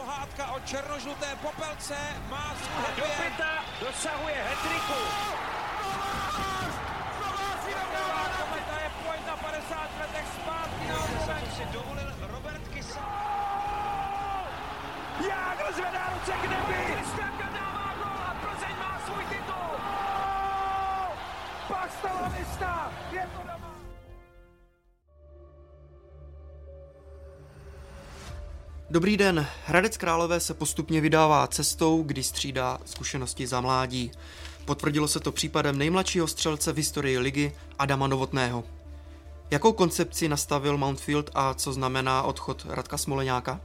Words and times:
pohádka 0.00 0.52
o 0.56 0.60
černožluté 0.60 1.28
popelce 1.42 1.96
má 2.30 2.54
svůj 2.56 2.96
Do 2.96 3.04
pěta 3.04 3.52
dosahuje 3.80 4.34
hetriku. 4.48 5.00
Kometa 8.40 8.76
je 8.84 8.90
pojď 9.04 9.20
na 9.26 9.36
50 9.36 9.90
letech 10.00 10.26
zpátky 10.40 10.84
na 10.88 11.50
si 11.56 11.64
dovolil 11.72 12.10
Robert 12.32 12.68
Kysa. 12.68 13.06
Jágr 15.28 15.72
zvedá 15.72 16.04
ruce 16.14 16.32
k 16.32 16.44
nebi! 16.50 16.94
Kristianka 16.94 17.48
dává 17.52 17.94
gol 18.00 18.20
a 18.28 18.34
Plzeň 18.40 18.76
má 18.78 19.00
svůj 19.06 19.24
titul. 19.24 19.70
Pak! 21.68 21.90
Je 23.12 23.28
to 23.36 23.42
doma! 23.42 23.69
Dobrý 28.92 29.16
den. 29.16 29.46
Hradec 29.66 29.96
Králové 29.96 30.40
se 30.40 30.54
postupně 30.54 31.00
vydává 31.00 31.46
cestou, 31.46 32.02
kdy 32.02 32.22
střídá 32.22 32.78
zkušenosti 32.84 33.46
za 33.46 33.60
mládí. 33.60 34.10
Potvrdilo 34.64 35.08
se 35.08 35.20
to 35.20 35.32
případem 35.32 35.78
nejmladšího 35.78 36.26
střelce 36.26 36.72
v 36.72 36.76
historii 36.76 37.18
ligy 37.18 37.52
Adama 37.78 38.06
Novotného. 38.06 38.64
Jakou 39.50 39.72
koncepci 39.72 40.28
nastavil 40.28 40.76
Mountfield 40.78 41.30
a 41.34 41.54
co 41.54 41.72
znamená 41.72 42.22
odchod 42.22 42.66
Radka 42.68 42.98
Smoleňáka? 42.98 43.60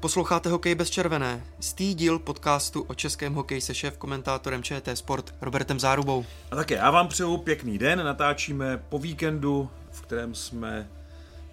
Posloucháte 0.00 0.48
Hokej 0.48 0.74
bez 0.74 0.90
červené, 0.90 1.44
stý 1.60 1.94
díl 1.94 2.18
podcastu 2.18 2.82
o 2.82 2.94
českém 2.94 3.34
hokeji 3.34 3.60
se 3.60 3.74
šéf 3.74 3.96
komentátorem 3.96 4.62
ČT 4.62 4.96
Sport 4.98 5.34
Robertem 5.40 5.80
Zárubou. 5.80 6.24
A 6.50 6.56
také 6.56 6.74
já 6.74 6.90
vám 6.90 7.08
přeju 7.08 7.36
pěkný 7.36 7.78
den, 7.78 8.04
natáčíme 8.04 8.82
po 8.88 8.98
víkendu, 8.98 9.70
v 9.90 10.00
kterém 10.00 10.34
jsme 10.34 10.88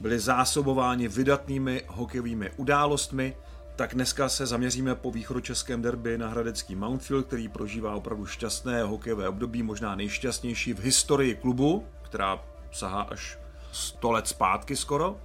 byli 0.02 0.20
zásobováni 0.20 1.08
vydatnými 1.08 1.84
hokejovými 1.88 2.52
událostmi, 2.58 3.36
tak 3.76 3.94
dneska 3.94 4.30
se 4.30 4.46
zaměříme 4.46 4.96
po 4.96 5.12
východočeském 5.12 5.82
derby 5.82 6.18
na 6.18 6.28
hradecký 6.28 6.76
Mountfield, 6.76 7.26
který 7.28 7.48
prožívá 7.48 7.96
opravdu 7.96 8.26
šťastné 8.26 8.84
hokejové 8.84 9.30
období, 9.30 9.64
možná 9.64 9.96
nejšťastnější 9.96 10.74
v 10.74 10.80
historii 10.80 11.36
klubu, 11.36 11.86
která 12.02 12.40
sahá 12.72 13.02
až 13.02 13.40
100 13.72 14.12
let 14.12 14.28
zpátky 14.28 14.76
skoro. 14.76 15.18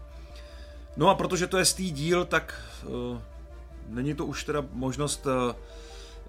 No 0.97 1.09
a 1.09 1.15
protože 1.15 1.47
to 1.47 1.59
je 1.59 1.65
stý 1.65 1.91
díl, 1.91 2.25
tak 2.25 2.55
uh, 2.85 3.19
není 3.89 4.15
to 4.15 4.27
už 4.27 4.45
teda 4.45 4.65
možnost 4.73 5.27
uh, 5.27 5.33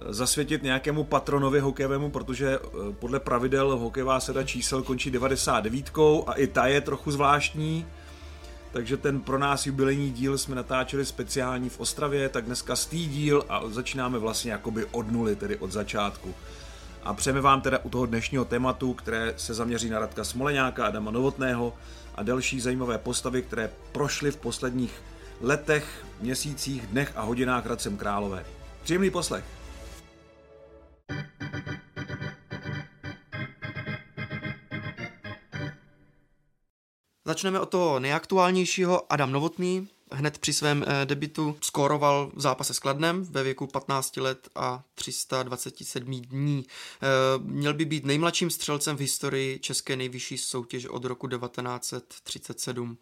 zasvětit 0.09 0.63
nějakému 0.63 1.03
patronovi 1.03 1.59
hokejovému, 1.59 2.09
protože 2.09 2.59
uh, 2.59 2.94
podle 2.94 3.19
pravidel 3.19 3.77
hokejová 3.77 4.19
seda 4.19 4.44
čísel 4.44 4.83
končí 4.83 5.11
99 5.11 5.91
a 6.27 6.33
i 6.33 6.47
ta 6.47 6.67
je 6.67 6.81
trochu 6.81 7.11
zvláštní. 7.11 7.85
Takže 8.78 8.97
ten 8.97 9.22
pro 9.22 9.38
nás 9.38 9.66
jubilejní 9.66 10.11
díl 10.11 10.38
jsme 10.38 10.56
natáčeli 10.56 11.06
speciální 11.06 11.70
v 11.70 11.80
Ostravě, 11.80 12.30
tak 12.30 12.45
dneska 12.45 12.75
stý 12.75 13.08
díl 13.08 13.45
a 13.50 13.61
začínáme 13.69 14.19
vlastně 14.19 14.52
jakoby 14.52 14.86
od 14.86 15.11
nuly, 15.11 15.36
tedy 15.36 15.58
od 15.58 15.72
začátku. 15.72 16.36
A 17.03 17.14
přejeme 17.14 17.42
vám 17.42 17.61
teda 17.61 17.80
u 17.84 17.89
toho 17.89 18.06
dnešního 18.06 18.45
tématu, 18.45 18.94
které 18.94 19.34
se 19.38 19.53
zaměří 19.53 19.89
na 19.89 20.00
Radka 20.00 20.23
Smoleňáka, 20.23 20.86
Adama 20.86 21.11
Novotného 21.11 21.73
a 22.16 22.23
další 22.23 22.59
zajímavé 22.59 22.97
postavy, 22.97 23.42
které 23.42 23.69
prošly 23.92 24.31
v 24.31 24.38
posledních 24.38 25.02
letech, 25.41 26.06
měsících, 26.22 26.88
dnech 26.88 27.14
a 27.16 27.22
hodinách 27.22 27.66
Hradcem 27.66 27.97
Králové. 27.97 28.45
Příjemný 28.84 29.09
poslech. 29.09 29.56
Začneme 37.38 37.59
od 37.59 37.69
toho 37.69 37.99
nejaktuálnějšího. 37.99 39.13
Adam 39.13 39.31
Novotný 39.31 39.88
hned 40.11 40.38
při 40.38 40.53
svém 40.53 40.85
eh, 40.88 41.05
debitu 41.05 41.57
skóroval 41.61 42.31
v 42.35 42.41
zápase 42.41 42.73
s 42.73 42.79
Kladnem 42.79 43.23
ve 43.23 43.44
věku 43.44 43.67
15 43.67 44.17
let 44.17 44.49
a 44.55 44.83
327 44.95 46.21
dní. 46.21 46.66
Eh, 46.66 47.07
Měl 47.38 47.73
by 47.73 47.85
být 47.85 48.05
nejmladším 48.05 48.49
střelcem 48.49 48.97
v 48.97 49.00
historii 49.00 49.59
české 49.59 49.95
nejvyšší 49.95 50.38
soutěže 50.38 50.89
od 50.89 51.06
roku 51.06 51.28
1937. 51.28 52.97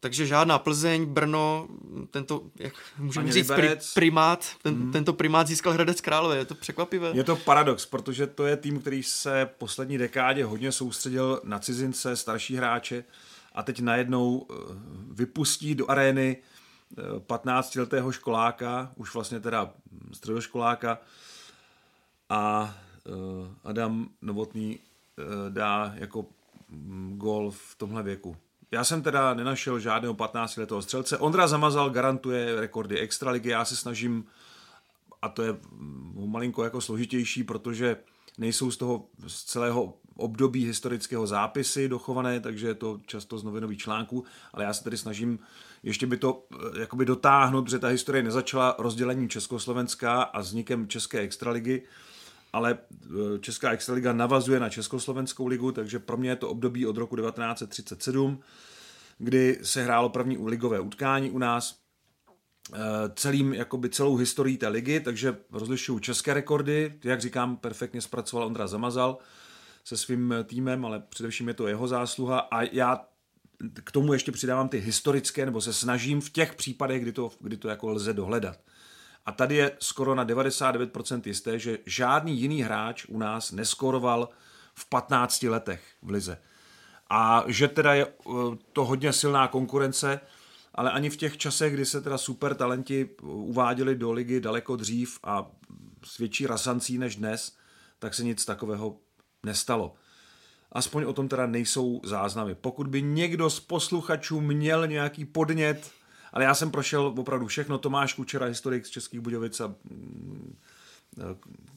Takže 0.00 0.26
žádná 0.26 0.58
Plzeň, 0.58 1.04
Brno, 1.04 1.68
tento, 2.10 2.42
jak 2.56 2.74
můžeme 2.98 3.24
Ani 3.24 3.32
říct, 3.32 3.50
pri, 3.54 3.76
primát, 3.94 4.46
ten, 4.62 4.74
hmm. 4.74 4.92
tento 4.92 5.12
primát 5.12 5.46
získal 5.46 5.72
Hradec 5.72 6.00
Králové, 6.00 6.36
je 6.36 6.44
to 6.44 6.54
překvapivé? 6.54 7.10
Je 7.14 7.24
to 7.24 7.36
paradox, 7.36 7.86
protože 7.86 8.26
to 8.26 8.46
je 8.46 8.56
tým, 8.56 8.80
který 8.80 9.02
se 9.02 9.50
poslední 9.58 9.98
dekádě 9.98 10.44
hodně 10.44 10.72
soustředil 10.72 11.40
na 11.44 11.58
cizince, 11.58 12.16
starší 12.16 12.56
hráče 12.56 13.04
a 13.52 13.62
teď 13.62 13.80
najednou 13.80 14.46
eh, 14.50 14.54
vypustí 15.10 15.74
do 15.74 15.90
arény 15.90 16.36
15-letého 17.26 18.12
školáka, 18.12 18.92
už 18.96 19.14
vlastně 19.14 19.40
teda 19.40 19.72
středoškoláka 20.12 20.98
a 22.28 22.74
eh, 23.06 23.10
Adam 23.64 24.08
Novotný 24.22 24.78
eh, 24.78 25.22
dá 25.50 25.92
jako 25.94 26.26
mm, 26.68 27.14
gol 27.18 27.50
v 27.50 27.74
tomhle 27.74 28.02
věku. 28.02 28.36
Já 28.70 28.84
jsem 28.84 29.02
teda 29.02 29.34
nenašel 29.34 29.80
žádného 29.80 30.14
15-letého 30.14 30.82
střelce. 30.82 31.18
Ondra 31.18 31.46
Zamazal 31.46 31.90
garantuje 31.90 32.60
rekordy 32.60 32.98
extraligy, 32.98 33.48
já 33.48 33.64
se 33.64 33.76
snažím, 33.76 34.24
a 35.22 35.28
to 35.28 35.42
je 35.42 35.52
mm, 35.52 36.30
malinko 36.30 36.64
jako 36.64 36.80
složitější, 36.80 37.44
protože 37.44 37.96
nejsou 38.38 38.70
z 38.70 38.76
toho 38.76 39.06
z 39.26 39.44
celého 39.44 39.94
období 40.16 40.64
historického 40.64 41.26
zápisy 41.26 41.88
dochované, 41.88 42.40
takže 42.40 42.66
je 42.66 42.74
to 42.74 43.00
často 43.06 43.38
z 43.38 43.44
novinových 43.44 43.78
článků, 43.78 44.24
ale 44.52 44.64
já 44.64 44.72
se 44.72 44.84
tedy 44.84 44.96
snažím 44.96 45.38
ještě 45.82 46.06
by 46.06 46.16
to 46.16 46.46
eh, 46.52 46.80
jakoby 46.80 47.04
dotáhnout, 47.04 47.62
protože 47.62 47.78
ta 47.78 47.88
historie 47.88 48.22
nezačala 48.22 48.76
rozdělením 48.78 49.28
Československa 49.28 50.22
a 50.22 50.40
vznikem 50.40 50.88
České 50.88 51.20
extraligy, 51.20 51.82
ale 52.52 52.78
eh, 53.04 53.38
Česká 53.40 53.70
extraliga 53.70 54.12
navazuje 54.12 54.60
na 54.60 54.68
Československou 54.68 55.46
ligu, 55.46 55.72
takže 55.72 55.98
pro 55.98 56.16
mě 56.16 56.30
je 56.30 56.36
to 56.36 56.48
období 56.48 56.86
od 56.86 56.96
roku 56.96 57.16
1937, 57.16 58.40
kdy 59.18 59.58
se 59.62 59.84
hrálo 59.84 60.08
první 60.08 60.38
ligové 60.46 60.80
utkání 60.80 61.30
u 61.30 61.38
nás, 61.38 61.78
eh, 62.74 62.78
celým, 63.14 63.54
jakoby 63.54 63.88
celou 63.88 64.16
historií 64.16 64.56
té 64.56 64.68
ligy, 64.68 65.00
takže 65.00 65.36
rozlišuju 65.52 65.98
české 65.98 66.34
rekordy, 66.34 66.98
jak 67.04 67.20
říkám, 67.20 67.56
perfektně 67.56 68.00
zpracoval 68.00 68.46
Ondra 68.46 68.66
Zamazal 68.66 69.18
se 69.84 69.96
svým 69.96 70.34
týmem, 70.44 70.84
ale 70.84 71.02
především 71.08 71.48
je 71.48 71.54
to 71.54 71.68
jeho 71.68 71.88
zásluha 71.88 72.38
a 72.38 72.62
já 72.62 73.04
k 73.84 73.92
tomu 73.92 74.12
ještě 74.12 74.32
přidávám 74.32 74.68
ty 74.68 74.78
historické, 74.78 75.46
nebo 75.46 75.60
se 75.60 75.72
snažím 75.72 76.20
v 76.20 76.30
těch 76.30 76.54
případech, 76.54 77.02
kdy 77.02 77.12
to, 77.12 77.30
kdy 77.40 77.56
to 77.56 77.68
jako 77.68 77.88
lze 77.88 78.12
dohledat. 78.12 78.58
A 79.26 79.32
tady 79.32 79.56
je 79.56 79.72
skoro 79.78 80.14
na 80.14 80.26
99% 80.26 81.22
jisté, 81.26 81.58
že 81.58 81.78
žádný 81.86 82.40
jiný 82.40 82.62
hráč 82.62 83.06
u 83.08 83.18
nás 83.18 83.52
neskoroval 83.52 84.28
v 84.74 84.88
15 84.88 85.42
letech 85.42 85.82
v 86.02 86.10
lize. 86.10 86.38
A 87.10 87.44
že 87.46 87.68
teda 87.68 87.94
je 87.94 88.06
eh, 88.06 88.32
to 88.72 88.84
hodně 88.84 89.12
silná 89.12 89.48
konkurence, 89.48 90.20
ale 90.74 90.90
ani 90.90 91.10
v 91.10 91.16
těch 91.16 91.36
časech, 91.36 91.74
kdy 91.74 91.86
se 91.86 92.00
teda 92.00 92.18
super 92.18 92.54
talenti 92.54 93.10
uváděli 93.22 93.94
do 93.94 94.12
ligy 94.12 94.40
daleko 94.40 94.76
dřív 94.76 95.18
a 95.22 95.50
s 96.04 96.18
větší 96.18 96.46
rasancí 96.46 96.98
než 96.98 97.16
dnes, 97.16 97.56
tak 97.98 98.14
se 98.14 98.24
nic 98.24 98.44
takového 98.44 98.96
nestalo. 99.42 99.94
Aspoň 100.72 101.04
o 101.04 101.12
tom 101.12 101.28
teda 101.28 101.46
nejsou 101.46 102.00
záznamy. 102.04 102.54
Pokud 102.54 102.86
by 102.86 103.02
někdo 103.02 103.50
z 103.50 103.60
posluchačů 103.60 104.40
měl 104.40 104.86
nějaký 104.86 105.24
podnět, 105.24 105.90
ale 106.32 106.44
já 106.44 106.54
jsem 106.54 106.70
prošel 106.70 107.14
opravdu 107.18 107.46
všechno, 107.46 107.78
Tomáš 107.78 108.14
Kučera, 108.14 108.46
historik 108.46 108.86
z 108.86 108.90
Českých 108.90 109.20
Budějovic 109.20 109.60
a 109.60 109.66
mm, 109.66 110.56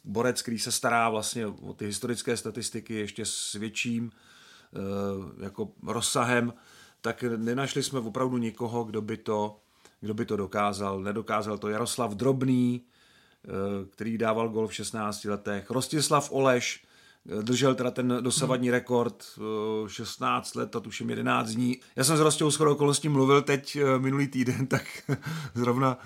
borec, 0.03 0.41
který 0.41 0.59
se 0.59 0.71
stará 0.71 1.09
vlastně 1.09 1.47
o 1.47 1.73
ty 1.73 1.85
historické 1.85 2.37
statistiky 2.37 2.93
ještě 2.93 3.25
s 3.25 3.53
větším 3.53 4.11
eh, 4.11 5.43
jako 5.43 5.71
rozsahem, 5.87 6.53
tak 7.01 7.23
nenašli 7.23 7.83
jsme 7.83 7.99
opravdu 7.99 8.37
nikoho, 8.37 8.83
kdo 8.83 9.01
by 9.01 9.17
to, 9.17 9.59
kdo 10.01 10.13
by 10.13 10.25
to 10.25 10.37
dokázal. 10.37 11.01
Nedokázal 11.01 11.57
to 11.57 11.69
Jaroslav 11.69 12.11
Drobný, 12.11 12.81
eh, 12.81 13.49
který 13.89 14.17
dával 14.17 14.49
gol 14.49 14.67
v 14.67 14.73
16 14.73 15.25
letech, 15.25 15.69
Rostislav 15.69 16.31
Oleš, 16.31 16.83
držel 17.25 17.75
teda 17.75 17.91
ten 17.91 18.17
dosavadní 18.21 18.71
rekord 18.71 19.25
16 19.87 20.55
let 20.55 20.75
a 20.75 20.79
tuším 20.79 21.09
11 21.09 21.49
dní. 21.49 21.79
Já 21.95 22.03
jsem 22.03 22.17
s 22.17 22.19
Rostou 22.19 22.51
shodou 22.51 22.71
okolností 22.71 23.09
mluvil 23.09 23.41
teď 23.41 23.75
eh, 23.75 23.99
minulý 23.99 24.27
týden, 24.27 24.67
tak 24.67 24.83
zrovna 25.53 25.97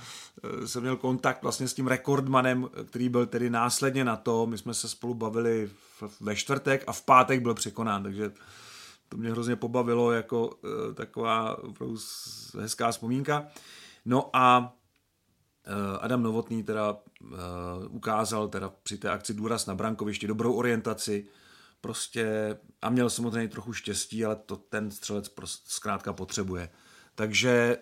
eh, 0.43 0.67
jsem 0.67 0.81
měl 0.81 0.95
kontakt 0.95 1.43
vlastně 1.43 1.67
s 1.67 1.73
tím 1.73 1.87
rekordmanem, 1.87 2.69
který 2.85 3.09
byl 3.09 3.25
tedy 3.25 3.49
následně 3.49 4.05
na 4.05 4.15
to. 4.15 4.47
My 4.47 4.57
jsme 4.57 4.73
se 4.73 4.89
spolu 4.89 5.13
bavili 5.13 5.69
ve 6.21 6.35
čtvrtek 6.35 6.83
a 6.87 6.93
v 6.93 7.01
pátek 7.01 7.41
byl 7.41 7.53
překonán, 7.53 8.03
takže 8.03 8.31
to 9.09 9.17
mě 9.17 9.31
hrozně 9.31 9.55
pobavilo 9.55 10.11
jako 10.11 10.49
eh, 10.63 10.93
taková 10.93 11.57
hezká 12.59 12.91
vzpomínka. 12.91 13.47
No 14.05 14.29
a 14.33 14.73
Adam 15.99 16.23
Novotný 16.23 16.63
teda 16.63 16.97
ukázal 17.89 18.47
teda 18.47 18.73
při 18.83 18.97
té 18.97 19.09
akci 19.09 19.33
důraz 19.33 19.65
na 19.65 19.75
brankovišti, 19.75 20.27
dobrou 20.27 20.53
orientaci, 20.53 21.27
prostě 21.81 22.57
a 22.81 22.89
měl 22.89 23.09
samozřejmě 23.09 23.47
trochu 23.47 23.73
štěstí, 23.73 24.25
ale 24.25 24.35
to 24.35 24.55
ten 24.55 24.91
střelec 24.91 25.29
prostě 25.29 25.65
zkrátka 25.69 26.13
potřebuje. 26.13 26.69
Takže 27.15 27.77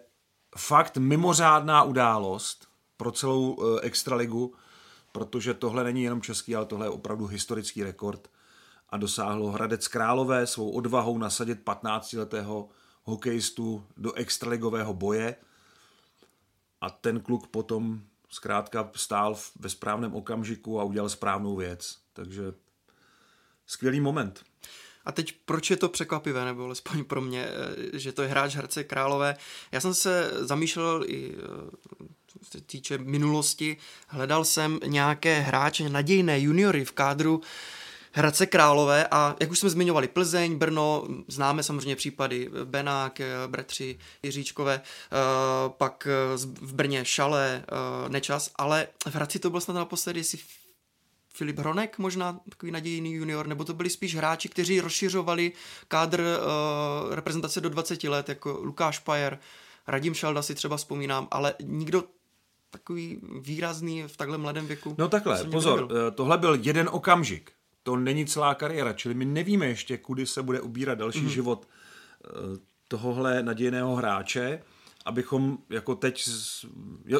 fakt 0.57 0.97
mimořádná 0.97 1.83
událost, 1.83 2.67
pro 2.97 3.11
celou 3.11 3.57
eh, 3.59 3.81
extraligu, 3.81 4.53
protože 5.11 5.53
tohle 5.53 5.83
není 5.83 6.03
jenom 6.03 6.21
český, 6.21 6.55
ale 6.55 6.65
tohle 6.65 6.85
je 6.85 6.89
opravdu 6.89 7.25
historický 7.25 7.83
rekord 7.83 8.27
a 8.89 8.97
dosáhlo 8.97 9.51
Hradec 9.51 9.87
Králové 9.87 10.47
svou 10.47 10.71
odvahou 10.71 11.17
nasadit 11.17 11.59
15-letého 11.65 12.69
hokejistu 13.03 13.85
do 13.97 14.13
extraligového 14.13 14.93
boje 14.93 15.35
a 16.85 16.89
ten 16.89 17.19
kluk 17.19 17.47
potom 17.47 18.01
zkrátka 18.29 18.91
stál 18.95 19.37
ve 19.59 19.69
správném 19.69 20.13
okamžiku 20.13 20.79
a 20.79 20.83
udělal 20.83 21.09
správnou 21.09 21.55
věc. 21.55 21.97
Takže 22.13 22.53
skvělý 23.65 23.99
moment. 23.99 24.43
A 25.05 25.11
teď 25.11 25.35
proč 25.45 25.69
je 25.69 25.77
to 25.77 25.89
překvapivé, 25.89 26.45
nebo 26.45 26.63
alespoň 26.63 27.03
pro 27.03 27.21
mě, 27.21 27.45
eh, 27.45 27.99
že 27.99 28.11
to 28.11 28.21
je 28.21 28.27
hráč 28.27 28.55
Hradce 28.55 28.83
Králové. 28.83 29.35
Já 29.71 29.81
jsem 29.81 29.93
se 29.93 30.31
zamýšlel 30.33 31.03
i 31.07 31.35
eh, 31.37 32.07
se 32.51 32.61
týče 32.61 32.97
minulosti, 32.97 33.77
hledal 34.07 34.45
jsem 34.45 34.79
nějaké 34.85 35.39
hráče, 35.39 35.89
nadějné 35.89 36.39
juniory 36.39 36.85
v 36.85 36.91
kádru 36.91 37.41
Hradce 38.15 38.45
Králové 38.45 39.07
a 39.11 39.35
jak 39.39 39.51
už 39.51 39.59
jsme 39.59 39.69
zmiňovali, 39.69 40.07
Plzeň, 40.07 40.55
Brno, 40.55 41.07
známe 41.27 41.63
samozřejmě 41.63 41.95
případy 41.95 42.49
Benák, 42.63 43.19
eh, 43.19 43.27
bratři 43.47 43.97
Jiříčkové, 44.23 44.81
pak 45.67 46.07
v 46.61 46.73
Brně 46.73 47.05
Šale, 47.05 47.65
Nečas, 48.07 48.51
ale 48.55 48.87
v 49.09 49.15
Hradci 49.15 49.39
to 49.39 49.49
byl 49.49 49.61
snad 49.61 49.73
naposledy, 49.73 50.19
jestli 50.19 50.37
Filip 51.35 51.59
Hronek, 51.59 51.97
možná 51.97 52.39
takový 52.49 52.71
nadějný 52.71 53.13
junior, 53.13 53.47
nebo 53.47 53.63
to 53.63 53.73
byli 53.73 53.89
spíš 53.89 54.15
hráči, 54.15 54.49
kteří 54.49 54.81
rozšiřovali 54.81 55.51
kádr 55.87 56.19
uh, 56.19 57.15
reprezentace 57.15 57.61
do 57.61 57.69
20 57.69 58.03
let, 58.03 58.29
jako 58.29 58.59
Lukáš 58.61 58.99
Pajer, 58.99 59.39
Radim 59.87 60.13
Šalda 60.13 60.41
si 60.41 60.55
třeba 60.55 60.77
vzpomínám, 60.77 61.27
ale 61.31 61.53
nikdo 61.63 62.03
takový 62.69 63.19
výrazný 63.41 64.03
v 64.07 64.17
takhle 64.17 64.37
mladém 64.37 64.67
věku. 64.67 64.95
No 64.97 65.09
takhle, 65.09 65.43
pozor, 65.43 65.81
nebyl. 65.81 66.07
Eh, 66.07 66.11
tohle 66.11 66.37
byl 66.37 66.57
jeden 66.61 66.89
okamžik. 66.91 67.51
To 67.85 67.95
není 67.95 68.25
celá 68.25 68.55
kariéra, 68.55 68.93
čili 68.93 69.13
my 69.13 69.25
nevíme 69.25 69.65
ještě, 69.65 69.97
kudy 69.97 70.25
se 70.25 70.43
bude 70.43 70.61
ubírat 70.61 70.97
další 70.97 71.21
mm. 71.21 71.29
život 71.29 71.67
eh, 72.25 72.29
tohohle 72.87 73.43
nadějného 73.43 73.95
hráče, 73.95 74.61
abychom 75.05 75.57
jako 75.69 75.95
teď... 75.95 76.29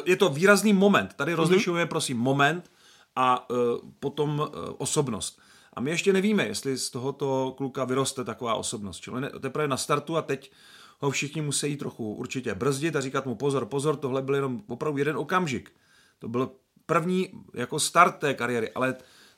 Je 0.04 0.16
to 0.16 0.28
výrazný 0.28 0.72
moment. 0.72 1.14
Tady 1.14 1.32
mm. 1.32 1.36
rozlišujeme, 1.36 1.86
prosím, 1.86 2.18
moment 2.18 2.70
a 3.16 3.50
uh, 3.50 3.56
potom 4.00 4.38
uh, 4.40 4.46
osobnost. 4.78 5.40
A 5.72 5.80
my 5.80 5.90
ještě 5.90 6.12
nevíme, 6.12 6.46
jestli 6.46 6.78
z 6.78 6.90
tohoto 6.90 7.54
kluka 7.56 7.84
vyroste 7.84 8.24
taková 8.24 8.54
osobnost. 8.54 9.00
Čili 9.00 9.20
ne, 9.20 9.30
teprve 9.40 9.68
na 9.68 9.76
startu 9.76 10.16
a 10.16 10.22
teď 10.22 10.52
ho 10.98 11.10
všichni 11.10 11.42
musí 11.42 11.76
trochu 11.76 12.14
určitě 12.14 12.54
brzdit 12.54 12.96
a 12.96 13.00
říkat 13.00 13.26
mu 13.26 13.34
pozor, 13.34 13.66
pozor, 13.66 13.96
tohle 13.96 14.22
byl 14.22 14.34
jenom 14.34 14.62
opravdu 14.68 14.98
jeden 14.98 15.16
okamžik. 15.16 15.72
To 16.18 16.28
byl 16.28 16.50
první 16.86 17.30
jako 17.54 17.80
start 17.80 18.18
té 18.18 18.34
kariéry, 18.34 18.72
ale 18.72 18.94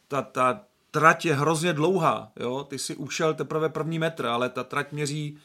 ta, 0.08 0.22
ta 0.22 0.64
trať 0.90 1.24
je 1.24 1.34
hrozně 1.34 1.72
dlouhá. 1.72 2.32
Jo? 2.40 2.64
Ty 2.64 2.78
si 2.78 2.96
ušel 2.96 3.34
teprve 3.34 3.68
první 3.68 3.98
metr, 3.98 4.26
ale 4.26 4.48
ta 4.48 4.64
trať 4.64 4.92
měří 4.92 5.38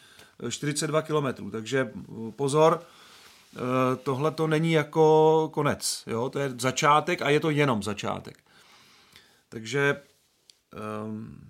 42 0.49 1.01
kilometrů, 1.01 1.51
takže 1.51 1.91
pozor, 2.35 2.81
Eh, 3.55 3.95
tohle 3.95 4.31
to 4.31 4.47
není 4.47 4.71
jako 4.71 5.49
konec, 5.53 6.03
jo? 6.07 6.29
to 6.29 6.39
je 6.39 6.53
začátek 6.59 7.21
a 7.21 7.29
je 7.29 7.39
to 7.39 7.49
jenom 7.49 7.83
začátek. 7.83 8.43
Takže 9.49 10.01
um, 11.05 11.49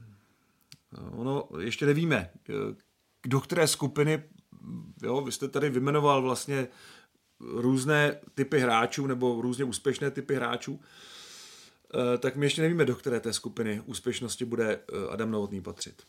ono 1.11 1.47
ještě 1.59 1.85
nevíme, 1.85 2.29
eh, 2.49 2.53
do 3.27 3.41
které 3.41 3.67
skupiny, 3.67 4.23
jo, 5.03 5.21
vy 5.21 5.31
jste 5.31 5.47
tady 5.47 5.69
vymenoval 5.69 6.21
vlastně 6.21 6.67
různé 7.39 8.19
typy 8.35 8.59
hráčů 8.59 9.07
nebo 9.07 9.41
různě 9.41 9.63
úspěšné 9.63 10.11
typy 10.11 10.35
hráčů, 10.35 10.81
tak 12.19 12.35
my 12.35 12.45
ještě 12.45 12.61
nevíme, 12.61 12.85
do 12.85 12.95
které 12.95 13.19
té 13.19 13.33
skupiny 13.33 13.81
úspěšnosti 13.85 14.45
bude 14.45 14.79
Adam 15.09 15.31
Novotný 15.31 15.61
patřit. 15.61 16.03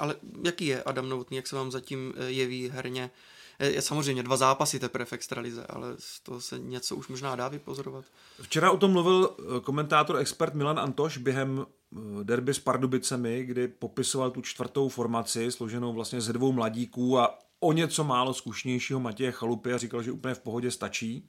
Ale 0.00 0.14
jaký 0.44 0.66
je 0.66 0.82
Adam 0.82 1.08
Novotný, 1.08 1.36
jak 1.36 1.46
se 1.46 1.56
vám 1.56 1.70
zatím 1.70 2.14
jeví 2.28 2.68
herně? 2.68 3.10
je 3.58 3.82
samozřejmě 3.82 4.22
dva 4.22 4.36
zápasy 4.36 4.78
teprve 4.78 5.04
v 5.04 5.12
extralize, 5.12 5.66
ale 5.66 5.94
z 5.98 6.20
toho 6.20 6.40
se 6.40 6.58
něco 6.58 6.96
už 6.96 7.08
možná 7.08 7.36
dá 7.36 7.48
vypozorovat. 7.48 8.04
Včera 8.42 8.70
o 8.70 8.76
tom 8.76 8.92
mluvil 8.92 9.36
eh, 9.38 9.60
komentátor, 9.60 10.16
expert 10.16 10.54
Milan 10.54 10.78
Antoš 10.78 11.18
během 11.18 11.66
eh, 11.66 12.24
derby 12.24 12.54
s 12.54 12.58
Pardubicemi, 12.58 13.44
kdy 13.44 13.68
popisoval 13.68 14.30
tu 14.30 14.42
čtvrtou 14.42 14.88
formaci, 14.88 15.52
složenou 15.52 15.92
vlastně 15.92 16.20
ze 16.20 16.32
dvou 16.32 16.52
mladíků 16.52 17.18
a 17.18 17.38
o 17.60 17.72
něco 17.72 18.04
málo 18.04 18.34
zkušnějšího 18.34 19.00
Matěje 19.00 19.32
Chalupy 19.32 19.72
a 19.72 19.78
říkal, 19.78 20.02
že 20.02 20.12
úplně 20.12 20.34
v 20.34 20.40
pohodě 20.40 20.70
stačí. 20.70 21.28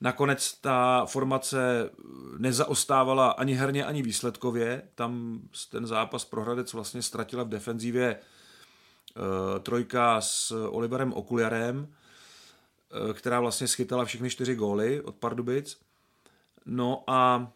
Nakonec 0.00 0.54
ta 0.60 1.06
formace 1.06 1.90
nezaostávala 2.38 3.30
ani 3.30 3.54
herně, 3.54 3.84
ani 3.84 4.02
výsledkově. 4.02 4.82
Tam 4.94 5.40
ten 5.70 5.86
zápas 5.86 6.24
pro 6.24 6.42
Hradec 6.42 6.72
vlastně 6.72 7.02
ztratila 7.02 7.42
v 7.42 7.48
defenzívě 7.48 8.18
Eh, 9.16 9.60
trojka 9.60 10.20
s 10.20 10.50
Oliverem 10.68 11.12
Okuliarem, 11.12 11.88
eh, 13.10 13.14
která 13.14 13.40
vlastně 13.40 13.68
schytala 13.68 14.04
všechny 14.04 14.30
čtyři 14.30 14.54
góly 14.54 15.00
od 15.00 15.14
Pardubic. 15.14 15.78
No 16.66 17.04
a 17.06 17.52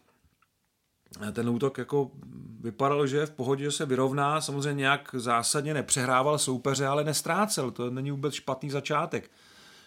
ten 1.31 1.49
útok 1.49 1.77
jako 1.77 2.11
vypadal, 2.59 3.07
že 3.07 3.17
je 3.17 3.25
v 3.25 3.31
pohodě, 3.31 3.63
že 3.63 3.71
se 3.71 3.85
vyrovná, 3.85 4.41
samozřejmě 4.41 4.79
nějak 4.79 5.15
zásadně 5.17 5.73
nepřehrával 5.73 6.37
soupeře, 6.37 6.87
ale 6.87 7.03
nestrácel, 7.03 7.71
to 7.71 7.89
není 7.89 8.11
vůbec 8.11 8.33
špatný 8.33 8.69
začátek. 8.69 9.31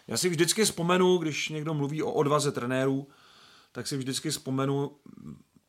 Já 0.07 0.17
si 0.17 0.29
vždycky 0.29 0.65
vzpomenu, 0.65 1.17
když 1.17 1.49
někdo 1.49 1.73
mluví 1.73 2.03
o 2.03 2.11
odvaze 2.11 2.51
trenérů, 2.51 3.07
tak 3.71 3.87
si 3.87 3.97
vždycky 3.97 4.29
vzpomenu, 4.29 4.91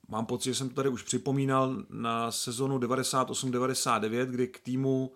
mám 0.09 0.27
pocit, 0.27 0.51
že 0.51 0.55
jsem 0.55 0.69
to 0.69 0.75
tady 0.75 0.89
už 0.89 1.03
připomínal 1.03 1.85
na 1.91 2.33
sezonu 2.33 2.79
98-99, 2.79 4.27
kdy 4.27 4.49
k 4.49 4.61
týmu 4.61 5.13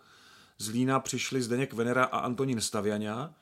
z 0.58 0.68
Lína 0.68 1.00
přišli 1.00 1.42
Zdeněk 1.42 1.72
Venera 1.72 2.04
a 2.04 2.18
Antonín 2.18 2.60
Staviania 2.60 3.34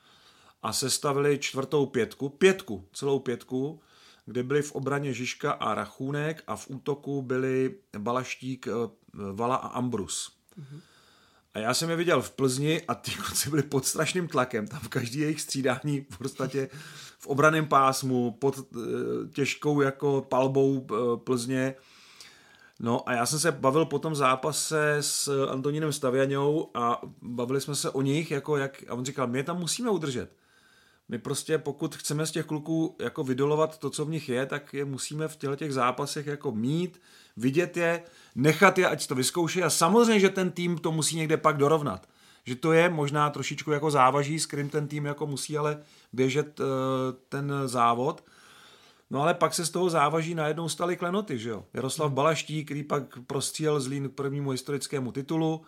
a 0.63 0.73
sestavili 0.73 1.37
čtvrtou 1.37 1.85
pětku, 1.85 2.29
pětku, 2.29 2.87
celou 2.93 3.19
pětku, 3.19 3.81
kde 4.25 4.43
byli 4.43 4.61
v 4.61 4.71
obraně 4.71 5.13
Žižka 5.13 5.51
a 5.51 5.73
Rachůnek 5.73 6.43
a 6.47 6.55
v 6.55 6.69
útoku 6.69 7.21
byli 7.21 7.75
Balaštík, 7.97 8.67
eh, 8.67 8.71
Vala 9.33 9.55
a 9.55 9.67
Ambrus. 9.67 10.31
Mm-hmm. 10.59 10.81
Já 11.61 11.73
jsem 11.73 11.89
je 11.89 11.95
viděl 11.95 12.21
v 12.21 12.31
Plzni 12.31 12.81
a 12.87 12.95
ty 12.95 13.11
kluci 13.11 13.49
byli 13.49 13.63
pod 13.63 13.85
strašným 13.85 14.27
tlakem. 14.27 14.67
Tam 14.67 14.81
každý 14.89 15.19
jejich 15.19 15.41
střídání 15.41 16.05
v 16.09 16.17
podstatě 16.17 16.69
v 17.19 17.27
obraném 17.27 17.67
pásmu, 17.67 18.31
pod 18.31 18.59
eh, 18.59 18.79
těžkou 19.33 19.81
jako 19.81 20.25
palbou 20.29 20.87
eh, 20.91 21.17
Plzně 21.17 21.75
No 22.79 23.09
a 23.09 23.13
já 23.13 23.25
jsem 23.25 23.39
se 23.39 23.51
bavil 23.51 23.85
po 23.85 23.99
tom 23.99 24.15
zápase 24.15 24.97
s 24.99 25.45
Antonínem 25.45 25.93
Stavianou 25.93 26.69
a 26.73 27.01
bavili 27.21 27.61
jsme 27.61 27.75
se 27.75 27.89
o 27.89 28.01
nich, 28.01 28.31
jako 28.31 28.57
jak, 28.57 28.83
a 28.87 28.93
on 28.93 29.05
říkal, 29.05 29.27
my 29.27 29.39
je 29.39 29.43
tam 29.43 29.59
musíme 29.59 29.89
udržet. 29.89 30.31
My 31.09 31.17
prostě, 31.17 31.57
pokud 31.57 31.95
chceme 31.95 32.25
z 32.25 32.31
těch 32.31 32.45
kluků 32.45 32.95
jako 32.99 33.23
vydolovat 33.23 33.77
to, 33.77 33.89
co 33.89 34.05
v 34.05 34.09
nich 34.09 34.29
je, 34.29 34.45
tak 34.45 34.73
je 34.73 34.85
musíme 34.85 35.27
v 35.27 35.35
těchto 35.35 35.55
těch 35.55 35.73
zápasech 35.73 36.27
jako 36.27 36.51
mít, 36.51 37.01
vidět 37.37 37.77
je, 37.77 38.03
nechat 38.35 38.77
je, 38.77 38.87
ať 38.87 39.07
to 39.07 39.15
vyzkouší 39.15 39.63
a 39.63 39.69
samozřejmě, 39.69 40.19
že 40.19 40.29
ten 40.29 40.51
tým 40.51 40.77
to 40.77 40.91
musí 40.91 41.15
někde 41.15 41.37
pak 41.37 41.57
dorovnat. 41.57 42.09
Že 42.45 42.55
to 42.55 42.73
je 42.73 42.89
možná 42.89 43.29
trošičku 43.29 43.71
jako 43.71 43.91
závaží, 43.91 44.39
s 44.39 44.45
kterým 44.45 44.69
ten 44.69 44.87
tým 44.87 45.05
jako 45.05 45.27
musí 45.27 45.57
ale 45.57 45.83
běžet 46.13 46.59
uh, 46.59 46.65
ten 47.29 47.53
závod, 47.65 48.23
No 49.11 49.21
ale 49.21 49.33
pak 49.33 49.53
se 49.53 49.65
z 49.65 49.69
toho 49.69 49.89
závaží 49.89 50.35
najednou 50.35 50.69
staly 50.69 50.97
klenoty, 50.97 51.39
že 51.39 51.49
jo. 51.49 51.65
Jaroslav 51.73 52.11
Balaští, 52.11 52.65
který 52.65 52.83
pak 52.83 53.03
prostřílel 53.27 53.79
Zlín 53.79 54.09
k 54.09 54.13
prvnímu 54.13 54.49
historickému 54.49 55.11
titulu. 55.11 55.61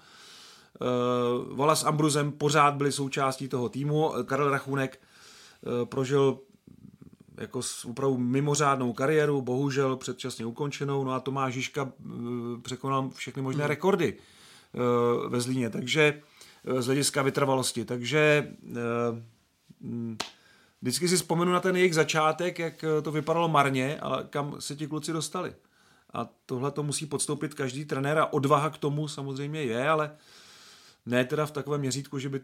Uh, 0.81 1.57
Vala 1.57 1.75
s 1.75 1.83
Ambruzem 1.83 2.31
pořád 2.31 2.74
byli 2.74 2.91
součástí 2.91 3.48
toho 3.48 3.69
týmu. 3.69 4.13
Karel 4.25 4.50
Rachunek 4.50 5.00
prožil 5.86 6.39
jako 7.38 7.62
opravdu 7.86 8.18
mimořádnou 8.18 8.94
kariéru, 8.94 9.41
bohužel 9.41 9.98
předčasně 9.98 10.46
ukončenou, 10.46 11.03
no 11.03 11.12
a 11.12 11.20
Tomáš 11.20 11.53
Žižka 11.53 11.84
uh, 11.84 12.62
překonal 12.62 13.10
všechny 13.10 13.41
možné 13.41 13.63
hmm. 13.63 13.70
rekordy 13.70 14.18
uh, 14.74 15.32
ve 15.32 15.41
Zlíně, 15.41 15.70
takže 15.70 16.22
z 16.80 16.86
hlediska 16.86 17.22
vytrvalosti, 17.22 17.86
takže 17.86 18.53
uh, 18.63 20.10
vždycky 20.82 21.08
si 21.08 21.15
vzpomenu 21.15 21.51
na 21.51 21.60
ten 21.60 21.75
jejich 21.75 21.96
začátek, 21.96 22.60
jak 22.60 22.84
eh, 22.84 23.01
to 23.01 23.12
vypadalo 23.12 23.48
marně, 23.48 24.00
ale 24.00 24.27
kam 24.30 24.56
se 24.60 24.75
ti 24.75 24.88
kluci 24.88 25.13
dostali. 25.13 25.56
A 26.13 26.30
tohle 26.46 26.72
to 26.72 26.84
musí 26.84 27.06
podstoupit 27.06 27.53
každý 27.53 27.86
trenér 27.86 28.18
a 28.18 28.34
odvaha 28.34 28.70
k 28.70 28.77
tomu 28.77 29.08
samozřejmě 29.08 29.63
je, 29.63 29.89
ale 29.89 30.12
ne 31.06 31.25
teda 31.25 31.46
v 31.46 31.51
takovém 31.51 31.82
měřítku, 31.82 32.20
že 32.20 32.30
by 32.30 32.41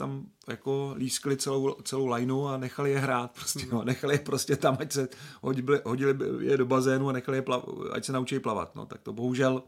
tam 0.00 0.26
jako 0.48 0.94
lískli 0.96 1.36
celou, 1.36 1.74
celou 1.82 2.06
lajnu 2.06 2.48
a 2.48 2.56
nechali 2.56 2.90
je 2.90 2.98
hrát 2.98 3.30
prostě, 3.30 3.66
no, 3.72 3.84
nechali 3.84 4.14
je 4.14 4.18
prostě 4.18 4.56
tam, 4.56 4.76
ať 4.80 4.92
se 4.92 5.08
hodili, 5.42 5.80
hodili 5.84 6.14
je 6.46 6.56
do 6.56 6.66
bazénu 6.66 7.08
a 7.08 7.12
nechali 7.12 7.38
je 7.38 7.42
plav, 7.42 7.64
ať 7.92 8.04
se 8.04 8.12
naučí 8.12 8.38
plavat, 8.38 8.74
no 8.74 8.86
tak 8.86 9.02
to 9.02 9.12
bohužel 9.12 9.62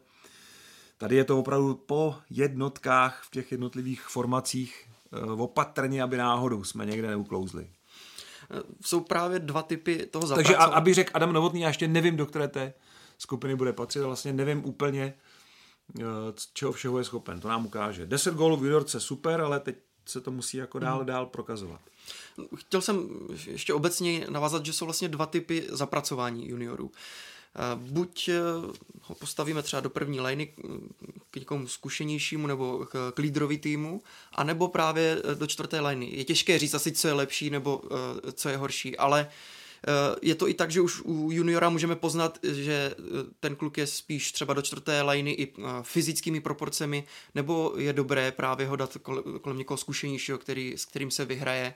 tady 1.02 1.16
je 1.16 1.24
to 1.24 1.38
opravdu 1.38 1.74
po 1.74 2.14
jednotkách 2.30 3.22
v 3.22 3.30
těch 3.30 3.52
jednotlivých 3.52 4.02
formacích 4.02 4.88
eh, 5.12 5.30
opatrně, 5.30 6.02
aby 6.02 6.16
náhodou 6.16 6.64
jsme 6.64 6.86
někde 6.86 7.08
neuklouzli. 7.08 7.70
jsou 8.80 9.00
právě 9.00 9.38
dva 9.38 9.62
typy 9.62 10.06
toho 10.06 10.28
Takže 10.28 10.56
a, 10.56 10.64
aby 10.64 10.94
řekl 10.94 11.10
Adam 11.14 11.32
Novotný, 11.32 11.60
já 11.60 11.68
ještě 11.68 11.88
nevím, 11.88 12.16
do 12.16 12.26
které 12.26 12.48
té 12.48 12.74
skupiny 13.18 13.56
bude 13.56 13.72
patřit, 13.72 14.00
vlastně 14.00 14.32
nevím 14.32 14.64
úplně, 14.64 15.14
eh, 16.00 16.04
čeho 16.54 16.72
všeho 16.72 16.98
je 16.98 17.04
schopen. 17.04 17.40
To 17.40 17.48
nám 17.48 17.66
ukáže. 17.66 18.06
10 18.06 18.34
gólů 18.34 18.56
v 18.56 18.64
juniorce 18.64 19.00
super, 19.00 19.40
ale 19.40 19.60
teď 19.60 19.76
se 20.06 20.20
to 20.20 20.30
musí 20.30 20.56
jako 20.56 20.78
dál, 20.78 20.96
hmm. 20.96 21.06
dál 21.06 21.26
prokazovat. 21.26 21.80
Chtěl 22.56 22.80
jsem 22.80 23.08
ještě 23.46 23.74
obecně 23.74 24.26
navázat, 24.30 24.66
že 24.66 24.72
jsou 24.72 24.84
vlastně 24.84 25.08
dva 25.08 25.26
typy 25.26 25.66
zapracování 25.68 26.48
juniorů. 26.48 26.90
Eh, 27.54 27.60
buď 27.76 28.28
eh, 28.28 28.40
ho 29.02 29.14
postavíme 29.14 29.62
třeba 29.62 29.80
do 29.80 29.90
první 29.90 30.20
liney 30.20 30.54
k 31.30 31.36
někomu 31.36 31.68
zkušenějšímu 31.68 32.46
nebo 32.46 32.86
k 33.14 33.18
lídrovi 33.18 33.58
týmu, 33.58 34.02
anebo 34.34 34.68
právě 34.68 35.22
do 35.34 35.46
čtvrté 35.46 35.80
liney. 35.80 36.16
Je 36.16 36.24
těžké 36.24 36.58
říct 36.58 36.74
asi, 36.74 36.92
co 36.92 37.08
je 37.08 37.14
lepší 37.14 37.50
nebo 37.50 37.82
co 38.32 38.48
je 38.48 38.56
horší, 38.56 38.96
ale 38.96 39.28
je 40.22 40.34
to 40.34 40.48
i 40.48 40.54
tak, 40.54 40.70
že 40.70 40.80
už 40.80 41.02
u 41.04 41.30
juniora 41.32 41.70
můžeme 41.70 41.96
poznat, 41.96 42.38
že 42.42 42.94
ten 43.40 43.56
kluk 43.56 43.78
je 43.78 43.86
spíš 43.86 44.32
třeba 44.32 44.54
do 44.54 44.62
čtvrté 44.62 45.02
liney 45.02 45.34
i 45.38 45.52
fyzickými 45.82 46.40
proporcemi, 46.40 47.04
nebo 47.34 47.74
je 47.76 47.92
dobré 47.92 48.32
právě 48.32 48.66
ho 48.66 48.76
dát 48.76 48.96
kolem 49.40 49.58
někoho 49.58 49.78
zkušenějšího, 49.78 50.38
který, 50.38 50.78
s 50.78 50.84
kterým 50.84 51.10
se 51.10 51.24
vyhraje 51.24 51.74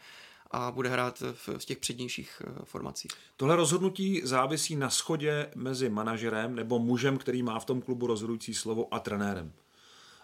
a 0.50 0.70
bude 0.70 0.88
hrát 0.88 1.22
v, 1.32 1.64
těch 1.64 1.78
přednějších 1.78 2.42
eh, 2.44 2.64
formacích. 2.64 3.10
Tohle 3.36 3.56
rozhodnutí 3.56 4.20
závisí 4.24 4.76
na 4.76 4.90
schodě 4.90 5.50
mezi 5.54 5.88
manažerem 5.88 6.54
nebo 6.54 6.78
mužem, 6.78 7.18
který 7.18 7.42
má 7.42 7.58
v 7.58 7.64
tom 7.64 7.82
klubu 7.82 8.06
rozhodující 8.06 8.54
slovo 8.54 8.94
a 8.94 8.98
trenérem. 8.98 9.52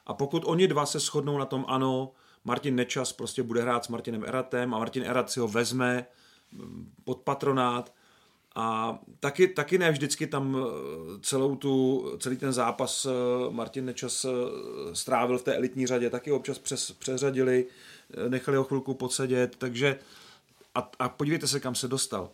A 0.07 0.15
pokud 0.15 0.43
oni 0.47 0.69
dva 0.69 0.87
se 0.87 0.99
shodnou 0.99 1.39
na 1.39 1.47
tom, 1.47 1.65
ano, 1.69 2.13
Martin 2.45 2.77
Nečas 2.77 3.13
prostě 3.13 3.43
bude 3.43 3.63
hrát 3.63 3.85
s 3.85 3.89
Martinem 3.89 4.25
Eratem 4.25 4.75
a 4.75 4.79
Martin 4.79 5.03
Erat 5.03 5.31
si 5.31 5.41
ho 5.41 5.49
vezme 5.49 6.07
pod 7.05 7.19
patronát 7.19 7.95
a 8.55 8.99
taky, 9.21 9.49
taky 9.49 9.79
ne 9.79 9.93
vždycky 9.93 10.27
tam 10.27 10.57
eh, 10.57 11.19
celou 11.23 11.57
tu, 11.57 12.05
celý 12.19 12.37
ten 12.37 12.53
zápas 12.53 13.07
eh, 13.07 13.11
Martin 13.51 13.85
Nečas 13.85 14.27
strávil 14.93 15.39
v 15.39 15.43
té 15.43 15.57
elitní 15.57 15.87
řadě, 15.87 16.11
taky 16.11 16.33
občas 16.33 16.59
přes, 16.59 16.93
přeřadili, 16.93 17.67
nechali 18.29 18.57
ho 18.57 18.65
chvilku 18.65 18.95
podsedět, 18.95 19.57
takže 19.57 19.99
a, 20.75 20.91
a 20.99 21.09
podívejte 21.09 21.47
se, 21.47 21.61
kam 21.61 21.75
se 21.75 21.89
dostal. 21.89 22.31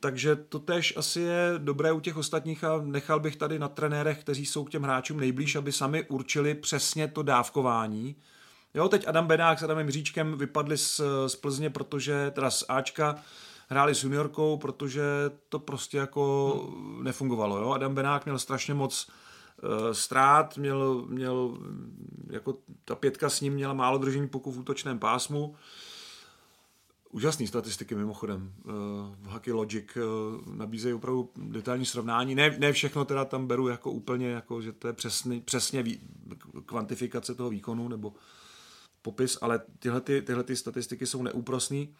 Takže 0.00 0.36
to 0.36 0.58
tež 0.58 0.96
asi 0.96 1.20
je 1.20 1.54
dobré 1.58 1.92
u 1.92 2.00
těch 2.00 2.16
ostatních 2.16 2.64
a 2.64 2.80
nechal 2.82 3.20
bych 3.20 3.36
tady 3.36 3.58
na 3.58 3.68
trenérech, 3.68 4.20
kteří 4.20 4.46
jsou 4.46 4.64
k 4.64 4.70
těm 4.70 4.82
hráčům 4.82 5.20
nejblíž, 5.20 5.56
aby 5.56 5.72
sami 5.72 6.04
určili 6.08 6.54
přesně 6.54 7.08
to 7.08 7.22
dávkování. 7.22 8.16
Jo, 8.76 8.88
teď 8.88 9.08
Adam 9.08 9.26
Benák 9.26 9.58
s 9.58 9.62
Adamem 9.62 9.90
Říčkem 9.90 10.38
vypadli 10.38 10.78
z, 10.78 11.00
z 11.26 11.36
Plzně, 11.36 11.70
protože 11.70 12.30
teda 12.34 12.50
z 12.50 12.64
Ačka 12.68 13.16
hráli 13.68 13.94
s 13.94 14.04
juniorkou, 14.04 14.56
protože 14.56 15.02
to 15.48 15.58
prostě 15.58 15.98
jako 15.98 16.54
nefungovalo. 17.02 17.58
Jo? 17.58 17.70
Adam 17.70 17.94
Benák 17.94 18.24
měl 18.24 18.38
strašně 18.38 18.74
moc 18.74 19.08
uh, 19.62 19.92
ztrát, 19.92 20.56
měl, 20.56 21.04
měl 21.08 21.58
jako 22.30 22.56
ta 22.84 22.94
pětka 22.94 23.30
s 23.30 23.40
ním 23.40 23.52
měla 23.52 23.74
málo 23.74 23.98
držení 23.98 24.28
puku 24.28 24.52
v 24.52 24.58
útočném 24.58 24.98
pásmu. 24.98 25.54
Úžasné 27.10 27.46
statistiky 27.46 27.94
mimochodem. 27.94 28.52
Uh, 28.64 28.72
Hockey 29.32 29.52
Logic 29.52 29.96
uh, 29.96 30.56
nabízejí 30.56 30.94
opravdu 30.94 31.30
detailní 31.36 31.86
srovnání. 31.86 32.34
Ne, 32.34 32.56
ne 32.58 32.72
všechno 32.72 33.04
teda 33.04 33.24
tam 33.24 33.46
beru 33.46 33.68
jako 33.68 33.90
úplně, 33.90 34.28
jako, 34.28 34.62
že 34.62 34.72
to 34.72 34.86
je 34.86 34.92
přesný, 34.92 35.40
přesně 35.40 35.82
vý, 35.82 36.00
kvantifikace 36.66 37.34
toho 37.34 37.50
výkonu 37.50 37.88
nebo 37.88 38.12
popis, 39.06 39.38
ale 39.40 39.60
tyhle, 39.78 40.00
ty, 40.00 40.22
tyhle 40.22 40.44
ty 40.44 40.56
statistiky 40.56 41.06
jsou 41.06 41.22
neúprosný. 41.22 41.94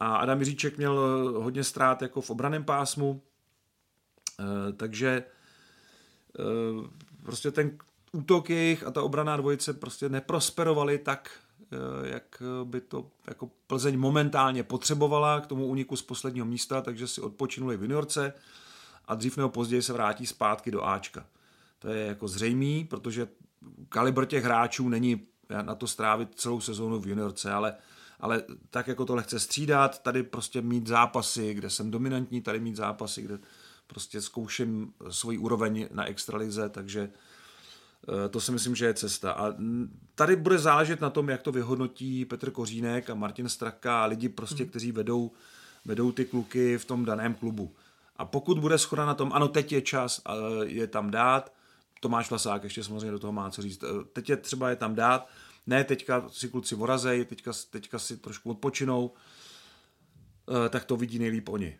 A 0.00 0.16
Adam 0.16 0.38
Jiříček 0.38 0.76
měl 0.76 0.96
hodně 1.42 1.64
ztrát 1.64 2.02
jako 2.02 2.20
v 2.20 2.30
obraném 2.30 2.64
pásmu, 2.64 3.10
uh, 3.10 4.76
takže 4.76 5.24
uh, 6.38 6.86
prostě 7.22 7.50
ten 7.50 7.78
útok 8.12 8.50
jejich 8.50 8.86
a 8.86 8.90
ta 8.90 9.02
obraná 9.02 9.36
dvojice 9.36 9.72
prostě 9.72 10.08
neprosperovaly 10.08 10.98
tak, 10.98 11.30
Eh, 11.74 12.08
jak 12.08 12.42
by 12.64 12.80
to 12.80 13.10
jako 13.28 13.50
Plzeň 13.66 13.98
momentálně 13.98 14.62
potřebovala 14.62 15.40
k 15.40 15.46
tomu 15.46 15.66
úniku 15.66 15.96
z 15.96 16.02
posledního 16.02 16.46
místa, 16.46 16.80
takže 16.80 17.08
si 17.08 17.20
odpočinuli 17.20 17.76
v 17.76 17.82
juniorce 17.82 18.32
a 19.04 19.14
dřív 19.14 19.36
nebo 19.36 19.48
později 19.48 19.82
se 19.82 19.92
vrátí 19.92 20.26
zpátky 20.26 20.70
do 20.70 20.84
Ačka. 20.84 21.26
To 21.78 21.88
je 21.88 22.06
jako 22.06 22.28
zřejmý, 22.28 22.84
protože 22.84 23.28
kalibr 23.88 24.26
těch 24.26 24.44
hráčů 24.44 24.88
není 24.88 25.26
na 25.62 25.74
to 25.74 25.86
strávit 25.86 26.28
celou 26.34 26.60
sezónu 26.60 27.00
v 27.00 27.06
juniorce, 27.06 27.52
ale, 27.52 27.74
ale 28.20 28.42
tak 28.70 28.88
jako 28.88 29.04
to 29.04 29.14
lehce 29.14 29.40
střídat, 29.40 30.02
tady 30.02 30.22
prostě 30.22 30.62
mít 30.62 30.86
zápasy, 30.86 31.54
kde 31.54 31.70
jsem 31.70 31.90
dominantní, 31.90 32.42
tady 32.42 32.60
mít 32.60 32.76
zápasy, 32.76 33.22
kde 33.22 33.38
prostě 33.86 34.20
zkouším 34.20 34.92
svoji 35.10 35.38
úroveň 35.38 35.88
na 35.92 36.04
extralize, 36.04 36.68
takže 36.68 37.10
Eh, 38.08 38.28
to 38.28 38.40
si 38.40 38.52
myslím, 38.52 38.74
že 38.74 38.86
je 38.86 38.94
cesta. 38.94 39.32
A 39.32 39.54
tady 40.14 40.36
bude 40.36 40.58
záležet 40.58 41.00
na 41.00 41.10
tom, 41.10 41.28
jak 41.28 41.42
to 41.42 41.52
vyhodnotí 41.52 42.24
Petr 42.24 42.50
Kořínek 42.50 43.10
a 43.10 43.14
Martin 43.14 43.48
Straka 43.48 44.02
a 44.02 44.06
lidi 44.06 44.28
prostě, 44.28 44.62
hmm. 44.62 44.70
kteří 44.70 44.92
vedou, 44.92 45.30
vedou 45.84 46.12
ty 46.12 46.24
kluky 46.24 46.78
v 46.78 46.84
tom 46.84 47.04
daném 47.04 47.34
klubu. 47.34 47.74
A 48.16 48.24
pokud 48.24 48.58
bude 48.58 48.78
schoda 48.78 49.06
na 49.06 49.14
tom, 49.14 49.32
ano, 49.32 49.48
teď 49.48 49.72
je 49.72 49.82
čas 49.82 50.22
je 50.64 50.86
tam 50.86 51.10
dát, 51.10 51.52
Tomáš 52.04 52.30
Vlasák 52.30 52.64
ještě 52.64 52.84
samozřejmě 52.84 53.10
do 53.10 53.18
toho 53.18 53.32
má 53.32 53.50
co 53.50 53.62
říct, 53.62 53.82
eh, 53.82 54.04
teď 54.12 54.28
je 54.28 54.36
třeba 54.36 54.70
je 54.70 54.76
tam 54.76 54.94
dát, 54.94 55.28
ne 55.66 55.84
teďka 55.84 56.28
si 56.28 56.48
kluci 56.48 56.74
vorazej, 56.74 57.24
teďka, 57.24 57.52
teďka 57.70 57.98
si 57.98 58.16
trošku 58.16 58.50
odpočinou, 58.50 59.12
eh, 59.14 60.68
tak 60.68 60.84
to 60.84 60.96
vidí 60.96 61.18
nejlíp 61.18 61.48
oni 61.48 61.78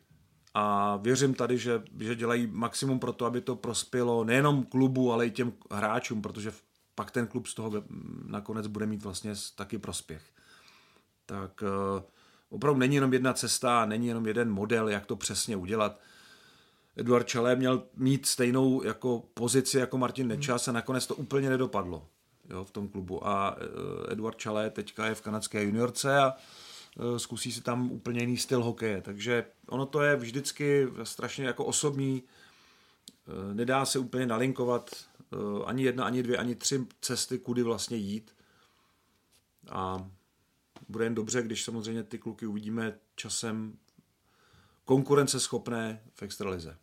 a 0.55 0.97
věřím 0.97 1.35
tady, 1.35 1.59
že, 1.59 1.83
že 2.01 2.15
dělají 2.15 2.47
maximum 2.47 2.99
pro 2.99 3.13
to, 3.13 3.27
aby 3.27 3.41
to 3.41 3.57
prospělo 3.57 4.25
nejenom 4.25 4.65
klubu, 4.65 5.13
ale 5.13 5.27
i 5.27 5.31
těm 5.31 5.53
hráčům, 5.71 6.23
protože 6.23 6.53
pak 6.95 7.11
ten 7.11 7.27
klub 7.27 7.47
z 7.47 7.55
toho 7.55 7.73
nakonec 8.27 8.67
bude 8.67 8.87
mít 8.87 9.03
vlastně 9.03 9.33
taky 9.55 9.79
prospěch. 9.79 10.23
Tak 11.27 11.63
uh, 11.63 12.03
opravdu 12.49 12.81
není 12.81 12.95
jenom 12.95 13.13
jedna 13.13 13.33
cesta, 13.33 13.87
není 13.87 14.07
jenom 14.07 14.27
jeden 14.27 14.51
model, 14.51 14.89
jak 14.89 15.07
to 15.07 15.17
přesně 15.17 15.57
udělat. 15.57 16.01
Eduard 16.97 17.27
Čalé 17.27 17.57
měl 17.57 17.83
mít 17.97 18.27
stejnou 18.27 18.83
jako 18.83 19.23
pozici 19.35 19.79
jako 19.79 19.99
Martin 19.99 20.29
Nečas 20.29 20.69
a 20.69 20.73
nakonec 20.73 21.07
to 21.07 21.15
úplně 21.15 21.51
nedopadlo 21.51 22.09
jo, 22.51 22.65
v 22.65 22.71
tom 22.71 22.89
klubu. 22.89 23.27
A 23.27 23.57
uh, 23.57 24.13
Eduard 24.13 24.39
Čalé 24.39 24.71
teďka 24.71 25.07
je 25.07 25.15
v 25.15 25.21
kanadské 25.21 25.63
juniorce 25.63 26.19
a 26.19 26.33
Eh, 26.99 27.19
zkusí 27.19 27.53
si 27.53 27.61
tam 27.61 27.93
úplně 27.93 28.21
jiný 28.21 28.37
styl 28.37 28.63
hokeje. 28.63 29.01
Takže 29.01 29.45
ono 29.67 29.87
to 29.87 30.03
je 30.03 30.17
vždycky 30.17 30.89
strašně 31.03 31.45
jako 31.45 31.65
osobní, 31.65 32.23
eh, 33.29 33.55
nedá 33.55 33.85
se 33.85 33.99
úplně 33.99 34.27
nalinkovat 34.27 34.91
eh, 35.33 35.65
ani 35.65 35.83
jedna, 35.83 36.05
ani 36.05 36.23
dvě, 36.23 36.37
ani 36.37 36.55
tři 36.55 36.87
cesty, 37.01 37.39
kudy 37.39 37.63
vlastně 37.63 37.97
jít. 37.97 38.35
A 39.71 40.11
bude 40.89 41.05
jen 41.05 41.15
dobře, 41.15 41.43
když 41.43 41.65
samozřejmě 41.65 42.03
ty 42.03 42.19
kluky 42.19 42.47
uvidíme 42.47 42.99
časem 43.17 43.79
konkurenceschopné 44.85 46.01
v 46.15 46.23
extralize. 46.23 46.77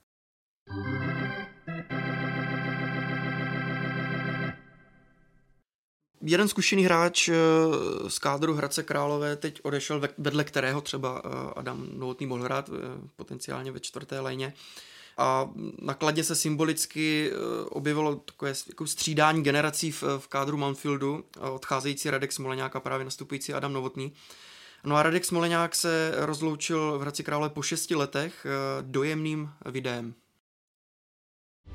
jeden 6.24 6.48
zkušený 6.48 6.84
hráč 6.84 7.30
eh, 7.30 7.34
z 8.08 8.20
kádru 8.20 8.54
Hradce 8.54 8.84
Králové 8.84 9.36
teď 9.36 9.60
odešel, 9.64 10.02
vedle 10.18 10.44
kterého 10.44 10.82
třeba 10.82 11.22
eh, 11.26 11.30
Adam 11.56 11.88
Novotný 11.94 12.28
mohl 12.28 12.44
hrát 12.44 12.70
eh, 12.70 13.08
potenciálně 13.16 13.72
ve 13.72 13.80
čtvrté 13.80 14.20
léně. 14.20 14.54
A 15.18 15.50
nakladně 15.82 16.24
se 16.24 16.36
symbolicky 16.36 17.32
objevilo 17.70 18.16
takové 18.16 18.54
jako 18.68 18.88
střídání 18.88 19.44
generací 19.44 19.92
v, 19.92 20.04
v 20.18 20.28
kádru 20.28 20.58
Manfieldu, 20.58 21.26
odcházející 21.40 22.10
Radek 22.10 22.32
Smoleňák 22.32 22.76
a 22.76 22.80
právě 22.80 23.06
nastupující 23.06 23.54
Adam 23.54 23.74
Novotný. 23.74 24.14
No 24.84 24.96
a 24.96 25.04
Radek 25.04 25.26
Smoleňák 25.26 25.76
se 25.76 26.12
rozloučil 26.16 26.98
v 26.98 27.02
Hradci 27.02 27.24
Králové 27.24 27.50
po 27.50 27.62
šesti 27.62 27.96
letech 27.96 28.46
dojemným 28.82 29.50
videem. 29.66 30.14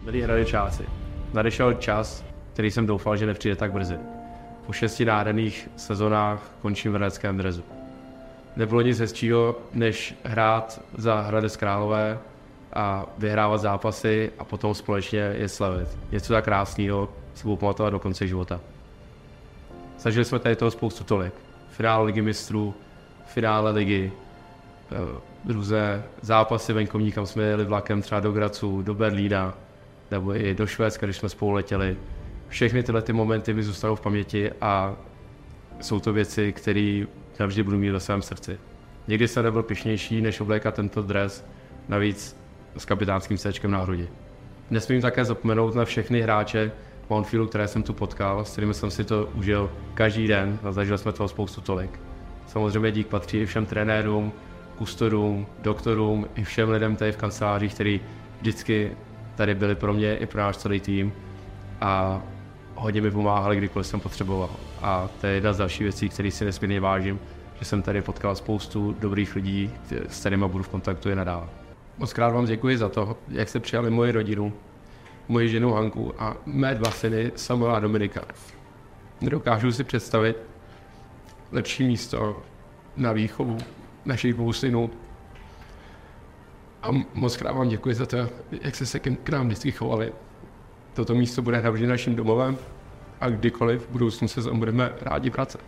Milí 0.02 0.22
hradečáci, 0.22 0.86
nadešel 1.32 1.74
čas, 1.74 2.24
který 2.52 2.70
jsem 2.70 2.86
doufal, 2.86 3.16
že 3.16 3.26
nepřijde 3.26 3.56
tak 3.56 3.72
brzy. 3.72 3.98
Po 4.66 4.72
šesti 4.72 5.04
nádherných 5.04 5.68
sezonách 5.76 6.50
končím 6.62 6.92
v 6.92 6.94
Hradeckém 6.94 7.36
drezu. 7.36 7.64
Nebylo 8.56 8.80
nic 8.80 8.98
hezčího, 8.98 9.58
než 9.72 10.14
hrát 10.24 10.80
za 10.98 11.20
Hradec 11.20 11.56
Králové 11.56 12.18
a 12.72 13.06
vyhrávat 13.18 13.60
zápasy 13.60 14.32
a 14.38 14.44
potom 14.44 14.74
společně 14.74 15.18
je 15.18 15.48
slavit. 15.48 15.88
Něco 16.10 16.32
tak 16.32 16.44
krásného 16.44 17.12
se 17.34 17.42
budu 17.42 17.56
pamatovat 17.56 17.92
do 17.92 17.98
konce 17.98 18.26
života. 18.26 18.60
Zažili 19.98 20.24
jsme 20.24 20.38
tady 20.38 20.56
toho 20.56 20.70
spoustu 20.70 21.04
tolik. 21.04 21.34
Finále 21.70 22.04
ligy 22.04 22.22
mistrů, 22.22 22.74
finále 23.26 23.70
ligy, 23.70 24.12
eh, 24.92 25.52
různé 25.52 26.02
zápasy 26.20 26.72
venkovní, 26.72 27.12
kam 27.12 27.26
jsme 27.26 27.42
jeli 27.42 27.64
vlakem 27.64 28.02
třeba 28.02 28.20
do 28.20 28.32
Gracu, 28.32 28.82
do 28.82 28.94
Berlína, 28.94 29.54
nebo 30.10 30.36
i 30.36 30.54
do 30.54 30.66
Švédska, 30.66 31.06
když 31.06 31.16
jsme 31.16 31.28
spolu 31.28 31.52
letěli 31.52 31.96
všechny 32.48 32.82
tyhle 32.82 33.02
ty 33.02 33.12
momenty 33.12 33.54
mi 33.54 33.62
zůstanou 33.62 33.94
v 33.94 34.00
paměti 34.00 34.52
a 34.60 34.96
jsou 35.80 36.00
to 36.00 36.12
věci, 36.12 36.52
které 36.52 37.04
navždy 37.40 37.62
budu 37.62 37.78
mít 37.78 37.90
ve 37.90 38.00
svém 38.00 38.22
srdci. 38.22 38.58
Nikdy 39.08 39.28
jsem 39.28 39.44
nebyl 39.44 39.62
pišnější, 39.62 40.20
než 40.20 40.40
oblékat 40.40 40.74
tento 40.74 41.02
dres, 41.02 41.46
navíc 41.88 42.36
s 42.76 42.84
kapitánským 42.84 43.38
séčkem 43.38 43.70
na 43.70 43.78
hrudi. 43.78 44.08
Nesmím 44.70 45.00
také 45.00 45.24
zapomenout 45.24 45.74
na 45.74 45.84
všechny 45.84 46.20
hráče 46.20 46.72
Mountfieldu, 47.10 47.48
které 47.48 47.68
jsem 47.68 47.82
tu 47.82 47.92
potkal, 47.92 48.44
s 48.44 48.52
kterými 48.52 48.74
jsem 48.74 48.90
si 48.90 49.04
to 49.04 49.28
užil 49.34 49.70
každý 49.94 50.28
den 50.28 50.58
a 50.62 50.72
zažil 50.72 50.98
jsme 50.98 51.12
toho 51.12 51.28
spoustu 51.28 51.60
tolik. 51.60 52.05
Samozřejmě 52.46 52.92
dík 52.92 53.06
patří 53.06 53.38
i 53.38 53.46
všem 53.46 53.66
trenérům, 53.66 54.32
kustodům, 54.78 55.46
doktorům 55.62 56.26
i 56.34 56.44
všem 56.44 56.70
lidem 56.70 56.96
tady 56.96 57.12
v 57.12 57.16
kancelářích, 57.16 57.74
kteří 57.74 58.00
vždycky 58.40 58.92
tady 59.34 59.54
byli 59.54 59.74
pro 59.74 59.92
mě 59.92 60.16
i 60.16 60.26
pro 60.26 60.40
náš 60.40 60.56
celý 60.56 60.80
tým 60.80 61.12
a 61.80 62.22
hodně 62.74 63.00
mi 63.00 63.10
pomáhali, 63.10 63.56
kdykoliv 63.56 63.86
jsem 63.86 64.00
potřeboval. 64.00 64.50
A 64.82 65.08
to 65.20 65.26
je 65.26 65.34
jedna 65.34 65.52
z 65.52 65.58
dalších 65.58 65.82
věcí, 65.82 66.08
které 66.08 66.30
si 66.30 66.44
nesmírně 66.44 66.80
vážím, 66.80 67.18
že 67.58 67.64
jsem 67.64 67.82
tady 67.82 68.02
potkal 68.02 68.36
spoustu 68.36 68.96
dobrých 69.00 69.36
lidí, 69.36 69.70
s 70.08 70.20
kterými 70.20 70.48
budu 70.48 70.64
v 70.64 70.68
kontaktu 70.68 71.10
i 71.10 71.14
nadále. 71.14 71.46
Moc 71.98 72.12
krát 72.12 72.28
vám 72.28 72.44
děkuji 72.44 72.78
za 72.78 72.88
to, 72.88 73.16
jak 73.28 73.48
jste 73.48 73.60
přijali 73.60 73.90
moji 73.90 74.12
rodinu, 74.12 74.52
moji 75.28 75.48
ženu 75.48 75.72
Hanku 75.72 76.14
a 76.18 76.36
mé 76.46 76.74
dva 76.74 76.90
syny 76.90 77.32
Samuela 77.36 77.76
a 77.76 77.80
Dominika. 77.80 78.22
Nedokážu 79.20 79.72
si 79.72 79.84
představit 79.84 80.36
lepší 81.52 81.84
místo 81.84 82.42
na 82.96 83.12
výchovu 83.12 83.58
našich 84.04 84.34
dvou 84.34 84.52
synů. 84.52 84.90
A 86.82 86.88
moc 87.14 87.36
krát 87.36 87.52
vám 87.52 87.68
děkuji 87.68 87.94
za 87.94 88.06
to, 88.06 88.16
jak 88.62 88.74
jste 88.74 88.86
se 88.86 88.98
k 88.98 89.28
nám 89.28 89.46
vždycky 89.46 89.72
chovali. 89.72 90.12
Toto 90.94 91.14
místo 91.14 91.42
bude 91.42 91.62
navždy 91.62 91.86
naším 91.86 92.16
domovem 92.16 92.58
a 93.20 93.28
kdykoliv 93.28 93.86
v 93.86 93.90
budoucnu 93.90 94.28
se 94.28 94.42
tam 94.42 94.58
budeme 94.58 94.92
rádi 95.00 95.30
vracet. 95.30 95.60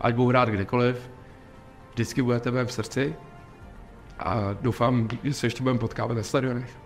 Ať 0.00 0.14
budu 0.14 0.30
rád 0.30 0.48
kdekoliv, 0.48 1.10
vždycky 1.92 2.22
budete 2.22 2.64
v 2.64 2.72
srdci 2.72 3.16
a 4.18 4.56
doufám, 4.60 5.08
že 5.22 5.34
se 5.34 5.46
ještě 5.46 5.62
budeme 5.62 5.78
potkávat 5.78 6.16
na 6.16 6.22
stadionech. 6.22 6.76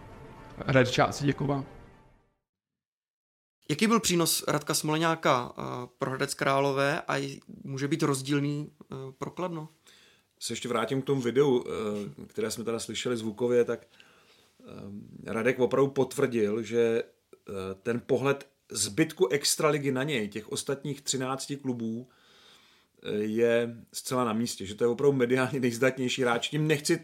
Red 0.66 0.90
části, 0.90 1.26
děkuji 1.26 1.46
vám. 1.46 1.64
Jaký 3.72 3.86
byl 3.86 4.00
přínos 4.00 4.44
Radka 4.48 4.74
Smoleňáka 4.74 5.52
eh, 5.58 5.62
pro 5.98 6.10
Hradec 6.10 6.34
Králové 6.34 7.02
a 7.08 7.40
může 7.64 7.88
být 7.88 8.02
rozdílný 8.02 8.72
eh, 8.82 8.96
pro 9.18 9.30
Kladno? 9.30 9.68
Se 10.38 10.52
ještě 10.52 10.68
vrátím 10.68 11.02
k 11.02 11.04
tomu 11.04 11.20
videu, 11.20 11.64
eh, 11.66 12.26
které 12.26 12.50
jsme 12.50 12.64
teda 12.64 12.78
slyšeli 12.78 13.16
zvukově, 13.16 13.64
tak 13.64 13.86
Radek 15.26 15.58
opravdu 15.58 15.90
potvrdil, 15.90 16.62
že 16.62 17.02
ten 17.82 18.02
pohled 18.06 18.48
zbytku 18.70 19.28
extraligy 19.28 19.92
na 19.92 20.02
něj, 20.02 20.28
těch 20.28 20.52
ostatních 20.52 21.00
13 21.00 21.52
klubů, 21.62 22.08
je 23.18 23.76
zcela 23.92 24.24
na 24.24 24.32
místě, 24.32 24.66
že 24.66 24.74
to 24.74 24.84
je 24.84 24.88
opravdu 24.88 25.18
mediálně 25.18 25.60
nejzdatnější 25.60 26.22
hráč. 26.22 26.48
Tím 26.48 26.66
nechci 26.66 27.00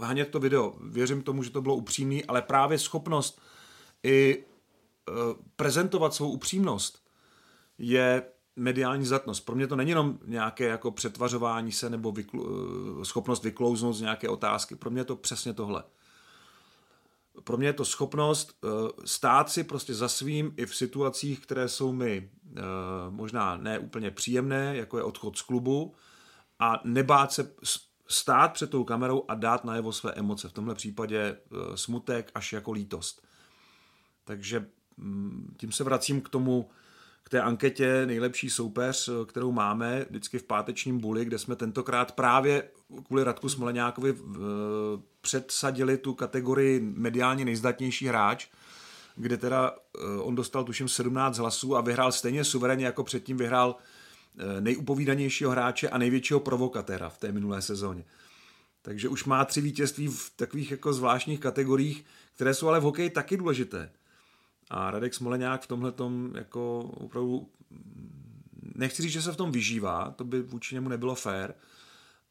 hanět 0.00 0.28
to 0.28 0.40
video, 0.40 0.74
věřím 0.80 1.22
tomu, 1.22 1.42
že 1.42 1.50
to 1.50 1.62
bylo 1.62 1.76
upřímný, 1.76 2.24
ale 2.24 2.42
právě 2.42 2.78
schopnost 2.78 3.40
i 4.02 4.44
prezentovat 5.56 6.14
svou 6.14 6.30
upřímnost 6.30 7.02
je 7.78 8.22
mediální 8.56 9.04
zdatnost. 9.04 9.44
Pro 9.44 9.54
mě 9.54 9.66
to 9.66 9.76
není 9.76 9.90
jenom 9.90 10.18
nějaké 10.24 10.64
jako 10.64 10.90
přetvařování 10.90 11.72
se 11.72 11.90
nebo 11.90 12.12
vyklu, 12.12 12.46
eh, 13.00 13.04
schopnost 13.04 13.44
vyklouznout 13.44 13.96
z 13.96 14.00
nějaké 14.00 14.28
otázky. 14.28 14.76
Pro 14.76 14.90
mě 14.90 15.00
je 15.00 15.04
to 15.04 15.16
přesně 15.16 15.54
tohle. 15.54 15.82
Pro 17.44 17.56
mě 17.56 17.68
je 17.68 17.72
to 17.72 17.84
schopnost 17.84 18.64
uh, 18.64 18.70
stát 19.04 19.50
si 19.50 19.64
prostě 19.64 19.94
za 19.94 20.08
svým 20.08 20.54
i 20.56 20.66
v 20.66 20.74
situacích, 20.74 21.40
které 21.40 21.68
jsou 21.68 21.92
mi 21.92 22.30
možná 23.10 23.56
ne 23.56 23.78
úplně 23.78 24.10
příjemné, 24.10 24.76
jako 24.76 24.98
je 24.98 25.04
odchod 25.04 25.38
z 25.38 25.42
klubu, 25.42 25.94
a 26.58 26.80
nebát 26.84 27.32
se 27.32 27.52
stát 28.08 28.52
před 28.52 28.70
tou 28.70 28.84
kamerou 28.84 29.24
a 29.28 29.34
dát 29.34 29.64
najevo 29.64 29.92
své 29.92 30.12
emoce. 30.12 30.48
V 30.48 30.52
tomhle 30.52 30.74
případě 30.74 31.36
smutek 31.74 32.30
až 32.34 32.52
jako 32.52 32.72
lítost. 32.72 33.26
Takže 34.24 34.66
tím 35.56 35.72
se 35.72 35.84
vracím 35.84 36.20
k 36.20 36.28
tomu, 36.28 36.70
k 37.22 37.28
té 37.28 37.42
anketě 37.42 38.06
nejlepší 38.06 38.50
soupeř, 38.50 39.10
kterou 39.26 39.52
máme 39.52 40.06
vždycky 40.10 40.38
v 40.38 40.42
pátečním 40.42 40.98
buli, 40.98 41.24
kde 41.24 41.38
jsme 41.38 41.56
tentokrát 41.56 42.12
právě 42.12 42.62
kvůli 43.06 43.24
Radku 43.24 43.48
Smoleňákovi 43.48 44.14
předsadili 45.20 45.98
tu 45.98 46.14
kategorii 46.14 46.80
mediálně 46.80 47.44
nejzdatnější 47.44 48.06
hráč, 48.06 48.48
kde 49.16 49.36
teda 49.36 49.74
eh, 49.74 50.00
on 50.20 50.34
dostal 50.34 50.64
tuším 50.64 50.88
17 50.88 51.38
hlasů 51.38 51.76
a 51.76 51.80
vyhrál 51.80 52.12
stejně 52.12 52.44
suverénně, 52.44 52.86
jako 52.86 53.04
předtím 53.04 53.36
vyhrál 53.36 53.76
eh, 53.76 54.60
nejupovídanějšího 54.60 55.50
hráče 55.50 55.88
a 55.88 55.98
největšího 55.98 56.40
provokatéra 56.40 57.08
v 57.08 57.18
té 57.18 57.32
minulé 57.32 57.62
sezóně. 57.62 58.04
Takže 58.82 59.08
už 59.08 59.24
má 59.24 59.44
tři 59.44 59.60
vítězství 59.60 60.08
v 60.08 60.32
takových 60.36 60.70
jako 60.70 60.92
zvláštních 60.92 61.40
kategoriích, 61.40 62.04
které 62.34 62.54
jsou 62.54 62.68
ale 62.68 62.80
v 62.80 62.82
hokeji 62.82 63.10
taky 63.10 63.36
důležité. 63.36 63.90
A 64.70 64.90
Radek 64.90 65.14
Smoleňák 65.14 65.62
v 65.62 65.66
tomhle 65.66 65.92
tom 65.92 66.32
jako 66.34 66.80
opravdu 66.80 67.48
nechci 68.74 69.02
říct, 69.02 69.12
že 69.12 69.22
se 69.22 69.32
v 69.32 69.36
tom 69.36 69.52
vyžívá, 69.52 70.10
to 70.10 70.24
by 70.24 70.42
vůči 70.42 70.74
němu 70.74 70.88
nebylo 70.88 71.14
fér, 71.14 71.54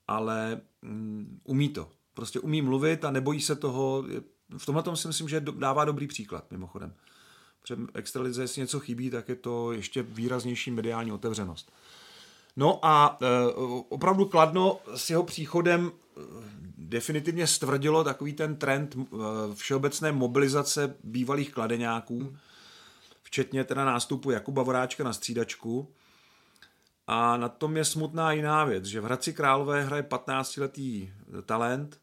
ale 0.08 0.62
um, 0.84 1.40
umí 1.44 1.70
to. 1.70 1.90
Prostě 2.14 2.40
umí 2.40 2.62
mluvit 2.62 3.06
a 3.06 3.12
nebojí 3.12 3.42
se 3.42 3.56
toho. 3.56 4.06
V 4.58 4.66
tomhle 4.66 4.84
tom 4.84 4.96
si 4.96 5.08
myslím, 5.08 5.30
že 5.30 5.40
dává 5.40 5.86
dobrý 5.86 6.08
příklad, 6.08 6.52
mimochodem. 6.52 6.94
Před 7.64 7.80
extralize, 7.94 8.42
jestli 8.42 8.62
něco 8.62 8.80
chybí, 8.80 9.10
tak 9.10 9.30
je 9.30 9.36
to 9.36 9.72
ještě 9.72 10.04
výraznější 10.04 10.72
mediální 10.72 11.12
otevřenost. 11.12 11.72
No 12.56 12.86
a 12.86 13.18
e, 13.22 13.54
opravdu 13.90 14.26
Kladno 14.26 14.80
s 14.96 15.10
jeho 15.10 15.24
příchodem 15.24 15.92
definitivně 16.78 17.48
stvrdilo 17.48 18.04
takový 18.04 18.34
ten 18.34 18.56
trend 18.56 18.96
e, 18.96 19.06
všeobecné 19.54 20.12
mobilizace 20.12 20.96
bývalých 21.04 21.54
kladeňáků, 21.54 22.38
včetně 23.24 23.64
teda 23.64 23.86
nástupu 23.86 24.32
Jakuba 24.32 24.64
Voráčka 24.64 25.04
na 25.04 25.14
střídačku. 25.14 25.94
A 27.08 27.38
na 27.38 27.50
tom 27.50 27.78
je 27.78 27.86
smutná 27.86 28.32
jiná 28.32 28.66
věc, 28.66 28.86
že 28.86 29.02
v 29.02 29.04
Hradci 29.04 29.34
Králové 29.34 29.84
hraje 29.84 30.04
15-letý 30.04 31.14
talent 31.46 32.00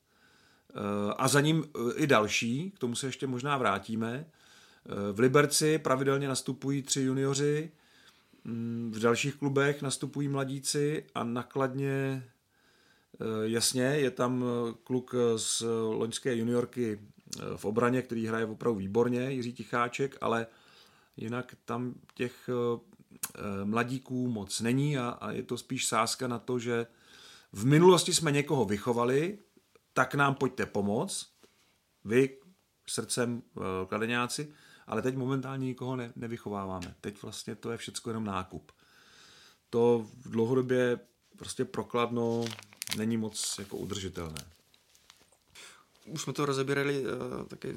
a 1.16 1.28
za 1.28 1.40
ním 1.40 1.64
i 1.94 2.06
další, 2.06 2.70
k 2.70 2.78
tomu 2.78 2.94
se 2.94 3.06
ještě 3.06 3.26
možná 3.26 3.58
vrátíme. 3.58 4.26
V 5.12 5.20
Liberci 5.20 5.78
pravidelně 5.78 6.28
nastupují 6.28 6.82
tři 6.82 7.00
junioři, 7.00 7.70
Mm, 8.46 8.92
v 8.94 8.98
dalších 8.98 9.34
klubech 9.34 9.82
nastupují 9.82 10.28
mladíci 10.28 11.04
a 11.14 11.24
nakladně 11.24 11.88
eh, 11.90 12.30
jasně, 13.42 13.82
je 13.82 14.10
tam 14.10 14.44
eh, 14.44 14.74
kluk 14.84 15.14
z 15.36 15.62
loňské 15.90 16.36
juniorky 16.36 17.00
eh, 17.00 17.42
v 17.56 17.64
obraně, 17.64 18.02
který 18.02 18.26
hraje 18.26 18.46
opravdu 18.46 18.78
výborně, 18.78 19.30
Jiří 19.30 19.52
Ticháček, 19.52 20.16
ale 20.20 20.46
jinak 21.16 21.54
tam 21.64 21.94
těch 22.14 22.50
mladíků 23.64 24.28
moc 24.28 24.60
není 24.60 24.98
a, 24.98 25.08
a 25.08 25.30
je 25.30 25.42
to 25.42 25.58
spíš 25.58 25.86
sázka 25.86 26.28
na 26.28 26.38
to, 26.38 26.58
že 26.58 26.86
v 27.52 27.66
minulosti 27.66 28.14
jsme 28.14 28.32
někoho 28.32 28.64
vychovali, 28.64 29.38
tak 29.92 30.14
nám 30.14 30.34
pojďte 30.34 30.66
pomoct, 30.66 31.26
vy 32.04 32.38
srdcem 32.88 33.42
kladeňáci, 33.88 34.52
ale 34.86 35.02
teď 35.02 35.16
momentálně 35.16 35.66
nikoho 35.66 35.96
ne, 35.96 36.12
nevychováváme. 36.16 36.94
Teď 37.00 37.22
vlastně 37.22 37.54
to 37.54 37.70
je 37.70 37.76
všechno 37.76 38.10
jenom 38.10 38.24
nákup. 38.24 38.72
To 39.70 40.06
v 40.24 40.30
dlouhodobě 40.30 41.00
prostě 41.36 41.64
prokladno 41.64 42.44
není 42.96 43.16
moc 43.16 43.54
jako 43.58 43.76
udržitelné. 43.76 44.44
Už 46.06 46.22
jsme 46.22 46.32
to 46.32 46.46
rozebírali 46.46 47.04
uh, 47.04 47.46
taky 47.46 47.74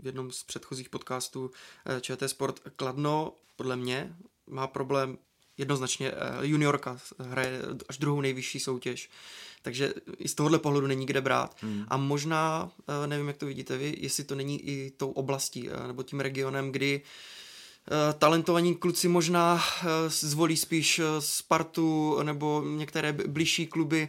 v 0.00 0.06
jednom 0.06 0.32
z 0.32 0.44
předchozích 0.44 0.88
podcastů 0.88 1.44
uh, 1.44 2.00
ČT 2.00 2.28
Sport. 2.28 2.60
Kladno 2.76 3.32
podle 3.56 3.76
mě 3.76 4.16
má 4.46 4.66
problém 4.66 5.18
jednoznačně 5.58 6.12
uh, 6.12 6.18
juniorka 6.40 6.98
hraje 7.18 7.62
až 7.88 7.98
druhou 7.98 8.20
nejvyšší 8.20 8.60
soutěž. 8.60 9.10
Takže 9.62 9.94
i 10.18 10.28
z 10.28 10.34
tohohle 10.34 10.58
pohledu 10.58 10.86
není 10.86 11.06
kde 11.06 11.20
brát. 11.20 11.56
Hmm. 11.60 11.84
A 11.88 11.96
možná, 11.96 12.70
eh, 13.04 13.06
nevím, 13.06 13.28
jak 13.28 13.36
to 13.36 13.46
vidíte 13.46 13.76
vy, 13.76 13.96
jestli 13.98 14.24
to 14.24 14.34
není 14.34 14.68
i 14.68 14.90
tou 14.96 15.10
oblastí 15.10 15.68
eh, 15.70 15.86
nebo 15.86 16.02
tím 16.02 16.20
regionem, 16.20 16.72
kdy 16.72 17.00
eh, 17.04 17.08
talentovaní 18.18 18.74
kluci 18.74 19.08
možná 19.08 19.60
zvolí 20.08 20.56
spíš 20.56 21.00
Spartu 21.18 22.22
nebo 22.22 22.62
některé 22.66 23.12
blížší 23.12 23.66
kluby 23.66 24.08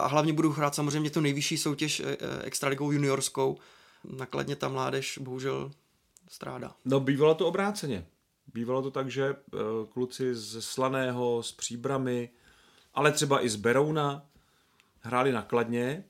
a 0.00 0.06
hlavně 0.06 0.32
budou 0.32 0.50
hrát 0.50 0.74
samozřejmě 0.74 1.10
tu 1.10 1.20
nejvyšší 1.20 1.58
soutěž 1.58 2.02
extraligou 2.42 2.92
juniorskou. 2.92 3.58
Nakladně 4.04 4.56
ta 4.56 4.68
mládež 4.68 5.18
bohužel 5.18 5.70
strádá. 6.28 6.74
No 6.84 7.00
bývalo 7.00 7.34
to 7.34 7.46
obráceně. 7.46 8.06
Bývalo 8.54 8.82
to 8.82 8.90
tak, 8.90 9.10
že 9.10 9.36
kluci 9.92 10.34
z 10.34 10.60
Slaného, 10.60 11.42
z 11.42 11.52
Příbramy, 11.52 12.30
ale 12.94 13.12
třeba 13.12 13.44
i 13.44 13.48
z 13.48 13.56
Berouna 13.56 14.26
hráli 15.00 15.32
na 15.32 15.42
Kladně 15.42 16.04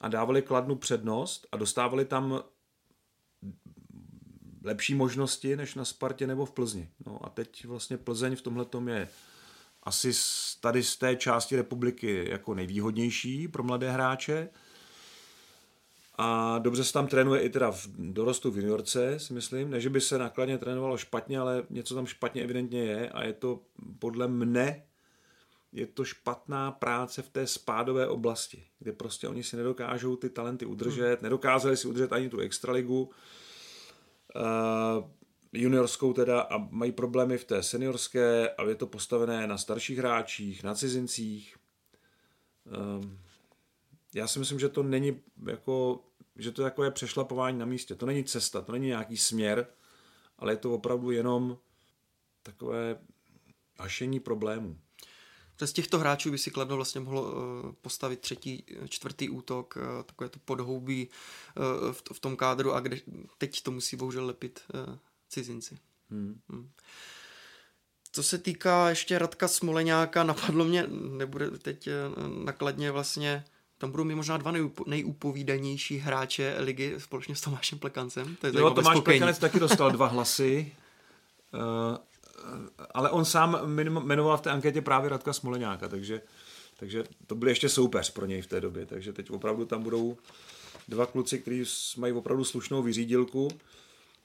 a 0.00 0.08
dávali 0.08 0.42
Kladnu 0.42 0.76
přednost 0.76 1.46
a 1.52 1.56
dostávali 1.56 2.04
tam 2.04 2.42
lepší 4.68 4.94
možnosti 4.94 5.56
než 5.56 5.74
na 5.74 5.84
Spartě 5.84 6.26
nebo 6.26 6.46
v 6.46 6.50
Plzni. 6.50 6.88
No 7.06 7.18
a 7.22 7.28
teď 7.28 7.64
vlastně 7.64 7.96
Plzeň 7.96 8.36
v 8.36 8.42
tomhle 8.42 8.66
je 8.88 9.08
asi 9.82 10.12
tady 10.60 10.82
z 10.82 10.96
té 10.96 11.16
části 11.16 11.56
republiky 11.56 12.26
jako 12.30 12.54
nejvýhodnější 12.54 13.48
pro 13.48 13.62
mladé 13.62 13.90
hráče. 13.90 14.48
A 16.18 16.58
dobře 16.58 16.84
se 16.84 16.92
tam 16.92 17.06
trénuje 17.06 17.40
i 17.40 17.50
teda 17.50 17.72
v 17.72 17.86
dorostu 17.98 18.50
v 18.50 18.56
juniorce, 18.56 19.18
si 19.18 19.32
myslím. 19.32 19.70
Ne, 19.70 19.80
že 19.80 19.90
by 19.90 20.00
se 20.00 20.18
nakladně 20.18 20.58
trénovalo 20.58 20.96
špatně, 20.96 21.38
ale 21.38 21.62
něco 21.70 21.94
tam 21.94 22.06
špatně 22.06 22.42
evidentně 22.42 22.80
je 22.80 23.10
a 23.10 23.24
je 23.24 23.32
to 23.32 23.60
podle 23.98 24.28
mne 24.28 24.82
je 25.72 25.86
to 25.86 26.04
špatná 26.04 26.72
práce 26.72 27.22
v 27.22 27.28
té 27.28 27.46
spádové 27.46 28.08
oblasti, 28.08 28.64
kde 28.78 28.92
prostě 28.92 29.28
oni 29.28 29.42
si 29.42 29.56
nedokážou 29.56 30.16
ty 30.16 30.30
talenty 30.30 30.66
udržet, 30.66 31.20
hmm. 31.20 31.22
nedokázali 31.22 31.76
si 31.76 31.88
udržet 31.88 32.12
ani 32.12 32.28
tu 32.28 32.38
extraligu, 32.38 33.10
juniorskou 35.52 36.12
teda 36.12 36.40
a 36.40 36.58
mají 36.70 36.92
problémy 36.92 37.38
v 37.38 37.44
té 37.44 37.62
seniorské 37.62 38.50
a 38.50 38.64
je 38.64 38.74
to 38.74 38.86
postavené 38.86 39.46
na 39.46 39.58
starších 39.58 39.98
hráčích, 39.98 40.62
na 40.62 40.74
cizincích. 40.74 41.56
Um, 43.00 43.18
já 44.14 44.28
si 44.28 44.38
myslím, 44.38 44.58
že 44.58 44.68
to 44.68 44.82
není 44.82 45.20
jako, 45.46 46.04
že 46.36 46.52
to 46.52 46.62
je 46.62 46.70
takové 46.70 46.90
přešlapování 46.90 47.58
na 47.58 47.66
místě. 47.66 47.94
To 47.94 48.06
není 48.06 48.24
cesta, 48.24 48.60
to 48.60 48.72
není 48.72 48.86
nějaký 48.86 49.16
směr, 49.16 49.66
ale 50.38 50.52
je 50.52 50.56
to 50.56 50.74
opravdu 50.74 51.10
jenom 51.10 51.58
takové 52.42 53.00
hašení 53.78 54.20
problémů. 54.20 54.78
Z 55.66 55.72
těchto 55.72 55.98
hráčů 55.98 56.30
by 56.30 56.38
si 56.38 56.50
Kladno 56.50 56.76
vlastně 56.76 57.00
mohlo 57.00 57.32
eh, 57.32 57.72
postavit 57.82 58.20
třetí, 58.20 58.64
čtvrtý 58.88 59.28
útok, 59.30 59.78
eh, 59.80 60.02
takové 60.02 60.28
to 60.28 60.38
podhoubí 60.44 61.08
eh, 61.08 61.92
v 62.12 62.20
tom 62.20 62.36
kádru 62.36 62.74
a 62.74 62.80
kde 62.80 63.00
teď 63.38 63.62
to 63.62 63.70
musí 63.70 63.96
bohužel 63.96 64.26
lepit 64.26 64.60
cizinci. 65.28 65.78
Hmm. 66.10 66.40
Hmm. 66.48 66.70
Co 68.12 68.22
se 68.22 68.38
týká 68.38 68.88
ještě 68.88 69.18
Radka 69.18 69.48
Smoleňáka, 69.48 70.24
napadlo 70.24 70.64
mě, 70.64 70.86
nebude 70.90 71.50
teď 71.50 71.88
nakladně 72.44 72.90
vlastně, 72.90 73.44
tam 73.78 73.90
budou 73.90 74.04
mi 74.04 74.14
možná 74.14 74.36
dva 74.36 74.52
nejupovídanější 74.86 75.98
hráče 75.98 76.56
ligy 76.58 76.94
společně 76.98 77.36
s 77.36 77.40
Tomášem 77.40 77.78
Plekancem. 77.78 78.36
To 78.36 78.46
je 78.46 78.52
jo, 78.56 78.70
Tomáš 78.70 78.96
spokojení. 78.96 79.02
Plekanec 79.20 79.38
taky 79.38 79.60
dostal 79.60 79.90
dva 79.90 80.06
hlasy 80.06 80.72
ale 82.94 83.10
on 83.10 83.24
sám 83.24 83.60
jmenoval 83.88 84.36
v 84.36 84.40
té 84.40 84.50
anketě 84.50 84.82
právě 84.82 85.08
Radka 85.08 85.32
Smoleňáka, 85.32 85.88
takže, 85.88 86.22
takže 86.76 87.04
to 87.26 87.34
byl 87.34 87.48
ještě 87.48 87.68
soupeř 87.68 88.10
pro 88.10 88.26
něj 88.26 88.42
v 88.42 88.46
té 88.46 88.60
době, 88.60 88.86
takže 88.86 89.12
teď 89.12 89.30
opravdu 89.30 89.64
tam 89.64 89.82
budou 89.82 90.16
dva 90.88 91.06
kluci, 91.06 91.38
kteří 91.38 91.64
mají 91.96 92.12
opravdu 92.12 92.44
slušnou 92.44 92.82
vyřídilku. 92.82 93.48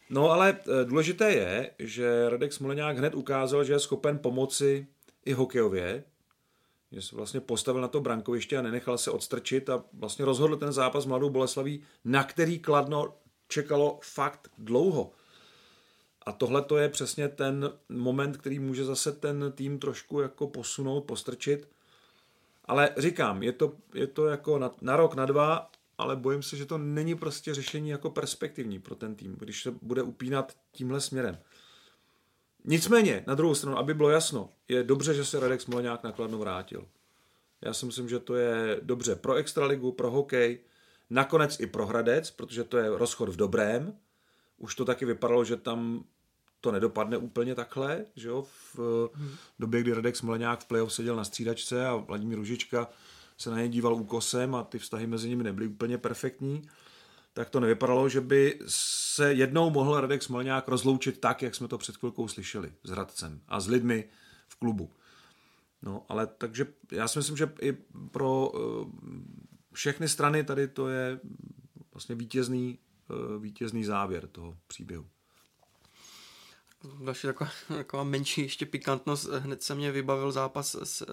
No 0.09 0.31
ale 0.31 0.57
eh, 0.59 0.85
důležité 0.85 1.31
je, 1.31 1.71
že 1.79 2.29
Radek 2.29 2.53
Smoleňák 2.53 2.97
hned 2.97 3.15
ukázal, 3.15 3.63
že 3.63 3.73
je 3.73 3.79
schopen 3.79 4.17
pomoci 4.17 4.87
i 5.25 5.33
hokejově, 5.33 6.03
že 6.91 7.01
se 7.01 7.15
vlastně 7.15 7.39
postavil 7.39 7.81
na 7.81 7.87
to 7.87 8.01
brankoviště 8.01 8.57
a 8.57 8.61
nenechal 8.61 8.97
se 8.97 9.11
odstrčit 9.11 9.69
a 9.69 9.83
vlastně 9.93 10.25
rozhodl 10.25 10.55
ten 10.55 10.71
zápas 10.71 11.05
mladou 11.05 11.29
Boleslaví, 11.29 11.83
na 12.05 12.23
který 12.23 12.59
Kladno 12.59 13.13
čekalo 13.47 13.99
fakt 14.03 14.51
dlouho. 14.57 15.11
A 16.25 16.31
tohle 16.31 16.61
to 16.61 16.77
je 16.77 16.89
přesně 16.89 17.29
ten 17.29 17.71
moment, 17.89 18.37
který 18.37 18.59
může 18.59 18.85
zase 18.85 19.11
ten 19.11 19.51
tým 19.55 19.79
trošku 19.79 20.19
jako 20.19 20.47
posunout, 20.47 21.01
postrčit. 21.01 21.67
Ale 22.65 22.89
říkám, 22.97 23.43
je 23.43 23.51
to, 23.51 23.73
je 23.93 24.07
to 24.07 24.25
jako 24.25 24.59
na, 24.59 24.71
na 24.81 24.95
rok, 24.95 25.15
na 25.15 25.25
dva, 25.25 25.71
ale 25.97 26.15
bojím 26.15 26.43
se, 26.43 26.57
že 26.57 26.65
to 26.65 26.77
není 26.77 27.15
prostě 27.15 27.53
řešení 27.53 27.89
jako 27.89 28.09
perspektivní 28.09 28.79
pro 28.79 28.95
ten 28.95 29.15
tým, 29.15 29.35
když 29.39 29.63
se 29.63 29.71
bude 29.81 30.01
upínat 30.01 30.53
tímhle 30.71 31.01
směrem. 31.01 31.37
Nicméně, 32.65 33.23
na 33.27 33.35
druhou 33.35 33.55
stranu, 33.55 33.77
aby 33.77 33.93
bylo 33.93 34.09
jasno, 34.09 34.49
je 34.67 34.83
dobře, 34.83 35.13
že 35.13 35.25
se 35.25 35.39
Radek 35.39 35.61
Smoleňák 35.61 36.03
nakladno 36.03 36.37
vrátil. 36.37 36.87
Já 37.61 37.73
si 37.73 37.85
myslím, 37.85 38.09
že 38.09 38.19
to 38.19 38.35
je 38.35 38.79
dobře 38.81 39.15
pro 39.15 39.33
extraligu, 39.33 39.91
pro 39.91 40.11
hokej, 40.11 40.59
nakonec 41.09 41.59
i 41.59 41.67
pro 41.67 41.85
Hradec, 41.85 42.31
protože 42.31 42.63
to 42.63 42.77
je 42.77 42.89
rozchod 42.89 43.29
v 43.29 43.35
dobrém. 43.35 43.97
Už 44.63 44.75
to 44.75 44.85
taky 44.85 45.05
vypadalo, 45.05 45.45
že 45.45 45.57
tam 45.57 46.03
to 46.61 46.71
nedopadne 46.71 47.17
úplně 47.17 47.55
takhle, 47.55 48.05
že 48.15 48.27
jo, 48.27 48.45
v 48.73 49.09
hmm. 49.13 49.35
době, 49.59 49.81
kdy 49.81 49.93
Radek 49.93 50.15
Smoleňák 50.15 50.59
v 50.59 50.65
playoff 50.65 50.93
seděl 50.93 51.15
na 51.15 51.23
střídačce 51.23 51.87
a 51.87 51.95
Vladimír 51.95 52.37
Ružička 52.37 52.89
se 53.37 53.49
na 53.49 53.61
ně 53.61 53.69
díval 53.69 53.95
úkosem 53.95 54.55
a 54.55 54.63
ty 54.63 54.79
vztahy 54.79 55.07
mezi 55.07 55.29
nimi 55.29 55.43
nebyly 55.43 55.67
úplně 55.67 55.97
perfektní, 55.97 56.69
tak 57.33 57.49
to 57.49 57.59
nevypadalo, 57.59 58.09
že 58.09 58.21
by 58.21 58.59
se 58.67 59.33
jednou 59.33 59.69
mohl 59.69 60.01
Radek 60.01 60.23
Smoleňák 60.23 60.67
rozloučit 60.67 61.19
tak, 61.19 61.41
jak 61.41 61.55
jsme 61.55 61.67
to 61.67 61.77
před 61.77 61.97
chvilkou 61.97 62.27
slyšeli 62.27 62.73
s 62.83 62.89
Hradcem 62.89 63.41
a 63.47 63.59
s 63.59 63.67
lidmi 63.67 64.09
v 64.47 64.55
klubu. 64.55 64.91
No, 65.81 66.05
ale 66.09 66.27
takže 66.27 66.67
já 66.91 67.07
si 67.07 67.19
myslím, 67.19 67.37
že 67.37 67.51
i 67.61 67.73
pro 68.11 68.49
uh, 68.49 68.87
všechny 69.73 70.09
strany 70.09 70.43
tady 70.43 70.67
to 70.67 70.89
je 70.89 71.19
vlastně 71.93 72.15
vítězný, 72.15 72.79
vítězný 73.39 73.83
závěr 73.83 74.27
toho 74.27 74.57
příběhu 74.67 75.05
další 76.99 77.27
taková, 77.27 77.49
taková 77.67 78.03
menší 78.03 78.41
ještě 78.41 78.65
pikantnost. 78.65 79.29
Hned 79.29 79.63
se 79.63 79.75
mě 79.75 79.91
vybavil 79.91 80.31
zápas 80.31 80.75
z, 80.83 81.03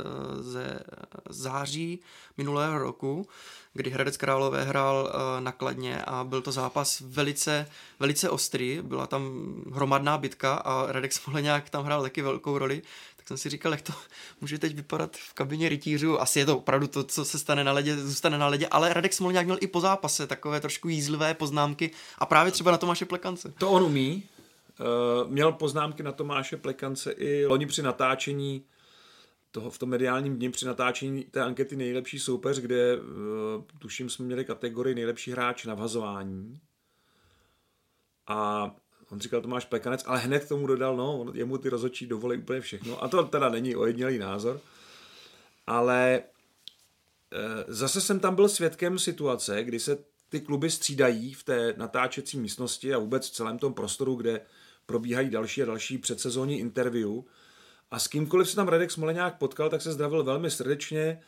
ze 0.40 0.81
září 1.29 2.00
minulého 2.37 2.79
roku, 2.79 3.29
kdy 3.72 3.90
Hradec 3.90 4.16
Králové 4.16 4.64
hrál 4.64 5.12
eh, 5.12 5.40
nakladně 5.40 6.03
a 6.03 6.24
byl 6.24 6.42
to 6.42 6.53
zápas 6.53 7.00
velice, 7.00 7.66
velice 8.00 8.31
ostrý. 8.31 8.81
Byla 8.83 9.07
tam 9.07 9.55
hromadná 9.72 10.18
bitka 10.18 10.55
a 10.55 10.92
Radek 10.92 11.12
Smoleňák 11.12 11.70
tam 11.70 11.85
hrál 11.85 12.03
taky 12.03 12.22
velkou 12.22 12.59
roli. 12.59 12.83
Jsem 13.30 13.36
si 13.36 13.48
říkal, 13.48 13.72
jak 13.72 13.82
to 13.82 13.92
může 14.40 14.58
teď 14.58 14.74
vypadat 14.74 15.16
v 15.16 15.34
kabině 15.34 15.68
rytířů. 15.68 16.20
Asi 16.20 16.38
je 16.38 16.46
to 16.46 16.58
opravdu 16.58 16.86
to, 16.86 17.04
co 17.04 17.24
se 17.24 17.38
stane 17.38 17.64
na 17.64 17.72
ledě, 17.72 17.96
zůstane 17.96 18.38
na 18.38 18.46
ledě, 18.46 18.66
ale 18.70 18.94
Radek 18.94 19.12
Smoleňák 19.12 19.44
měl 19.44 19.58
i 19.60 19.66
po 19.66 19.80
zápase 19.80 20.26
takové 20.26 20.60
trošku 20.60 20.88
jízlivé 20.88 21.34
poznámky 21.34 21.90
a 22.18 22.26
právě 22.26 22.52
třeba 22.52 22.70
na 22.70 22.78
Tomáše 22.78 23.04
Plekance. 23.04 23.52
To 23.58 23.70
on 23.70 23.82
umí, 23.82 24.22
Eh, 24.80 25.28
měl 25.28 25.52
poznámky 25.52 26.02
na 26.02 26.12
Tomáše 26.12 26.56
Plekance 26.56 27.12
i 27.12 27.46
loni 27.46 27.66
při 27.66 27.82
natáčení 27.82 28.64
toho, 29.50 29.70
v 29.70 29.78
tom 29.78 29.88
mediálním 29.88 30.36
dni 30.36 30.50
při 30.50 30.66
natáčení 30.66 31.24
té 31.24 31.42
ankety 31.42 31.76
nejlepší 31.76 32.18
soupeř, 32.18 32.58
kde 32.58 32.96
uh, 32.96 33.02
tuším 33.78 34.10
jsme 34.10 34.24
měli 34.24 34.44
kategorii 34.44 34.94
nejlepší 34.94 35.30
hráč 35.30 35.64
na 35.64 35.74
vhazování. 35.74 36.60
A 38.26 38.70
on 39.10 39.20
říkal 39.20 39.40
Tomáš 39.40 39.64
Plekanec, 39.64 40.04
ale 40.06 40.18
hned 40.18 40.44
k 40.44 40.48
tomu 40.48 40.66
dodal, 40.66 40.96
no, 40.96 41.26
jemu 41.34 41.58
ty 41.58 41.68
rozhodčí 41.68 42.06
dovolí 42.06 42.38
úplně 42.38 42.60
všechno. 42.60 43.04
A 43.04 43.08
to 43.08 43.24
teda 43.24 43.48
není 43.48 43.76
ojedinělý 43.76 44.18
názor. 44.18 44.60
Ale 45.66 46.22
uh, 47.32 47.74
zase 47.74 48.00
jsem 48.00 48.20
tam 48.20 48.34
byl 48.34 48.48
svědkem 48.48 48.98
situace, 48.98 49.64
kdy 49.64 49.80
se 49.80 49.98
ty 50.28 50.40
kluby 50.40 50.70
střídají 50.70 51.34
v 51.34 51.42
té 51.42 51.74
natáčecí 51.76 52.38
místnosti 52.38 52.94
a 52.94 52.98
vůbec 52.98 53.28
v 53.28 53.32
celém 53.32 53.58
tom 53.58 53.74
prostoru, 53.74 54.14
kde 54.14 54.40
probíhají 54.86 55.30
další 55.30 55.62
a 55.62 55.66
další 55.66 55.98
předsezónní 55.98 56.58
interview. 56.58 57.10
A 57.90 57.98
s 57.98 58.08
kýmkoliv 58.08 58.50
se 58.50 58.56
tam 58.56 58.68
Radek 58.68 58.90
Smoleňák 58.90 59.38
potkal, 59.38 59.70
tak 59.70 59.82
se 59.82 59.92
zdravil 59.92 60.24
velmi 60.24 60.50
srdečně. 60.50 61.20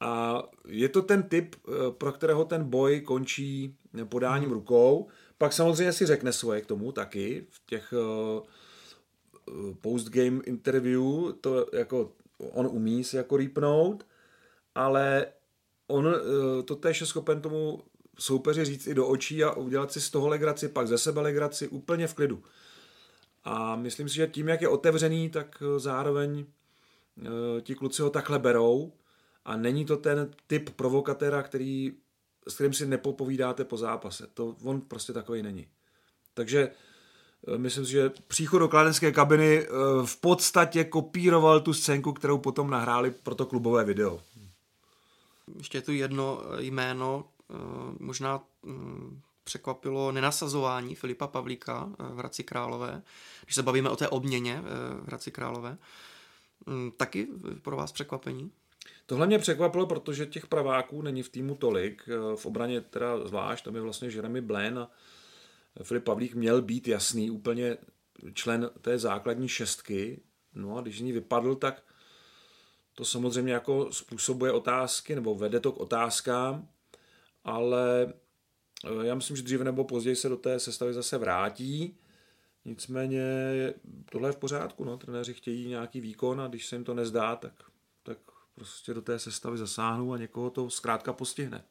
A 0.00 0.42
je 0.68 0.88
to 0.88 1.02
ten 1.02 1.22
typ, 1.22 1.56
eh, 1.68 1.72
pro 1.90 2.12
kterého 2.12 2.44
ten 2.44 2.64
boj 2.64 3.00
končí 3.00 3.76
podáním 4.04 4.48
hmm. 4.48 4.52
rukou. 4.52 5.08
Pak 5.42 5.52
samozřejmě 5.52 5.92
si 5.92 6.06
řekne 6.06 6.32
svoje 6.32 6.60
k 6.60 6.66
tomu 6.66 6.92
taky 6.92 7.46
v 7.50 7.66
těch 7.66 7.92
uh, 7.92 9.74
postgame 9.80 10.42
interview, 10.44 11.32
to 11.40 11.66
jako 11.72 12.12
on 12.38 12.66
umí 12.66 13.04
si 13.04 13.16
jako 13.16 13.36
rýpnout, 13.36 14.06
ale 14.74 15.26
on 15.86 16.06
uh, 16.06 16.12
to 16.64 16.76
též 16.76 17.00
je 17.00 17.06
schopen 17.06 17.40
tomu 17.40 17.82
soupeři 18.18 18.64
říct 18.64 18.86
i 18.86 18.94
do 18.94 19.08
očí 19.08 19.44
a 19.44 19.52
udělat 19.52 19.92
si 19.92 20.00
z 20.00 20.10
toho 20.10 20.28
legraci, 20.28 20.68
pak 20.68 20.88
ze 20.88 20.98
sebe 20.98 21.20
legraci 21.20 21.68
úplně 21.68 22.06
v 22.06 22.14
klidu. 22.14 22.42
A 23.44 23.76
myslím 23.76 24.08
si, 24.08 24.14
že 24.14 24.26
tím, 24.26 24.48
jak 24.48 24.60
je 24.60 24.68
otevřený, 24.68 25.30
tak 25.30 25.62
zároveň 25.76 26.44
eh, 27.18 27.60
ti 27.60 27.74
kluci 27.74 28.02
ho 28.02 28.10
takhle 28.10 28.38
berou 28.38 28.92
a 29.44 29.56
není 29.56 29.84
to 29.84 29.96
ten 29.96 30.30
typ 30.46 30.70
provokatéra, 30.70 31.42
který, 31.42 31.92
s 32.48 32.54
kterým 32.54 32.72
si 32.72 32.86
nepopovídáte 32.86 33.64
po 33.64 33.76
zápase. 33.76 34.26
To 34.34 34.56
on 34.64 34.80
prostě 34.80 35.12
takový 35.12 35.42
není. 35.42 35.66
Takže 36.34 36.70
eh, 37.48 37.58
myslím 37.58 37.84
si, 37.84 37.90
že 37.90 38.10
příchod 38.26 38.60
do 38.60 38.68
kladenské 38.68 39.12
kabiny 39.12 39.66
v 40.04 40.20
podstatě 40.20 40.84
kopíroval 40.84 41.60
tu 41.60 41.74
scénku, 41.74 42.12
kterou 42.12 42.38
potom 42.38 42.70
nahráli 42.70 43.10
pro 43.10 43.34
to 43.34 43.46
klubové 43.46 43.84
video. 43.84 44.20
Ještě 45.56 45.78
je 45.78 45.82
tu 45.82 45.92
jedno 45.92 46.42
jméno, 46.58 47.24
možná 47.98 48.40
mm, 48.62 49.20
překvapilo 49.44 50.12
nenasazování 50.12 50.94
Filipa 50.94 51.26
Pavlíka 51.26 51.90
v 51.98 52.16
Hradci 52.16 52.44
Králové 52.44 53.02
když 53.44 53.54
se 53.54 53.62
bavíme 53.62 53.90
o 53.90 53.96
té 53.96 54.08
obměně 54.08 54.62
eh, 54.64 55.00
v 55.04 55.06
Hradci 55.06 55.30
Králové. 55.30 55.78
Mm, 56.66 56.92
taky 56.96 57.28
pro 57.62 57.76
vás 57.76 57.92
překvapení? 57.92 58.50
Tohle 59.06 59.26
mě 59.26 59.38
překvapilo, 59.38 59.86
protože 59.86 60.26
těch 60.26 60.46
praváků 60.46 61.02
není 61.02 61.22
v 61.22 61.28
týmu 61.28 61.54
tolik. 61.54 62.02
Eh, 62.08 62.36
v 62.36 62.46
obraně 62.46 62.80
teda 62.80 63.26
zvlášť, 63.28 63.64
tam 63.64 63.74
je 63.74 63.80
vlastně 63.80 64.08
Jeremy 64.08 64.40
Blaine 64.40 64.80
a 64.80 64.90
Filip 65.82 66.04
Pavlík 66.04 66.34
měl 66.34 66.62
být 66.62 66.88
jasný, 66.88 67.30
úplně 67.30 67.76
člen 68.34 68.70
té 68.80 68.98
základní 68.98 69.48
šestky. 69.48 70.20
No 70.54 70.76
a 70.76 70.80
když 70.80 70.98
z 70.98 71.00
ní 71.00 71.12
vypadl, 71.12 71.54
tak 71.54 71.82
To 72.94 73.04
samozřejmě 73.04 73.52
jako 73.52 73.92
způsobuje 73.92 74.52
otázky, 74.52 75.14
nebo 75.14 75.34
vede 75.34 75.60
to 75.60 75.72
k 75.72 75.80
otázkám, 75.80 76.68
ale 77.44 78.12
eh, 78.84 79.06
já 79.06 79.14
myslím, 79.14 79.36
že 79.36 79.42
dříve 79.42 79.64
nebo 79.64 79.84
později 79.84 80.16
se 80.16 80.28
do 80.28 80.36
té 80.36 80.60
sestavy 80.60 80.94
zase 80.94 81.18
vrátí. 81.18 81.96
Nicméně 82.64 83.24
tohle 84.10 84.28
je 84.28 84.32
v 84.32 84.36
pořádku, 84.36 84.84
no. 84.84 84.96
trenéři 84.96 85.34
chtějí 85.34 85.68
nějaký 85.68 86.00
výkon 86.00 86.40
a 86.40 86.48
když 86.48 86.66
se 86.66 86.76
jim 86.76 86.84
to 86.84 86.94
nezdá, 86.94 87.36
tak, 87.36 87.52
tak 87.56 87.71
prostě 88.54 88.94
do 88.94 89.02
té 89.02 89.18
sestavy 89.18 89.58
zasáhnou 89.58 90.12
a 90.12 90.18
někoho 90.18 90.50
to 90.50 90.70
zkrátka 90.70 91.12
postihne. 91.12 91.64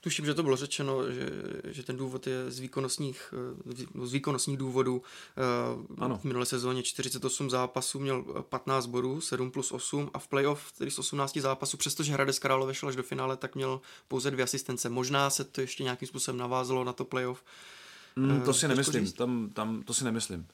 Tuším, 0.00 0.26
že 0.26 0.34
to 0.34 0.42
bylo 0.42 0.56
řečeno, 0.56 1.12
že, 1.12 1.30
že 1.64 1.82
ten 1.82 1.96
důvod 1.96 2.26
je 2.26 2.50
z 2.50 2.58
výkonnostních, 2.58 3.34
eh, 3.72 4.06
z 4.06 4.12
výkonnostních 4.12 4.56
důvodů. 4.56 5.02
Eh, 5.36 5.94
ano. 5.98 6.18
V 6.18 6.24
minulé 6.24 6.46
sezóně 6.46 6.82
48 6.82 7.50
zápasů 7.50 7.98
měl 7.98 8.22
15 8.42 8.86
bodů, 8.86 9.20
7 9.20 9.50
plus 9.50 9.72
8 9.72 10.10
a 10.14 10.18
v 10.18 10.28
playoff, 10.28 10.72
tedy 10.72 10.90
z 10.90 10.98
18 10.98 11.40
zápasů, 11.40 11.76
přestože 11.76 12.12
Hradec 12.12 12.38
Králové 12.38 12.74
šel 12.74 12.88
až 12.88 12.96
do 12.96 13.02
finále, 13.02 13.36
tak 13.36 13.54
měl 13.54 13.80
pouze 14.08 14.30
dvě 14.30 14.44
asistence. 14.44 14.88
Možná 14.88 15.30
se 15.30 15.44
to 15.44 15.60
ještě 15.60 15.82
nějakým 15.82 16.08
způsobem 16.08 16.38
navázalo 16.38 16.84
na 16.84 16.92
to 16.92 17.04
playoff. 17.04 17.44
Mm, 18.16 18.40
to 18.40 18.54
si 18.54 18.68
nemyslím, 18.68 19.12
tam, 19.12 19.50
tam, 19.54 19.82
to 19.82 19.94
si 19.94 20.04
nemyslím. 20.04 20.46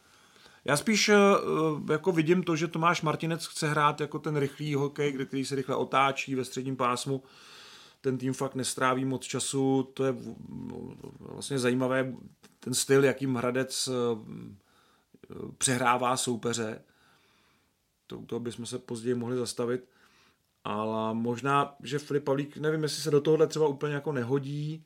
Já 0.64 0.77
spíš 0.77 1.09
uh, 1.09 1.90
jako 1.90 2.12
vidím 2.12 2.42
to, 2.42 2.57
že 2.57 2.68
Tomáš 2.68 3.03
Martinec 3.03 3.46
chce 3.46 3.68
hrát 3.68 4.00
jako 4.00 4.18
ten 4.18 4.37
rychlý 4.37 4.74
hokej, 4.74 5.12
který 5.27 5.44
se 5.44 5.55
rychle 5.55 5.77
otáčí 5.77 6.35
ve 6.35 6.44
středním 6.44 6.77
pásmu. 6.77 7.22
Ten 8.00 8.18
tým 8.18 8.33
fakt 8.33 8.55
nestráví 8.55 9.05
moc 9.05 9.24
času, 9.24 9.83
to 9.94 10.05
je 10.05 10.14
vlastně 11.20 11.59
zajímavé, 11.59 12.14
ten 12.61 12.74
styl, 12.74 13.05
jakým 13.05 13.35
Hradec 13.35 13.88
uh, 13.88 14.18
přehrává 15.59 16.16
soupeře. 16.16 16.83
To, 18.07 18.18
to 18.27 18.40
bychom 18.40 18.66
se 18.66 18.79
později 18.79 19.14
mohli 19.14 19.37
zastavit. 19.37 19.88
Ale 20.64 21.14
možná, 21.14 21.77
že 21.83 21.98
Filip 21.98 22.24
Pavlík, 22.24 22.57
nevím, 22.57 22.83
jestli 22.83 23.03
se 23.03 23.11
do 23.11 23.20
tohohle 23.20 23.46
třeba 23.46 23.68
úplně 23.68 23.94
jako 23.94 24.12
nehodí. 24.12 24.85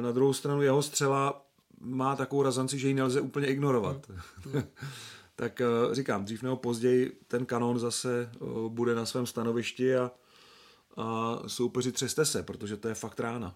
Na 0.00 0.12
druhou 0.12 0.32
stranu 0.32 0.62
jeho 0.62 0.82
střela 0.82 1.46
má 1.82 2.16
takovou 2.16 2.42
razanci, 2.42 2.78
že 2.78 2.88
ji 2.88 2.94
nelze 2.94 3.20
úplně 3.20 3.46
ignorovat. 3.46 4.10
Tak 5.36 5.60
eh, 5.60 5.94
říkám, 5.94 6.24
dřív 6.24 6.42
nebo 6.42 6.56
později 6.56 7.20
ten 7.28 7.46
kanon 7.46 7.78
zase 7.78 8.30
eh, 8.34 8.38
bude 8.68 8.94
na 8.94 9.06
svém 9.06 9.26
stanovišti 9.26 9.96
a, 9.96 10.10
a 10.96 11.38
soupeři 11.46 11.92
třeste 11.92 12.24
se, 12.24 12.42
protože 12.42 12.76
to 12.76 12.88
je 12.88 12.94
fakt 12.94 13.20
rána. 13.20 13.54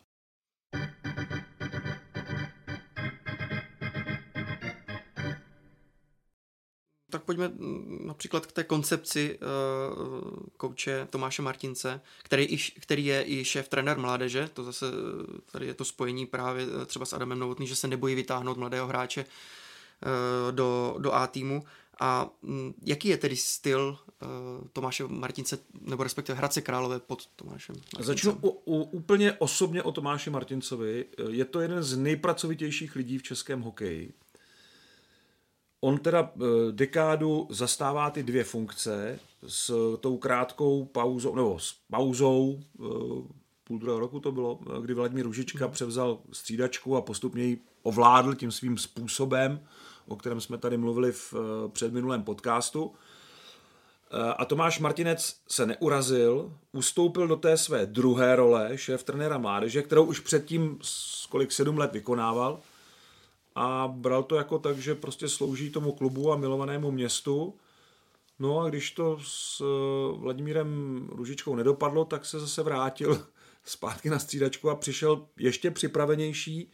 Pojďme 7.26 7.52
například 8.04 8.46
k 8.46 8.52
té 8.52 8.64
koncepci 8.64 9.38
uh, 9.38 10.38
kouče 10.56 11.06
Tomáše 11.10 11.42
Martince, 11.42 12.00
který, 12.22 12.58
který 12.80 13.06
je 13.06 13.24
i 13.26 13.44
šéf 13.44 13.68
trenér 13.68 13.98
mládeže, 13.98 14.50
to 14.54 14.64
zase 14.64 14.86
tady 15.52 15.66
je 15.66 15.74
to 15.74 15.84
spojení 15.84 16.26
právě 16.26 16.66
eh, 16.82 16.86
třeba 16.86 17.06
s 17.06 17.12
Adamem 17.12 17.38
Novotný, 17.38 17.66
že 17.66 17.76
se 17.76 17.88
nebojí 17.88 18.14
vytáhnout 18.14 18.56
mladého 18.56 18.86
hráče 18.86 19.24
do, 20.50 20.96
do 20.98 21.14
A 21.14 21.26
týmu. 21.26 21.64
A 22.00 22.30
um, 22.40 22.74
jaký 22.82 23.08
je 23.08 23.16
tedy 23.16 23.36
styl 23.36 23.98
uh, 24.22 24.28
Tomáše 24.72 25.04
Martince, 25.04 25.58
nebo 25.80 26.02
respektive 26.02 26.38
Hradce 26.38 26.60
Králové 26.60 27.00
pod 27.00 27.26
Tomášem 27.26 27.74
Martincem? 27.76 28.04
Začnu 28.04 28.38
u, 28.42 28.48
u, 28.48 28.82
úplně 28.82 29.32
osobně 29.32 29.82
o 29.82 29.92
Tomáši 29.92 30.30
Martincovi. 30.30 31.04
Je 31.28 31.44
to 31.44 31.60
jeden 31.60 31.82
z 31.82 31.96
nejpracovitějších 31.96 32.96
lidí 32.96 33.18
v 33.18 33.22
českém 33.22 33.60
hokeji 33.60 34.12
On 35.86 35.98
teda 35.98 36.30
eh, 36.34 36.44
dekádu 36.70 37.46
zastává 37.50 38.10
ty 38.10 38.22
dvě 38.22 38.44
funkce 38.44 39.18
s 39.46 39.96
tou 40.00 40.18
krátkou 40.18 40.84
pauzou, 40.84 41.34
nebo 41.34 41.58
s 41.58 41.74
pauzou, 41.90 42.60
eh, 42.60 42.82
půl 43.64 43.78
druhého 43.78 44.00
roku 44.00 44.20
to 44.20 44.32
bylo, 44.32 44.60
eh, 44.62 44.82
kdy 44.82 44.94
Vladimír 44.94 45.24
Ružička 45.24 45.64
hmm. 45.64 45.72
převzal 45.72 46.18
střídačku 46.32 46.96
a 46.96 47.00
postupně 47.00 47.44
ji 47.44 47.58
ovládl 47.82 48.34
tím 48.34 48.50
svým 48.50 48.78
způsobem, 48.78 49.60
o 50.08 50.16
kterém 50.16 50.40
jsme 50.40 50.58
tady 50.58 50.76
mluvili 50.76 51.12
v 51.12 51.34
předminulém 51.72 52.22
podcastu. 52.22 52.94
A 54.36 54.44
Tomáš 54.44 54.80
Martinec 54.80 55.36
se 55.48 55.66
neurazil, 55.66 56.52
ustoupil 56.72 57.28
do 57.28 57.36
té 57.36 57.56
své 57.56 57.86
druhé 57.86 58.36
role 58.36 58.78
šéf 58.78 59.04
trenéra 59.04 59.38
mládeže, 59.38 59.82
kterou 59.82 60.04
už 60.04 60.20
předtím 60.20 60.78
kolik 61.28 61.52
sedm 61.52 61.78
let 61.78 61.92
vykonával– 61.92 62.60
a 63.58 63.88
bral 63.88 64.22
to 64.22 64.36
jako 64.36 64.58
tak, 64.58 64.78
že 64.78 64.94
prostě 64.94 65.28
slouží 65.28 65.70
tomu 65.70 65.92
klubu 65.92 66.32
a 66.32 66.36
milovanému 66.36 66.90
městu. 66.90 67.54
No 68.38 68.60
a 68.60 68.68
když 68.68 68.90
to 68.90 69.18
s 69.22 69.60
eh, 69.60 70.18
Vladimírem 70.18 71.00
Ružičkou 71.12 71.54
nedopadlo, 71.54 72.04
tak 72.04 72.26
se 72.26 72.40
zase 72.40 72.62
vrátil 72.62 73.26
zpátky 73.64 74.10
na 74.10 74.18
střídačku 74.18 74.70
a 74.70 74.76
přišel 74.76 75.26
ještě 75.38 75.70
připravenější 75.70 76.70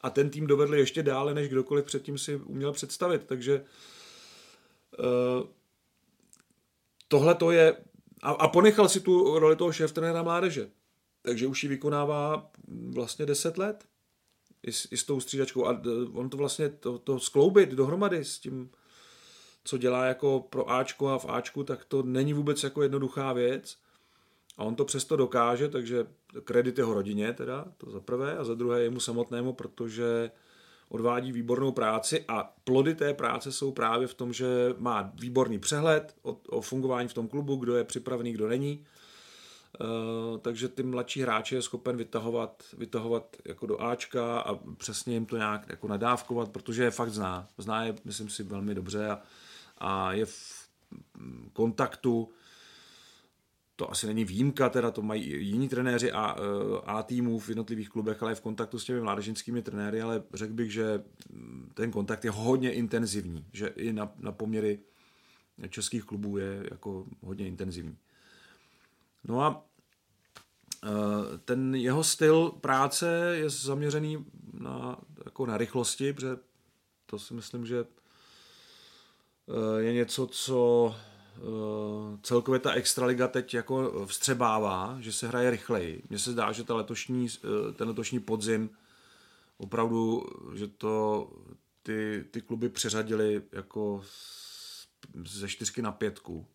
a 0.00 0.10
ten 0.10 0.30
tým 0.30 0.46
dovedl 0.46 0.74
ještě 0.74 1.02
dále, 1.02 1.34
než 1.34 1.48
kdokoliv 1.48 1.84
předtím 1.84 2.18
si 2.18 2.36
uměl 2.36 2.72
představit. 2.72 3.22
Takže 3.26 3.64
uh, 4.98 5.48
tohle 7.08 7.34
to 7.34 7.50
je... 7.50 7.76
A, 8.22 8.30
a 8.30 8.48
ponechal 8.48 8.88
si 8.88 9.00
tu 9.00 9.38
roli 9.38 9.56
toho 9.56 9.72
šéf 9.72 9.92
trenéra 9.92 10.22
mládeže. 10.22 10.70
Takže 11.22 11.46
už 11.46 11.62
ji 11.62 11.68
vykonává 11.68 12.50
vlastně 12.88 13.26
10 13.26 13.58
let 13.58 13.87
i 14.62 14.72
s, 14.72 14.88
i 14.92 14.96
s 14.96 15.04
tou 15.04 15.20
střídačkou 15.20 15.66
a 15.66 15.80
on 16.12 16.30
to 16.30 16.36
vlastně 16.36 16.68
to, 16.68 16.98
to 16.98 17.20
skloubit 17.20 17.70
dohromady 17.70 18.24
s 18.24 18.38
tím, 18.38 18.70
co 19.64 19.78
dělá 19.78 20.04
jako 20.04 20.46
pro 20.50 20.70
Ačko 20.70 21.08
a 21.08 21.18
v 21.18 21.26
Ačku, 21.28 21.64
tak 21.64 21.84
to 21.84 22.02
není 22.02 22.32
vůbec 22.32 22.62
jako 22.62 22.82
jednoduchá 22.82 23.32
věc. 23.32 23.76
A 24.56 24.64
on 24.64 24.74
to 24.74 24.84
přesto 24.84 25.16
dokáže, 25.16 25.68
takže 25.68 26.06
kredit 26.44 26.78
jeho 26.78 26.94
rodině 26.94 27.32
teda, 27.32 27.64
to 27.76 27.90
za 27.90 28.00
prvé, 28.00 28.36
a 28.36 28.44
za 28.44 28.54
druhé 28.54 28.82
jemu 28.82 29.00
samotnému, 29.00 29.52
protože 29.52 30.30
odvádí 30.88 31.32
výbornou 31.32 31.72
práci 31.72 32.24
a 32.28 32.54
plody 32.64 32.94
té 32.94 33.14
práce 33.14 33.52
jsou 33.52 33.72
právě 33.72 34.06
v 34.06 34.14
tom, 34.14 34.32
že 34.32 34.46
má 34.78 35.12
výborný 35.14 35.58
přehled 35.58 36.14
o, 36.22 36.40
o 36.48 36.60
fungování 36.60 37.08
v 37.08 37.14
tom 37.14 37.28
klubu, 37.28 37.56
kdo 37.56 37.76
je 37.76 37.84
připravený, 37.84 38.32
kdo 38.32 38.48
není 38.48 38.84
Eh, 38.84 39.06
takže 40.40 40.68
ty 40.68 40.82
mladší 40.82 41.22
hráče 41.22 41.54
je 41.54 41.62
schopen 41.62 41.96
vytahovat, 41.96 42.64
vytahovat 42.78 43.36
jako 43.44 43.66
do 43.66 43.82
Ačka 43.82 44.40
a 44.40 44.54
přesně 44.54 45.14
jim 45.14 45.26
to 45.26 45.36
nějak 45.36 45.68
jako 45.68 45.88
nadávkovat, 45.88 46.48
protože 46.48 46.84
je 46.84 46.90
fakt 46.90 47.10
zná. 47.10 47.48
Zná 47.58 47.84
je, 47.84 47.94
myslím 48.04 48.28
si, 48.28 48.42
velmi 48.42 48.74
dobře 48.74 49.10
a, 49.10 49.22
a 49.78 50.12
je 50.12 50.26
v 50.26 50.68
kontaktu 51.52 52.28
to 53.78 53.90
asi 53.90 54.06
není 54.06 54.24
výjimka, 54.24 54.68
teda 54.68 54.90
to 54.90 55.02
mají 55.02 55.46
jiní 55.48 55.68
trenéři 55.68 56.12
a, 56.12 56.36
eh, 56.38 56.80
a 56.84 57.02
týmů 57.02 57.38
v 57.38 57.48
jednotlivých 57.48 57.88
klubech, 57.88 58.22
ale 58.22 58.30
je 58.30 58.34
v 58.34 58.40
kontaktu 58.40 58.78
s 58.78 58.84
těmi 58.84 59.00
mládežnickými 59.00 59.62
trenéry, 59.62 60.02
ale 60.02 60.22
řekl 60.34 60.52
bych, 60.52 60.72
že 60.72 61.04
ten 61.74 61.90
kontakt 61.90 62.24
je 62.24 62.30
hodně 62.30 62.72
intenzivní, 62.72 63.46
že 63.52 63.66
i 63.66 63.92
na, 63.92 64.12
na 64.18 64.32
poměry 64.32 64.78
českých 65.68 66.04
klubů 66.04 66.38
je 66.38 66.66
jako 66.70 67.06
hodně 67.20 67.46
intenzivní. 67.46 67.96
No 69.24 69.42
a 69.42 69.64
e, 70.84 71.38
ten 71.38 71.74
jeho 71.74 72.04
styl 72.04 72.52
práce 72.60 73.36
je 73.36 73.50
zaměřený 73.50 74.26
na, 74.52 74.98
jako 75.24 75.46
na 75.46 75.56
rychlosti, 75.56 76.12
protože 76.12 76.36
to 77.06 77.18
si 77.18 77.34
myslím, 77.34 77.66
že 77.66 77.78
e, 77.78 79.82
je 79.82 79.92
něco, 79.92 80.26
co 80.26 80.94
e, 80.94 80.98
celkově 82.22 82.60
ta 82.60 82.72
extraliga 82.72 83.28
teď 83.28 83.54
jako 83.54 84.06
vstřebává, 84.06 84.96
že 85.00 85.12
se 85.12 85.28
hraje 85.28 85.50
rychleji. 85.50 86.02
Mně 86.08 86.18
se 86.18 86.32
zdá, 86.32 86.52
že 86.52 86.64
ta 86.64 86.74
letošní, 86.74 87.28
ten 87.76 87.88
letošní 87.88 88.20
podzim 88.20 88.70
opravdu, 89.58 90.26
že 90.54 90.68
to 90.68 91.30
ty, 91.82 92.24
ty 92.30 92.42
kluby 92.42 92.68
přeřadili 92.68 93.42
jako 93.52 94.02
ze 95.24 95.48
čtyřky 95.48 95.82
na 95.82 95.92
pětku 95.92 96.46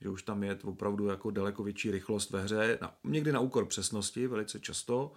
že 0.00 0.08
už 0.08 0.22
tam 0.22 0.42
je 0.42 0.58
opravdu 0.64 1.06
jako 1.06 1.30
daleko 1.30 1.62
větší 1.62 1.90
rychlost 1.90 2.30
ve 2.30 2.42
hře, 2.42 2.78
na, 2.80 2.94
někdy 3.04 3.32
na 3.32 3.40
úkor 3.40 3.66
přesnosti, 3.66 4.26
velice 4.26 4.60
často, 4.60 5.12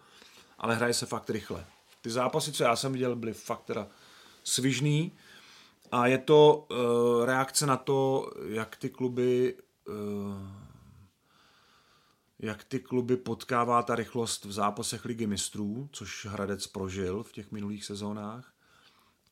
ale 0.58 0.76
hraje 0.76 0.93
se 0.93 1.06
fakt 1.06 1.30
rychle. 1.30 1.65
Ty 2.02 2.10
zápasy, 2.10 2.52
co 2.52 2.63
já 2.63 2.76
jsem 2.76 2.93
viděl, 2.93 3.15
byly 3.15 3.34
fakt 3.34 3.63
teda 3.63 3.88
svižný 4.43 5.12
a 5.91 6.08
je 6.08 6.17
to 6.17 6.67
uh, 6.72 7.26
reakce 7.26 7.65
na 7.65 7.78
to, 7.78 8.32
jak 8.48 8.76
ty 8.76 8.89
kluby 8.89 9.58
uh, 9.88 10.63
jak 12.43 12.63
ty 12.63 12.80
kluby 12.80 13.17
potkává 13.17 13.84
ta 13.84 13.96
rychlost 13.96 14.46
v 14.46 14.52
zápasech 14.52 15.06
ligy 15.06 15.28
mistrů, 15.28 15.89
což 15.91 16.26
Hradec 16.26 16.67
prožil 16.67 17.24
v 17.24 17.32
těch 17.32 17.52
minulých 17.52 17.86
sezónách 17.86 18.54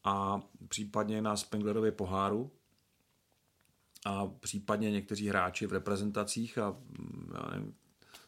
a 0.03 0.41
případně 0.67 1.21
na 1.21 1.37
Spenglerově 1.37 1.91
poháru, 1.91 2.51
a 4.05 4.27
případně 4.27 4.91
někteří 4.91 5.27
hráči 5.27 5.67
v 5.67 5.73
reprezentacích 5.73 6.57
a 6.57 6.71
mm, 6.71 7.31
já 7.33 7.49
nevím, 7.51 7.73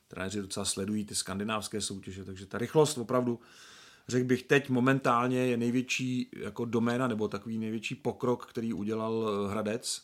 trenéři 0.08 0.42
docela 0.42 0.66
sledují 0.66 1.06
ty 1.06 1.16
skandinávské 1.16 1.82
soutěže, 1.82 2.26
takže 2.26 2.46
ta 2.46 2.58
rychlost 2.58 2.98
opravdu, 2.98 3.40
řekl 4.08 4.26
bych, 4.26 4.44
teď 4.44 4.70
momentálně 4.70 5.40
je 5.40 5.58
největší 5.58 6.30
jako 6.36 6.66
doména 6.66 7.08
nebo 7.08 7.28
takový 7.28 7.58
největší 7.58 7.96
pokrok, 7.96 8.46
který 8.46 8.74
udělal 8.74 9.30
eh, 9.30 9.52
Hradec. 9.52 10.02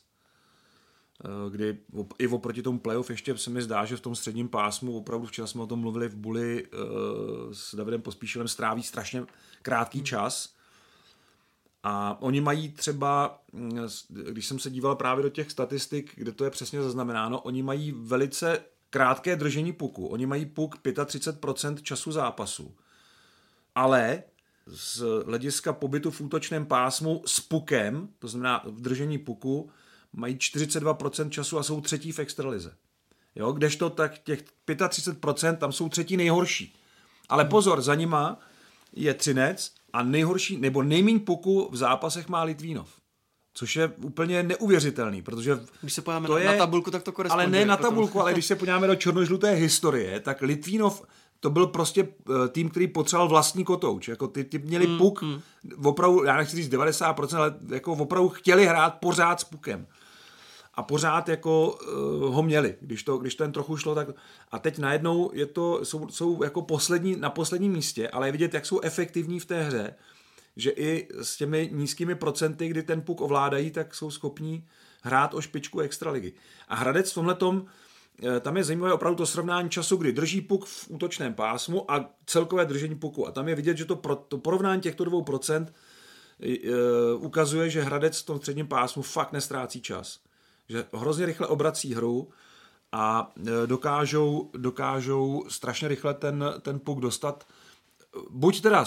eh, 1.25 1.49
kdy 1.49 1.77
i 2.19 2.27
oproti 2.27 2.61
tomu 2.61 2.79
playoff 2.79 3.09
ještě 3.09 3.37
se 3.37 3.49
mi 3.49 3.61
zdá, 3.61 3.85
že 3.85 3.97
v 3.97 4.01
tom 4.01 4.15
středním 4.15 4.49
pásmu, 4.49 4.97
opravdu 4.97 5.27
včera 5.27 5.47
jsme 5.47 5.61
o 5.61 5.67
tom 5.67 5.79
mluvili 5.79 6.09
v 6.09 6.15
Buli 6.15 6.67
s 7.51 7.75
Davidem 7.75 8.01
Pospíšilem, 8.01 8.47
stráví 8.47 8.83
strašně 8.83 9.25
krátký 9.61 10.03
čas. 10.03 10.58
A 11.83 12.21
oni 12.21 12.41
mají 12.41 12.69
třeba, 12.69 13.41
mm, 13.51 13.79
když 14.09 14.45
jsem 14.45 14.59
se 14.59 14.69
díval 14.69 14.95
právě 14.95 15.23
do 15.23 15.29
těch 15.29 15.51
statistik, 15.51 16.11
kde 16.15 16.31
to 16.31 16.43
je 16.43 16.49
přesně 16.49 16.81
zaznamenáno, 16.81 17.41
oni 17.41 17.63
mají 17.63 17.91
velice 17.91 18.59
krátké 18.89 19.35
držení 19.35 19.73
puku. 19.73 20.07
Oni 20.07 20.25
mají 20.25 20.45
puk 20.45 20.77
35% 20.77 21.81
času 21.81 22.11
zápasu. 22.11 22.75
Ale 23.75 24.23
z 24.65 25.03
hlediska 25.25 25.73
pobytu 25.73 26.11
v 26.11 26.21
útočném 26.21 26.65
pásmu 26.65 27.23
s 27.25 27.39
pukem, 27.39 28.09
to 28.19 28.27
znamená 28.27 28.63
v 28.65 28.81
držení 28.81 29.17
puku, 29.17 29.69
mají 30.13 30.35
42% 30.35 31.29
času 31.29 31.59
a 31.59 31.63
jsou 31.63 31.81
třetí 31.81 32.11
v 32.11 32.19
extralize. 32.19 32.75
Jo, 33.35 33.51
kdežto 33.51 33.89
tak 33.89 34.19
těch 34.19 34.43
35% 34.67 35.57
tam 35.57 35.71
jsou 35.71 35.89
třetí 35.89 36.17
nejhorší. 36.17 36.75
Ale 37.29 37.45
pozor, 37.45 37.81
za 37.81 37.95
nima 37.95 38.39
je 38.93 39.13
Třinec 39.13 39.78
a 39.93 40.03
nejhorší, 40.03 40.57
nebo 40.57 40.83
nejméně 40.83 41.19
puku 41.19 41.69
v 41.71 41.75
zápasech 41.75 42.29
má 42.29 42.43
Litvínov. 42.43 42.89
Což 43.53 43.75
je 43.75 43.87
úplně 43.87 44.43
neuvěřitelný, 44.43 45.21
protože... 45.21 45.59
Když 45.81 45.93
se 45.93 46.01
podíváme 46.01 46.27
to 46.27 46.33
na, 46.33 46.39
je, 46.39 46.45
na 46.45 46.57
tabulku, 46.57 46.91
tak 46.91 47.03
to 47.03 47.11
koresponduje. 47.11 47.45
Ale 47.45 47.51
ne 47.51 47.65
na 47.65 47.77
tabulku, 47.77 48.21
ale 48.21 48.33
když 48.33 48.45
se 48.45 48.55
podíváme 48.55 48.87
do 48.87 48.95
černožluté 48.95 49.51
historie, 49.51 50.19
tak 50.19 50.41
Litvínov 50.41 51.03
to 51.39 51.49
byl 51.49 51.67
prostě 51.67 52.07
eh, 52.07 52.47
tým, 52.47 52.69
který 52.69 52.87
potřeboval 52.87 53.27
vlastní 53.27 53.63
kotouč. 53.63 54.07
Jako 54.07 54.27
ty, 54.27 54.43
ty 54.43 54.59
měli 54.59 54.87
mm, 54.87 54.97
puk, 54.97 55.21
mm. 55.21 55.41
opravdu, 55.85 56.23
já 56.23 56.37
nechci 56.37 56.55
říct 56.55 56.73
90%, 56.73 57.37
ale 57.37 57.55
jako 57.69 57.93
opravdu 57.93 58.29
chtěli 58.29 58.65
hrát 58.65 58.89
pořád 58.89 59.39
s 59.39 59.43
pukem. 59.43 59.87
A 60.79 60.83
pořád 60.83 61.29
jako 61.29 61.71
uh, 61.71 62.35
ho 62.35 62.43
měli, 62.43 62.75
když 62.81 63.03
to, 63.03 63.17
když 63.17 63.35
to 63.35 63.43
jen 63.43 63.51
trochu 63.51 63.77
šlo, 63.77 63.95
tak... 63.95 64.07
A 64.51 64.59
teď 64.59 64.77
najednou 64.77 65.31
je 65.33 65.45
to, 65.45 65.85
jsou, 65.85 66.09
jsou 66.09 66.43
jako 66.43 66.61
poslední, 66.61 67.15
na 67.15 67.29
posledním 67.29 67.71
místě, 67.71 68.09
ale 68.09 68.27
je 68.27 68.31
vidět, 68.31 68.53
jak 68.53 68.65
jsou 68.65 68.79
efektivní 68.79 69.39
v 69.39 69.45
té 69.45 69.63
hře, 69.63 69.95
že 70.55 70.69
i 70.69 71.07
s 71.21 71.37
těmi 71.37 71.69
nízkými 71.73 72.15
procenty, 72.15 72.67
kdy 72.67 72.83
ten 72.83 73.01
puk 73.01 73.21
ovládají, 73.21 73.71
tak 73.71 73.95
jsou 73.95 74.11
schopní 74.11 74.67
hrát 75.01 75.33
o 75.33 75.41
špičku 75.41 75.79
extraligy. 75.79 76.33
A 76.67 76.75
Hradec 76.75 77.11
v 77.11 77.15
tomhletom, 77.15 77.65
eh, 78.23 78.39
tam 78.39 78.57
je 78.57 78.63
zajímavé 78.63 78.93
opravdu 78.93 79.17
to 79.17 79.25
srovnání 79.25 79.69
času, 79.69 79.97
kdy 79.97 80.11
drží 80.11 80.41
puk 80.41 80.65
v 80.65 80.89
útočném 80.89 81.33
pásmu 81.33 81.91
a 81.91 82.09
celkové 82.25 82.65
držení 82.65 82.95
puku. 82.95 83.27
A 83.27 83.31
tam 83.31 83.47
je 83.47 83.55
vidět, 83.55 83.77
že 83.77 83.85
to, 83.85 83.95
pro, 83.95 84.15
to 84.15 84.37
porovnání 84.37 84.81
těchto 84.81 85.05
dvou 85.05 85.21
procent 85.23 85.73
uh, 86.39 87.25
ukazuje, 87.25 87.69
že 87.69 87.81
Hradec 87.81 88.21
v 88.21 88.25
tom 88.25 88.37
středním 88.37 88.67
pásmu 88.67 89.01
fakt 89.01 89.31
nestrácí 89.31 89.81
čas. 89.81 90.28
Že 90.69 90.85
hrozně 90.93 91.25
rychle 91.25 91.47
obrací 91.47 91.93
hru 91.93 92.29
a 92.91 93.31
dokážou, 93.65 94.49
dokážou 94.57 95.45
strašně 95.47 95.87
rychle 95.87 96.13
ten, 96.13 96.53
ten 96.61 96.79
puk 96.79 96.99
dostat 96.99 97.45
buď 98.29 98.61
teda 98.61 98.85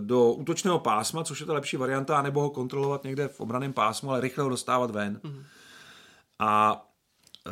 do 0.00 0.32
útočného 0.32 0.78
pásma, 0.78 1.24
což 1.24 1.40
je 1.40 1.46
ta 1.46 1.52
lepší 1.52 1.76
varianta, 1.76 2.22
nebo 2.22 2.40
ho 2.40 2.50
kontrolovat 2.50 3.04
někde 3.04 3.28
v 3.28 3.40
obraném 3.40 3.72
pásmu, 3.72 4.10
ale 4.10 4.20
rychle 4.20 4.44
ho 4.44 4.50
dostávat 4.50 4.90
ven. 4.90 5.20
Mm-hmm. 5.22 5.44
A 6.38 6.84
e, 7.46 7.50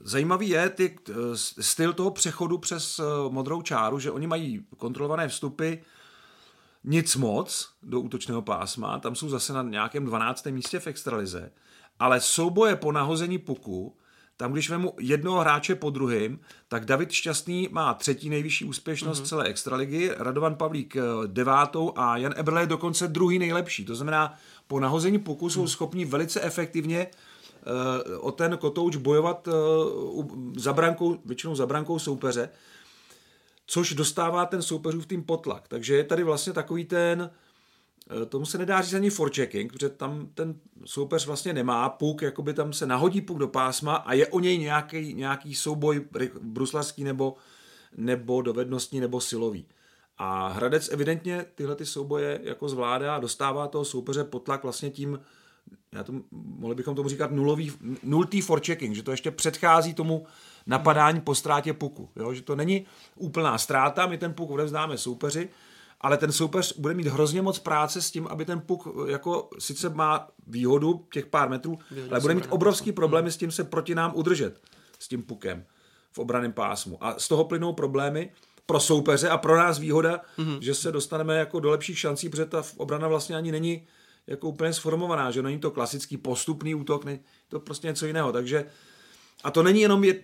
zajímavý 0.00 0.48
je 0.48 0.68
ty, 0.70 0.98
styl 1.60 1.92
toho 1.92 2.10
přechodu 2.10 2.58
přes 2.58 2.98
e, 2.98 3.02
modrou 3.28 3.62
čáru, 3.62 3.98
že 3.98 4.10
oni 4.10 4.26
mají 4.26 4.66
kontrolované 4.76 5.28
vstupy 5.28 5.74
nic 6.84 7.16
moc 7.16 7.68
do 7.82 8.00
útočného 8.00 8.42
pásma, 8.42 8.98
tam 8.98 9.14
jsou 9.14 9.28
zase 9.28 9.52
na 9.52 9.62
nějakém 9.62 10.04
12. 10.04 10.46
místě 10.46 10.80
v 10.80 10.86
extralize, 10.86 11.52
ale 11.98 12.20
souboje 12.20 12.76
po 12.76 12.92
nahození 12.92 13.38
puku 13.38 13.94
tam, 14.38 14.52
když 14.52 14.70
vemu 14.70 14.94
jednoho 15.00 15.40
hráče 15.40 15.74
po 15.74 15.90
druhém, 15.90 16.38
tak 16.68 16.84
David 16.84 17.10
Šťastný 17.12 17.68
má 17.70 17.94
třetí 17.94 18.30
nejvyšší 18.30 18.64
úspěšnost 18.64 19.22
mm-hmm. 19.22 19.26
celé 19.26 19.44
extraligy, 19.44 20.10
Radovan 20.18 20.54
Pavlík 20.54 20.96
eh, 20.96 21.02
devátou 21.26 21.92
a 21.96 22.16
Jan 22.16 22.34
Eberle 22.36 22.62
je 22.62 22.66
dokonce 22.66 23.08
druhý 23.08 23.38
nejlepší. 23.38 23.84
To 23.84 23.94
znamená, 23.94 24.34
po 24.66 24.80
nahození 24.80 25.18
puku 25.18 25.50
jsou 25.50 25.60
mm. 25.60 25.68
schopni 25.68 26.04
velice 26.04 26.40
efektivně 26.40 27.06
uh, 27.06 28.26
o 28.26 28.32
ten 28.32 28.56
kotouč 28.58 28.96
bojovat 28.96 29.48
uh, 29.48 30.26
za 30.56 30.72
brankou, 30.72 31.18
většinou 31.24 31.54
za 31.54 31.66
brankou 31.66 31.98
soupeře, 31.98 32.48
což 33.66 33.94
dostává 33.94 34.46
ten 34.46 34.62
soupeřův 34.62 35.06
tým 35.06 35.24
potlak. 35.24 35.68
Takže 35.68 35.96
je 35.96 36.04
tady 36.04 36.24
vlastně 36.24 36.52
takový 36.52 36.84
ten 36.84 37.30
Eh, 37.30 37.47
tomu 38.28 38.46
se 38.46 38.58
nedá 38.58 38.82
říct 38.82 38.94
ani 38.94 39.10
forechecking, 39.10 39.72
protože 39.72 39.88
tam 39.88 40.28
ten 40.34 40.54
soupeř 40.84 41.26
vlastně 41.26 41.52
nemá 41.52 41.88
puk, 41.88 42.22
jakoby 42.22 42.54
tam 42.54 42.72
se 42.72 42.86
nahodí 42.86 43.20
puk 43.20 43.38
do 43.38 43.48
pásma 43.48 43.96
a 43.96 44.12
je 44.12 44.26
o 44.26 44.40
něj 44.40 44.58
nějaký, 44.58 45.14
nějaký 45.14 45.54
souboj 45.54 46.04
bruslarský 46.40 47.04
nebo, 47.04 47.36
nebo 47.96 48.42
dovednostní 48.42 49.00
nebo 49.00 49.20
silový. 49.20 49.66
A 50.18 50.48
Hradec 50.48 50.88
evidentně 50.88 51.46
tyhle 51.54 51.76
ty 51.76 51.86
souboje 51.86 52.40
jako 52.42 52.68
zvládá 52.68 53.14
a 53.14 53.20
dostává 53.20 53.68
toho 53.68 53.84
soupeře 53.84 54.24
potlak 54.24 54.62
vlastně 54.62 54.90
tím, 54.90 55.20
já 55.92 56.04
to, 56.04 56.12
mohli 56.30 56.74
bychom 56.74 56.94
tomu 56.94 57.08
říkat 57.08 57.30
nulový, 57.30 57.72
nultý 58.02 58.40
forechecking, 58.40 58.94
že 58.94 59.02
to 59.02 59.10
ještě 59.10 59.30
předchází 59.30 59.94
tomu 59.94 60.26
napadání 60.66 61.20
po 61.20 61.34
ztrátě 61.34 61.72
puku. 61.72 62.08
Jo? 62.16 62.34
Že 62.34 62.42
to 62.42 62.56
není 62.56 62.86
úplná 63.16 63.58
ztráta, 63.58 64.06
my 64.06 64.18
ten 64.18 64.34
puk 64.34 64.50
odevzdáme 64.50 64.98
soupeři, 64.98 65.48
ale 66.00 66.16
ten 66.16 66.32
soupeř 66.32 66.78
bude 66.78 66.94
mít 66.94 67.06
hrozně 67.06 67.42
moc 67.42 67.58
práce 67.58 68.02
s 68.02 68.10
tím, 68.10 68.26
aby 68.26 68.44
ten 68.44 68.60
puk 68.60 68.88
jako 69.08 69.48
sice 69.58 69.88
má 69.88 70.28
výhodu 70.46 71.06
těch 71.12 71.26
pár 71.26 71.48
metrů, 71.48 71.78
Výhodě 71.90 72.10
ale 72.10 72.20
bude 72.20 72.34
mít 72.34 72.46
obrovský 72.48 72.92
problémy 72.92 73.32
s 73.32 73.36
tím 73.36 73.50
se 73.50 73.64
proti 73.64 73.94
nám 73.94 74.12
udržet 74.14 74.60
s 74.98 75.08
tím 75.08 75.22
pukem 75.22 75.64
v 76.12 76.18
obraném 76.18 76.52
pásmu. 76.52 76.98
A 77.04 77.18
z 77.18 77.28
toho 77.28 77.44
plynou 77.44 77.72
problémy 77.72 78.32
pro 78.66 78.80
soupeře 78.80 79.28
a 79.28 79.38
pro 79.38 79.56
nás 79.56 79.78
výhoda, 79.78 80.20
mm-hmm. 80.38 80.58
že 80.60 80.74
se 80.74 80.92
dostaneme 80.92 81.36
jako 81.36 81.60
do 81.60 81.70
lepších 81.70 81.98
šancí, 81.98 82.28
protože 82.28 82.46
ta 82.46 82.62
obrana 82.76 83.08
vlastně 83.08 83.36
ani 83.36 83.52
není 83.52 83.86
jako 84.26 84.48
úplně 84.48 84.72
sformovaná, 84.72 85.30
že 85.30 85.42
není 85.42 85.58
to 85.58 85.70
klasický 85.70 86.16
postupný 86.16 86.74
útok, 86.74 87.04
ne, 87.04 87.18
to 87.48 87.60
prostě 87.60 87.86
něco 87.86 88.06
jiného, 88.06 88.32
takže 88.32 88.64
a 89.44 89.50
to 89.50 89.62
není 89.62 89.80
jenom 89.80 90.04
je, 90.04 90.22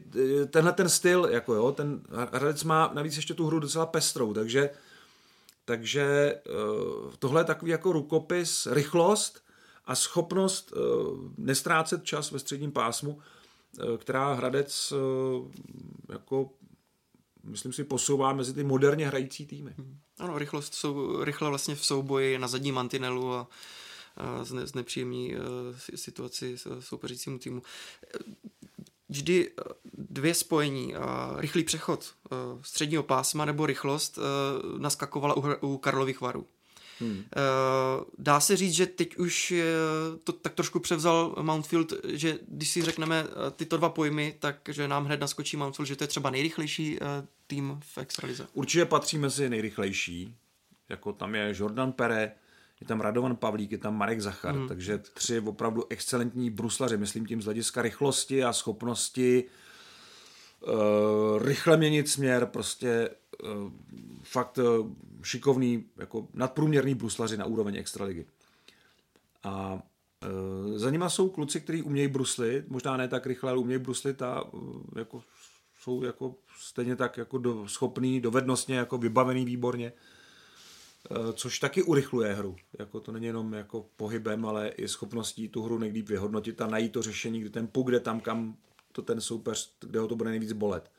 tenhle 0.50 0.72
ten 0.72 0.88
styl, 0.88 1.28
jako 1.30 1.54
jo, 1.54 1.72
ten 1.72 2.00
Hradec 2.32 2.64
má 2.64 2.90
navíc 2.94 3.16
ještě 3.16 3.34
tu 3.34 3.46
hru 3.46 3.60
docela 3.60 3.86
pestrou, 3.86 4.34
takže 4.34 4.70
takže 5.64 6.02
eh, 6.02 6.50
tohle 7.18 7.40
je 7.40 7.44
takový 7.44 7.70
jako 7.70 7.92
rukopis, 7.92 8.66
rychlost 8.66 9.44
a 9.84 9.94
schopnost 9.94 10.72
eh, 10.76 10.80
nestrácet 11.38 12.04
čas 12.04 12.30
ve 12.30 12.38
středním 12.38 12.72
pásmu, 12.72 13.22
eh, 13.78 13.98
která 13.98 14.32
Hradec 14.32 14.92
jako 16.08 16.50
myslím 17.42 17.72
si, 17.72 17.84
posouvá 17.84 18.32
mezi 18.32 18.54
ty 18.54 18.64
moderně 18.64 19.06
hrající 19.06 19.46
týmy. 19.46 19.74
Hmm. 19.78 19.98
Ano, 20.18 20.38
rychlost 20.38 20.74
jsou 20.74 21.24
rychle 21.24 21.48
vlastně 21.48 21.74
v 21.74 21.84
souboji 21.84 22.38
na 22.38 22.48
zadní 22.48 22.72
mantinelu 22.72 23.32
a, 23.32 23.48
a 24.16 24.44
znepříjemní 24.44 25.34
situaci 25.94 26.56
soupeřícímu 26.80 27.38
týmu 27.38 27.62
vždy 29.14 29.50
eh, 29.50 29.62
dvě 29.98 30.34
spojení, 30.34 30.94
eh, 30.94 30.98
rychlý 31.36 31.64
přechod 31.64 32.14
eh, 32.14 32.36
středního 32.62 33.02
pásma 33.02 33.44
nebo 33.44 33.66
rychlost 33.66 34.18
naskakovala 34.78 35.34
u 35.62 35.78
Karlových 35.78 36.20
varů. 36.20 36.46
Hmm. 37.00 37.24
Dá 38.18 38.40
se 38.40 38.56
říct, 38.56 38.74
že 38.74 38.86
teď 38.86 39.16
už 39.16 39.54
to 40.24 40.32
tak 40.32 40.54
trošku 40.54 40.80
převzal 40.80 41.34
Mountfield, 41.42 41.92
že 42.04 42.38
když 42.48 42.68
si 42.68 42.82
řekneme 42.82 43.24
tyto 43.56 43.76
dva 43.76 43.88
pojmy, 43.88 44.36
tak 44.38 44.56
že 44.68 44.88
nám 44.88 45.04
hned 45.04 45.20
naskočí 45.20 45.56
Mountfield, 45.56 45.88
že 45.88 45.96
to 45.96 46.04
je 46.04 46.08
třeba 46.08 46.30
nejrychlejší 46.30 46.98
tým 47.46 47.80
v 47.82 47.98
extralize. 47.98 48.46
Určitě 48.52 48.84
patří 48.84 49.18
mezi 49.18 49.50
nejrychlejší. 49.50 50.36
Jako 50.88 51.12
tam 51.12 51.34
je 51.34 51.54
Jordan 51.56 51.92
Pere, 51.92 52.32
je 52.80 52.86
tam 52.86 53.00
Radovan 53.00 53.36
Pavlík, 53.36 53.72
je 53.72 53.78
tam 53.78 53.96
Marek 53.96 54.20
Zachar, 54.20 54.54
hmm. 54.54 54.68
takže 54.68 54.98
tři 54.98 55.40
opravdu 55.40 55.84
excelentní 55.90 56.50
bruslaři, 56.50 56.96
myslím 56.96 57.26
tím 57.26 57.42
z 57.42 57.44
hlediska 57.44 57.82
rychlosti 57.82 58.44
a 58.44 58.52
schopnosti 58.52 59.44
uh, 60.60 61.42
rychle 61.42 61.76
měnit 61.76 62.08
směr, 62.08 62.46
prostě 62.46 63.10
uh, 63.42 63.72
fakt 64.22 64.58
uh, 64.58 64.90
šikovný, 65.22 65.84
jako 65.96 66.28
nadprůměrný 66.34 66.94
bruslaři 66.94 67.36
na 67.36 67.44
úroveň 67.44 67.76
extraligy. 67.76 68.26
A 69.42 69.72
uh, 69.72 70.78
za 70.78 70.90
nima 70.90 71.08
jsou 71.08 71.28
kluci, 71.28 71.60
kteří 71.60 71.82
umějí 71.82 72.08
bruslit, 72.08 72.68
možná 72.68 72.96
ne 72.96 73.08
tak 73.08 73.26
rychle, 73.26 73.50
ale 73.50 73.58
umějí 73.58 73.78
bruslit 73.78 74.22
a 74.22 74.42
uh, 74.42 74.82
jako 74.96 75.22
jsou 75.80 76.04
jako 76.04 76.34
stejně 76.58 76.96
tak 76.96 77.16
jako 77.16 77.38
do, 77.38 77.68
schopný, 77.68 78.20
dovednostně 78.20 78.76
jako 78.76 78.98
vybavený 78.98 79.44
výborně. 79.44 79.92
Eh, 79.96 80.23
což 81.32 81.58
taky 81.58 81.82
urychluje 81.82 82.34
hru. 82.34 82.56
Jako 82.78 83.00
to 83.00 83.12
není 83.12 83.26
jenom 83.26 83.54
jako 83.54 83.86
pohybem, 83.96 84.46
ale 84.46 84.68
i 84.68 84.88
schopností 84.88 85.48
tu 85.48 85.62
hru 85.62 85.78
nejlíp 85.78 86.08
vyhodnotit 86.08 86.60
a 86.60 86.66
najít 86.66 86.92
to 86.92 87.02
řešení, 87.02 87.40
kdy 87.40 87.50
ten 87.50 87.66
puk 87.66 87.90
jde 87.90 88.00
tam, 88.00 88.20
kam 88.20 88.56
to 88.92 89.02
ten 89.02 89.20
soupeř, 89.20 89.76
kde 89.80 90.00
ho 90.00 90.08
to 90.08 90.16
bude 90.16 90.30
nejvíc 90.30 90.52
bolet. 90.52 90.90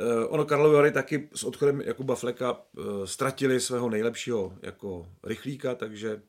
Uh, 0.00 0.06
ono 0.28 0.44
Karlovy 0.44 0.74
Vary 0.74 0.92
taky 0.92 1.28
s 1.34 1.44
odchodem 1.44 1.80
Jakuba 1.80 2.14
Fleka 2.14 2.52
uh, 2.52 3.04
ztratili 3.04 3.60
svého 3.60 3.90
nejlepšího 3.90 4.52
jako 4.62 5.08
rychlíka, 5.22 5.74
takže 5.74 6.22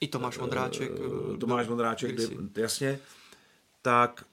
I 0.00 0.08
Tomáš 0.08 0.38
Vondráček. 0.38 0.90
Tomáš 1.40 1.68
Vondráček, 1.68 2.12
kdysi. 2.12 2.38
jasně. 2.56 2.98
Tak 3.82 4.24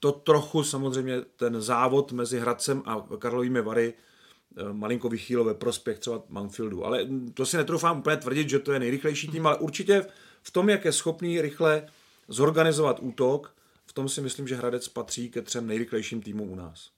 to 0.00 0.12
trochu 0.12 0.64
samozřejmě 0.64 1.20
ten 1.20 1.62
závod 1.62 2.12
mezi 2.12 2.40
Hradcem 2.40 2.82
a 2.84 3.06
Karlovými 3.18 3.62
Vary 3.62 3.94
malinko 4.72 5.08
vychýlo 5.08 5.44
ve 5.44 5.54
prospěch 5.54 5.98
třeba 5.98 6.22
Manfieldu. 6.28 6.84
Ale 6.84 7.06
to 7.34 7.46
si 7.46 7.56
netroufám 7.56 7.98
úplně 7.98 8.16
tvrdit, 8.16 8.48
že 8.48 8.58
to 8.58 8.72
je 8.72 8.78
nejrychlejší 8.78 9.28
tým, 9.28 9.46
ale 9.46 9.56
určitě 9.56 10.06
v 10.42 10.50
tom, 10.50 10.68
jak 10.68 10.84
je 10.84 10.92
schopný 10.92 11.40
rychle 11.40 11.88
zorganizovat 12.28 13.00
útok, 13.00 13.54
v 13.86 13.92
tom 13.92 14.08
si 14.08 14.20
myslím, 14.20 14.48
že 14.48 14.56
Hradec 14.56 14.88
patří 14.88 15.30
ke 15.30 15.42
třem 15.42 15.66
nejrychlejším 15.66 16.22
týmům 16.22 16.50
u 16.50 16.54
nás. 16.54 16.90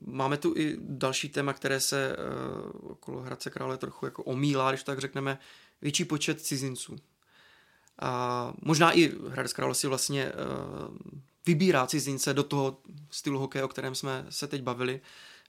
Máme 0.00 0.36
tu 0.36 0.54
i 0.56 0.76
další 0.80 1.28
téma, 1.28 1.52
které 1.52 1.80
se 1.80 2.16
uh, 2.16 2.90
okolo 2.90 3.20
Hradce 3.20 3.50
Krále 3.50 3.78
trochu 3.78 4.06
jako 4.06 4.24
omílá, 4.24 4.70
když 4.70 4.82
tak 4.82 4.98
řekneme, 4.98 5.38
větší 5.82 6.04
počet 6.04 6.40
cizinců. 6.40 6.96
A 7.98 8.52
možná 8.62 8.92
i 8.92 9.12
Hradec 9.28 9.52
Králové 9.52 9.74
si 9.74 9.86
vlastně 9.86 10.32
uh, 10.32 10.96
vybírá 11.46 11.86
cizince 11.86 12.34
do 12.34 12.42
toho 12.42 12.80
stylu 13.10 13.38
hokeje, 13.38 13.64
o 13.64 13.68
kterém 13.68 13.94
jsme 13.94 14.26
se 14.28 14.46
teď 14.46 14.62
bavili, 14.62 15.00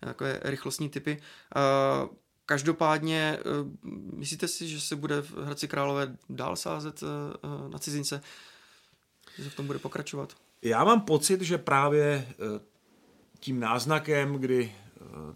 jako 0.02 0.26
je 0.26 0.40
rychlostní 0.44 0.90
typy. 0.90 1.22
Uh, 1.22 2.10
každopádně, 2.46 3.40
uh, 3.62 3.70
myslíte 4.18 4.48
si, 4.48 4.68
že 4.68 4.82
se 4.82 4.96
bude 4.96 5.22
v 5.22 5.38
Hradci 5.38 5.68
Králové 5.68 6.18
dál 6.30 6.56
sázet 6.56 7.04
na 7.70 7.80
cizince? 7.80 8.22
Že 9.38 9.44
se 9.44 9.50
v 9.50 9.56
tom 9.56 9.68
bude 9.68 9.80
pokračovat? 9.80 10.34
Já 10.62 10.84
mám 10.84 11.02
pocit, 11.02 11.42
že 11.42 11.58
právě 11.58 12.28
tím 13.40 13.60
náznakem, 13.60 14.36
kdy 14.36 14.76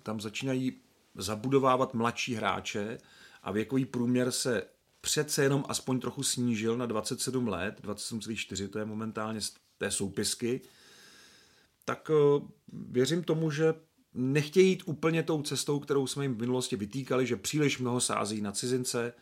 tam 0.03 0.21
začínají 0.21 0.77
zabudovávat 1.15 1.93
mladší 1.93 2.35
hráče 2.35 2.97
a 3.43 3.51
věkový 3.51 3.85
průměr 3.85 4.31
se 4.31 4.63
přece 5.03 5.43
jenom 5.43 5.65
aspoň 5.67 5.99
trochu 5.99 6.23
snížil 6.23 6.77
na 6.77 6.85
27 6.85 7.47
let, 7.47 7.81
27,4 7.83 8.67
to 8.67 8.79
je 8.79 8.85
momentálně 8.85 9.41
z 9.41 9.53
té 9.77 9.91
soupisky, 9.91 10.61
tak 11.85 12.11
eh, 12.13 12.41
věřím 12.73 13.23
tomu, 13.23 13.51
že 13.51 13.73
nechtějí 14.13 14.69
jít 14.69 14.83
úplně 14.85 15.23
tou 15.23 15.41
cestou, 15.41 15.79
kterou 15.79 16.07
jsme 16.07 16.23
jim 16.23 16.35
v 16.35 16.39
minulosti 16.39 16.75
vytýkali, 16.75 17.27
že 17.27 17.35
příliš 17.35 17.79
mnoho 17.79 18.01
sází 18.01 18.41
na 18.41 18.51
cizince, 18.51 19.13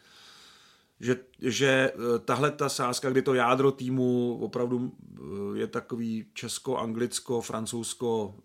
že, 0.99 1.17
že 1.39 1.67
eh, 1.67 2.19
tahle 2.19 2.51
ta 2.51 2.69
sázka, 2.69 3.09
kdy 3.09 3.21
to 3.21 3.33
jádro 3.33 3.71
týmu 3.71 4.37
opravdu 4.41 4.91
eh, 4.93 5.19
je 5.59 5.67
takový 5.67 6.25
česko, 6.33 6.77
anglicko, 6.77 7.41
francouzsko, 7.41 8.35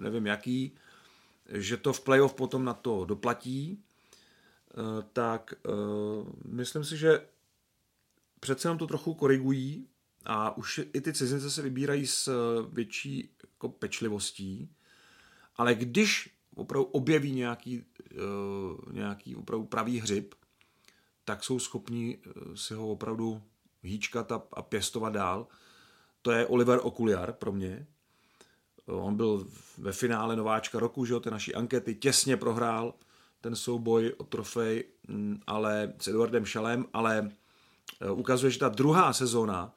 nevím 0.00 0.26
jaký, 0.26 0.74
že 1.52 1.76
to 1.76 1.92
v 1.92 2.00
playoff 2.00 2.34
potom 2.34 2.64
na 2.64 2.74
to 2.74 3.04
doplatí, 3.04 3.82
tak 5.12 5.54
eh, 5.66 5.70
myslím 6.44 6.84
si, 6.84 6.96
že 6.96 7.26
přece 8.40 8.68
jenom 8.68 8.78
to 8.78 8.86
trochu 8.86 9.14
korigují 9.14 9.88
a 10.24 10.56
už 10.56 10.80
i 10.92 11.00
ty 11.00 11.12
cizince 11.12 11.50
se 11.50 11.62
vybírají 11.62 12.06
s 12.06 12.28
eh, 12.28 12.68
větší 12.72 13.30
jako 13.42 13.68
pečlivostí, 13.68 14.70
ale 15.56 15.74
když 15.74 16.34
opravdu 16.56 16.84
objeví 16.84 17.32
nějaký, 17.32 17.84
nějaký 18.90 19.36
opravdu 19.36 19.66
pravý 19.66 19.98
hřib, 19.98 20.34
tak 21.24 21.44
jsou 21.44 21.58
schopni 21.58 22.18
si 22.54 22.74
ho 22.74 22.88
opravdu 22.88 23.42
hýčkat 23.82 24.32
a, 24.32 24.42
a 24.52 24.62
pěstovat 24.62 25.12
dál. 25.12 25.46
To 26.22 26.30
je 26.30 26.46
Oliver 26.46 26.80
Okuliar 26.82 27.32
pro 27.32 27.52
mě. 27.52 27.86
On 28.86 29.16
byl 29.16 29.46
ve 29.78 29.92
finále 29.92 30.36
nováčka 30.36 30.78
roku, 30.78 31.04
že 31.04 31.12
jo, 31.12 31.20
ty 31.20 31.30
naší 31.30 31.54
ankety 31.54 31.94
těsně 31.94 32.36
prohrál 32.36 32.94
ten 33.40 33.56
souboj 33.56 34.14
o 34.18 34.24
trofej 34.24 34.84
mm, 35.08 35.40
ale 35.46 35.92
s 35.98 36.08
Eduardem 36.08 36.46
Šalem, 36.46 36.86
ale 36.92 37.30
e, 38.00 38.10
ukazuje, 38.10 38.50
že 38.50 38.58
ta 38.58 38.68
druhá 38.68 39.12
sezóna, 39.12 39.74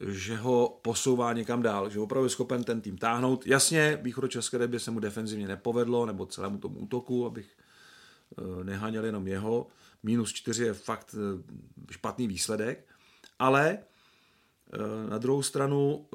že 0.00 0.36
ho 0.36 0.78
posouvá 0.82 1.32
někam 1.32 1.62
dál, 1.62 1.90
že 1.90 2.00
opravdu 2.00 2.26
je 2.26 2.30
schopen 2.30 2.64
ten 2.64 2.80
tým 2.80 2.98
táhnout. 2.98 3.46
Jasně, 3.46 3.98
východočeské 4.02 4.58
derby 4.58 4.80
se 4.80 4.90
mu 4.90 5.00
defenzivně 5.00 5.48
nepovedlo, 5.48 6.06
nebo 6.06 6.26
celému 6.26 6.58
tomu 6.58 6.78
útoku, 6.78 7.26
abych 7.26 7.46
e, 7.50 8.64
neháněl 8.64 9.04
jenom 9.04 9.28
jeho. 9.28 9.66
Minus 10.02 10.32
čtyři 10.32 10.64
je 10.64 10.74
fakt 10.74 11.14
e, 11.14 11.42
špatný 11.92 12.26
výsledek, 12.28 12.86
ale 13.38 13.78
na 15.08 15.18
druhou 15.18 15.42
stranu 15.42 16.06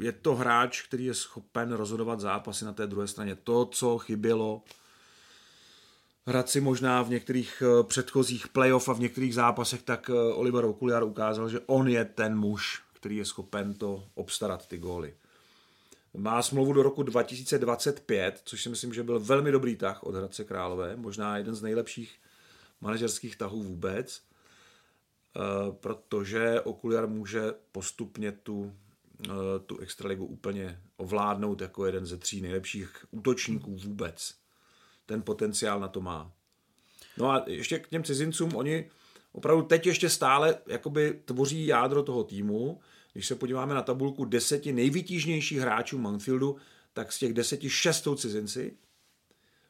je 0.00 0.12
to 0.12 0.34
hráč, 0.34 0.82
který 0.82 1.04
je 1.04 1.14
schopen 1.14 1.72
rozhodovat 1.72 2.20
zápasy 2.20 2.64
na 2.64 2.72
té 2.72 2.86
druhé 2.86 3.06
straně. 3.06 3.34
To, 3.34 3.66
co 3.66 3.98
chybělo 3.98 4.62
Hradci 6.28 6.60
možná 6.60 7.02
v 7.02 7.10
některých 7.10 7.62
eh, 7.62 7.82
předchozích 7.82 8.48
playoff 8.48 8.88
a 8.88 8.92
v 8.92 9.00
některých 9.00 9.34
zápasech, 9.34 9.82
tak 9.82 10.10
eh, 10.10 10.12
Oliver 10.12 10.64
Okuliar 10.64 11.04
ukázal, 11.04 11.48
že 11.48 11.60
on 11.66 11.88
je 11.88 12.04
ten 12.04 12.38
muž, 12.38 12.82
který 12.92 13.16
je 13.16 13.24
schopen 13.24 13.74
to 13.74 14.04
obstarat, 14.14 14.66
ty 14.66 14.78
góly. 14.78 15.14
Má 16.14 16.42
smlouvu 16.42 16.72
do 16.72 16.82
roku 16.82 17.02
2025, 17.02 18.40
což 18.44 18.62
si 18.62 18.68
myslím, 18.68 18.94
že 18.94 19.02
byl 19.02 19.20
velmi 19.20 19.52
dobrý 19.52 19.76
tah 19.76 20.02
od 20.02 20.14
Hradce 20.14 20.44
Králové, 20.44 20.96
možná 20.96 21.38
jeden 21.38 21.54
z 21.54 21.62
nejlepších 21.62 22.18
manažerských 22.80 23.36
tahů 23.36 23.62
vůbec, 23.62 24.22
eh, 25.36 25.40
protože 25.80 26.60
Okuliar 26.60 27.06
může 27.06 27.54
postupně 27.72 28.32
tu, 28.32 28.72
tu 29.66 29.78
extraligu 29.78 30.26
úplně 30.26 30.80
ovládnout 30.96 31.60
jako 31.60 31.86
jeden 31.86 32.06
ze 32.06 32.16
tří 32.16 32.40
nejlepších 32.40 33.04
útočníků 33.10 33.76
vůbec 33.76 34.34
ten 35.08 35.22
potenciál 35.22 35.80
na 35.80 35.88
to 35.88 36.00
má. 36.00 36.32
No 37.16 37.30
a 37.30 37.44
ještě 37.46 37.78
k 37.78 37.88
těm 37.88 38.04
cizincům, 38.04 38.56
oni 38.56 38.90
opravdu 39.32 39.62
teď 39.62 39.86
ještě 39.86 40.08
stále 40.08 40.58
jakoby 40.66 41.20
tvoří 41.24 41.66
jádro 41.66 42.02
toho 42.02 42.24
týmu. 42.24 42.80
Když 43.12 43.26
se 43.26 43.34
podíváme 43.34 43.74
na 43.74 43.82
tabulku 43.82 44.24
deseti 44.24 44.72
nejvytížnějších 44.72 45.58
hráčů 45.58 45.98
Manfieldu, 45.98 46.56
tak 46.92 47.12
z 47.12 47.18
těch 47.18 47.32
deseti 47.32 47.70
šestou 47.70 48.14
cizinci, 48.14 48.76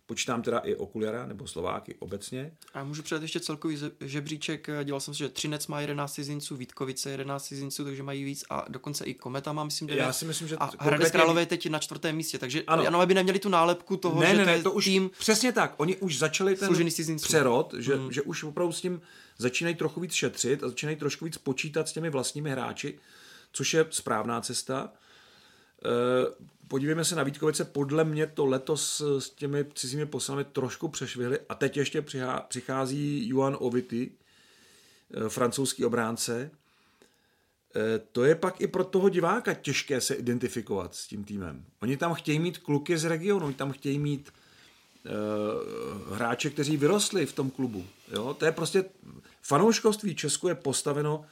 Počítám 0.09 0.43
teda 0.43 0.59
i 0.59 0.75
Okuliara 0.75 1.27
nebo 1.27 1.47
Slováky 1.47 1.95
obecně. 1.99 2.53
A 2.75 2.85
můžu 2.85 3.03
předat 3.03 3.23
ještě 3.23 3.41
celkový 3.41 3.79
žebříček. 4.01 4.69
Dělal 4.85 5.01
jsem 5.01 5.15
si, 5.15 5.19
že 5.19 5.29
Třinec 5.29 5.67
má 5.67 5.81
11 5.81 6.13
cizinců, 6.13 6.57
Vítkovice 6.57 7.11
11 7.11 7.45
cizinců, 7.45 7.85
takže 7.85 8.03
mají 8.03 8.25
víc 8.25 8.45
a 8.51 8.65
dokonce 8.69 9.05
i 9.05 9.15
Kometa 9.15 9.53
má, 9.53 9.65
myslím, 9.65 9.89
9. 9.89 10.03
Já 10.03 10.13
si 10.13 10.25
myslím, 10.25 10.49
že 10.49 10.57
a 10.57 10.71
Hradec 10.79 11.11
Králové 11.11 11.43
je 11.43 11.47
teď 11.47 11.71
na 11.71 11.79
čtvrtém 11.79 12.17
místě, 12.17 12.39
takže 12.39 12.63
ano. 12.67 12.87
ano 12.87 13.01
aby 13.01 13.15
neměli 13.15 13.39
tu 13.39 13.49
nálepku 13.49 13.97
toho, 13.97 14.21
ne, 14.21 14.31
že 14.31 14.37
ne, 14.37 14.45
ne, 14.47 14.57
to, 14.57 14.63
to 14.63 14.73
už 14.73 14.85
tým 14.85 15.11
přesně 15.19 15.53
tak. 15.53 15.75
Oni 15.77 15.97
už 15.97 16.19
začali 16.19 16.57
ten 16.57 16.77
přerod, 17.17 17.75
že, 17.79 17.97
hmm. 17.97 18.13
že 18.13 18.23
už 18.23 18.45
opravdu 18.45 18.73
s 18.73 18.81
tím 18.81 19.01
začínají 19.39 19.77
trochu 19.77 20.01
víc 20.01 20.13
šetřit 20.13 20.65
a 20.65 20.69
začínají 20.69 20.97
trošku 20.97 21.25
víc 21.25 21.39
počítat 21.39 21.89
s 21.89 21.93
těmi 21.93 22.11
vlastními 22.11 22.51
hráči, 22.51 22.99
což 23.53 23.75
je 23.75 23.87
správná 23.91 24.41
cesta. 24.41 24.93
Eh, 25.85 26.45
podívejme 26.69 27.05
se 27.05 27.17
na 27.17 27.23
Vítkovice, 27.23 27.65
podle 27.65 28.05
mě 28.05 28.27
to 28.27 28.47
letos 28.47 29.03
s 29.19 29.31
těmi 29.31 29.67
cizími 29.75 30.07
poslami 30.07 30.45
trošku 30.45 30.89
přešvihli 30.89 31.39
a 31.49 31.55
teď 31.55 31.77
ještě 31.77 32.05
přichází 32.49 33.29
Juan 33.29 33.57
Ovity, 33.61 34.11
eh, 35.15 35.29
francouzský 35.29 35.85
obránce. 35.85 36.51
Eh, 37.77 38.01
to 38.13 38.25
je 38.25 38.35
pak 38.35 38.61
i 38.61 38.67
pro 38.67 38.85
toho 38.85 39.09
diváka 39.09 39.55
těžké 39.55 40.01
se 40.01 40.15
identifikovat 40.15 40.95
s 40.95 41.07
tím 41.07 41.25
týmem. 41.25 41.65
Oni 41.83 41.97
tam 41.97 42.15
chtějí 42.15 42.39
mít 42.39 42.59
kluky 42.59 42.99
z 42.99 43.05
regionu, 43.05 43.47
oni 43.47 43.55
tam 43.55 43.73
chtějí 43.73 43.99
mít 43.99 44.33
hráče, 46.13 46.51
kteří 46.51 46.77
vyrostli 46.77 47.27
v 47.27 47.33
tom 47.33 47.51
klubu. 47.51 47.87
Jo? 48.13 48.35
To 48.35 48.45
je 48.45 48.53
prostě 48.53 48.85
fanouškovství 49.43 50.15
Česku 50.15 50.49
je 50.49 50.55
postaveno 50.55 51.25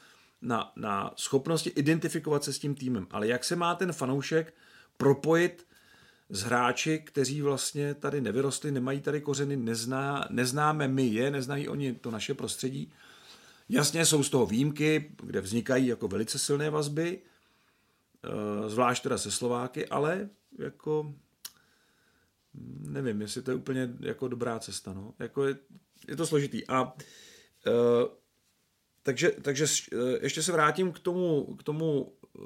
na, 0.43 0.72
na 0.76 1.12
schopnosti 1.16 1.70
identifikovat 1.70 2.45
se 2.45 2.53
s 2.53 2.59
tím 2.59 2.74
týmem. 2.74 3.07
Ale 3.11 3.28
jak 3.28 3.45
se 3.45 3.57
má 3.57 3.74
ten 3.74 3.93
fanoušek 3.93 4.55
propojit 4.97 5.66
s 6.30 6.43
hráči, 6.43 6.99
kteří 6.99 7.43
vlastně 7.43 7.95
tady 7.95 8.20
nevyrostli, 8.20 8.70
nemají 8.70 9.01
tady 9.01 9.20
kořeny, 9.20 9.57
nezná, 9.57 10.28
neznáme 10.30 10.89
my 10.89 11.07
je, 11.07 11.30
neznají 11.30 11.68
oni 11.68 11.95
to 11.95 12.11
naše 12.11 12.34
prostředí. 12.34 12.93
Jasně 13.68 14.07
jsou 14.07 14.22
z 14.22 14.30
toho 14.30 14.47
výjimky, 14.47 15.11
kde 15.22 15.41
vznikají 15.41 15.87
jako 15.87 16.09
velice 16.09 16.39
silné 16.39 16.70
vazby, 16.70 17.18
eh, 18.24 18.68
zvlášť 18.68 19.03
teda 19.03 19.18
se 19.18 19.30
Slováky, 19.30 19.89
ale 19.89 20.28
jako 20.59 21.14
nevím, 22.80 23.20
jestli 23.20 23.43
to 23.43 23.51
je 23.51 23.55
úplně 23.55 23.89
jako 24.01 24.28
dobrá 24.28 24.59
cesta. 24.59 24.93
No. 24.93 25.14
Jako 25.18 25.45
je, 25.45 25.57
je 26.09 26.16
to 26.16 26.26
složitý. 26.26 26.66
A 26.68 26.82
uh, 26.82 26.93
takže, 29.07 29.30
takže 29.42 29.66
eh, 29.92 29.96
ještě 30.22 30.42
se 30.42 30.52
vrátím 30.52 30.92
k 30.92 30.98
tomu, 30.98 31.57
k 31.59 31.62
tomu 31.62 32.12
eh, 32.22 32.40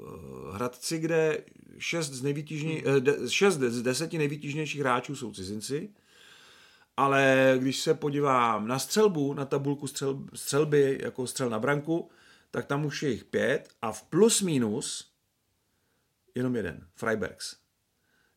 Hradci, 0.53 0.99
kde 0.99 1.43
šest 1.77 2.11
z, 2.11 2.21
nejvytížně, 2.21 2.83
eh, 2.85 3.29
šest 3.29 3.57
z 3.57 3.81
deseti 3.81 4.17
nejvytížnějších 4.17 4.81
hráčů 4.81 5.15
jsou 5.15 5.33
cizinci, 5.33 5.89
ale 6.97 7.55
když 7.59 7.79
se 7.79 7.93
podívám 7.93 8.67
na 8.67 8.79
střelbu, 8.79 9.33
na 9.33 9.45
tabulku 9.45 9.87
střel, 9.87 10.23
střelby 10.33 10.99
jako 11.03 11.27
střel 11.27 11.49
na 11.49 11.59
branku, 11.59 12.09
tak 12.51 12.65
tam 12.65 12.85
už 12.85 13.03
je 13.03 13.09
jich 13.09 13.23
pět 13.23 13.69
a 13.81 13.91
v 13.91 14.03
plus 14.03 14.41
minus 14.41 15.11
jenom 16.35 16.55
jeden, 16.55 16.87
Freibergs. 16.95 17.55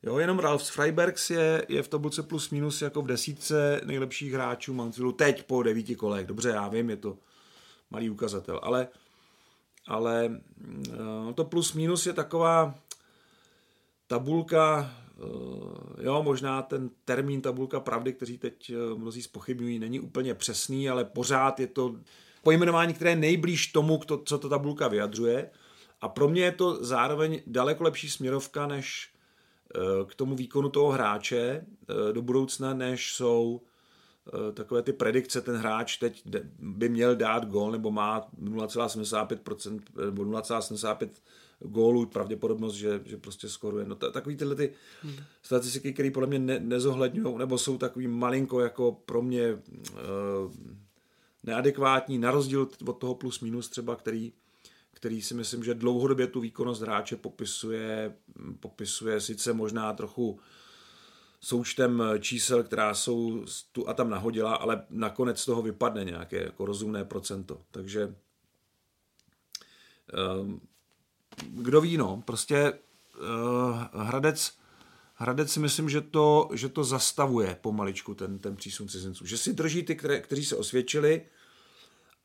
Jo, 0.03 0.19
jenom 0.19 0.39
Ralf 0.39 0.71
Freibergs 0.71 1.31
je, 1.31 1.67
je 1.69 1.83
v 1.83 1.89
tabulce 1.89 2.23
plus 2.23 2.51
minus 2.51 2.83
jako 2.83 3.03
v 3.03 3.07
desítce 3.07 3.81
nejlepších 3.85 4.33
hráčů 4.33 4.75
Mountville 4.75 5.13
teď 5.13 5.43
po 5.43 5.63
devíti 5.63 5.95
kolech. 5.95 6.27
Dobře, 6.27 6.49
já 6.49 6.69
vím, 6.69 6.91
je 6.91 6.97
to 6.97 7.19
malý 7.91 8.11
ukazatel, 8.11 8.61
ale, 8.63 8.89
ale 9.87 10.41
uh, 10.89 11.33
to 11.33 11.45
plus 11.45 11.73
minus 11.73 12.07
je 12.07 12.13
taková 12.13 12.75
tabulka, 14.07 14.95
uh, 15.25 16.05
jo, 16.05 16.23
možná 16.23 16.63
ten 16.63 16.91
termín 17.05 17.43
tabulka 17.43 17.81
pravdy, 17.81 18.13
který 18.13 18.39
teď 18.39 18.73
uh, 18.73 18.99
mnozí 18.99 19.23
spochybňují, 19.23 19.79
není 19.79 20.01
úplně 20.01 20.35
přesný, 20.35 20.89
ale 20.89 21.05
pořád 21.05 21.61
je 21.61 21.67
to 21.67 21.97
pojmenování, 22.43 22.95
které 22.95 23.11
je 23.11 23.17
nejblíž 23.17 23.67
tomu, 23.67 24.01
co 24.25 24.39
ta 24.39 24.49
tabulka 24.49 24.89
vyjadřuje. 24.89 25.51
A 26.01 26.09
pro 26.09 26.29
mě 26.29 26.43
je 26.43 26.53
to 26.53 26.85
zároveň 26.85 27.41
daleko 27.47 27.85
lepší 27.85 28.11
směrovka 28.11 28.67
než 28.67 29.15
Eh, 29.77 30.05
k 30.05 30.15
tomu 30.15 30.35
výkonu 30.35 30.69
toho 30.69 30.91
hráče 30.91 31.41
eh, 31.41 32.13
do 32.13 32.23
budoucna, 32.23 32.75
než 32.75 33.15
jsou 33.15 33.61
eh, 33.63 33.69
takové 34.55 34.83
ty 34.83 34.93
predikce, 34.93 35.41
ten 35.41 35.57
hráč 35.57 35.97
teď 35.97 36.23
by 36.59 36.89
měl 36.89 37.17
dát 37.17 37.47
gól 37.47 37.73
nebo 37.73 37.91
má 37.91 38.29
0,75% 38.43 39.81
nebo 40.05 40.25
0,75 40.25 41.09
gólů, 41.61 42.07
pravděpodobnost, 42.07 42.75
že, 42.75 43.01
že 43.05 43.17
prostě 43.17 43.49
skoruje. 43.49 43.85
No 43.85 43.95
takový 43.95 44.37
tyhle 44.37 44.55
ty 44.55 44.73
hmm. 45.03 45.17
statistiky, 45.43 45.93
které 45.93 46.11
podle 46.11 46.27
mě 46.29 46.39
ne, 46.39 46.61
nezohledňují, 46.61 47.39
nebo 47.39 47.59
jsou 47.59 47.79
takový 47.79 48.07
malinko 48.07 48.61
jako 48.61 48.93
pro 48.93 49.23
mě 49.23 49.55
uh, 49.55 49.61
neadekvátní, 51.43 52.19
na 52.19 52.31
rozdíl 52.31 52.69
od 52.87 52.99
toho 52.99 53.15
plus 53.15 53.41
minus 53.41 53.69
třeba, 53.69 53.97
který 53.97 54.33
který 55.05 55.23
si 55.23 55.35
myslím, 55.35 55.65
že 55.65 55.75
dlouhodobě 55.75 56.27
tu 56.27 56.41
výkonnost 56.41 56.83
hráče 56.83 57.17
popisuje, 57.17 58.15
popisuje 58.61 59.21
sice 59.21 59.53
možná 59.53 59.93
trochu 59.93 60.41
součtem 61.45 62.03
čísel, 62.21 62.63
která 62.63 62.95
jsou 62.95 63.45
tu 63.73 63.89
a 63.89 63.95
tam 63.95 64.11
nahodila, 64.11 64.55
ale 64.55 64.87
nakonec 64.91 65.41
z 65.41 65.45
toho 65.45 65.63
vypadne 65.63 66.05
nějaké 66.05 66.43
jako 66.43 66.67
rozumné 66.67 67.05
procento. 67.05 67.61
Takže 67.71 68.15
ehm, 70.13 70.61
kdo 71.47 71.81
ví, 71.81 71.97
no, 71.97 72.23
prostě 72.25 72.57
eh, 72.57 72.79
Hradec, 73.93 74.53
Hradec 75.15 75.53
si 75.53 75.61
myslím, 75.61 75.89
že 75.89 76.01
to, 76.01 76.49
že 76.53 76.69
to 76.69 76.85
zastavuje 76.85 77.59
pomaličku 77.61 78.15
ten, 78.15 78.39
ten 78.39 78.57
přísun 78.57 78.89
cizinců. 78.89 79.27
Že 79.27 79.39
si 79.39 79.53
drží 79.53 79.83
ty, 79.83 79.97
které, 79.97 80.21
kteří 80.21 80.45
se 80.45 80.57
osvědčili 80.57 81.23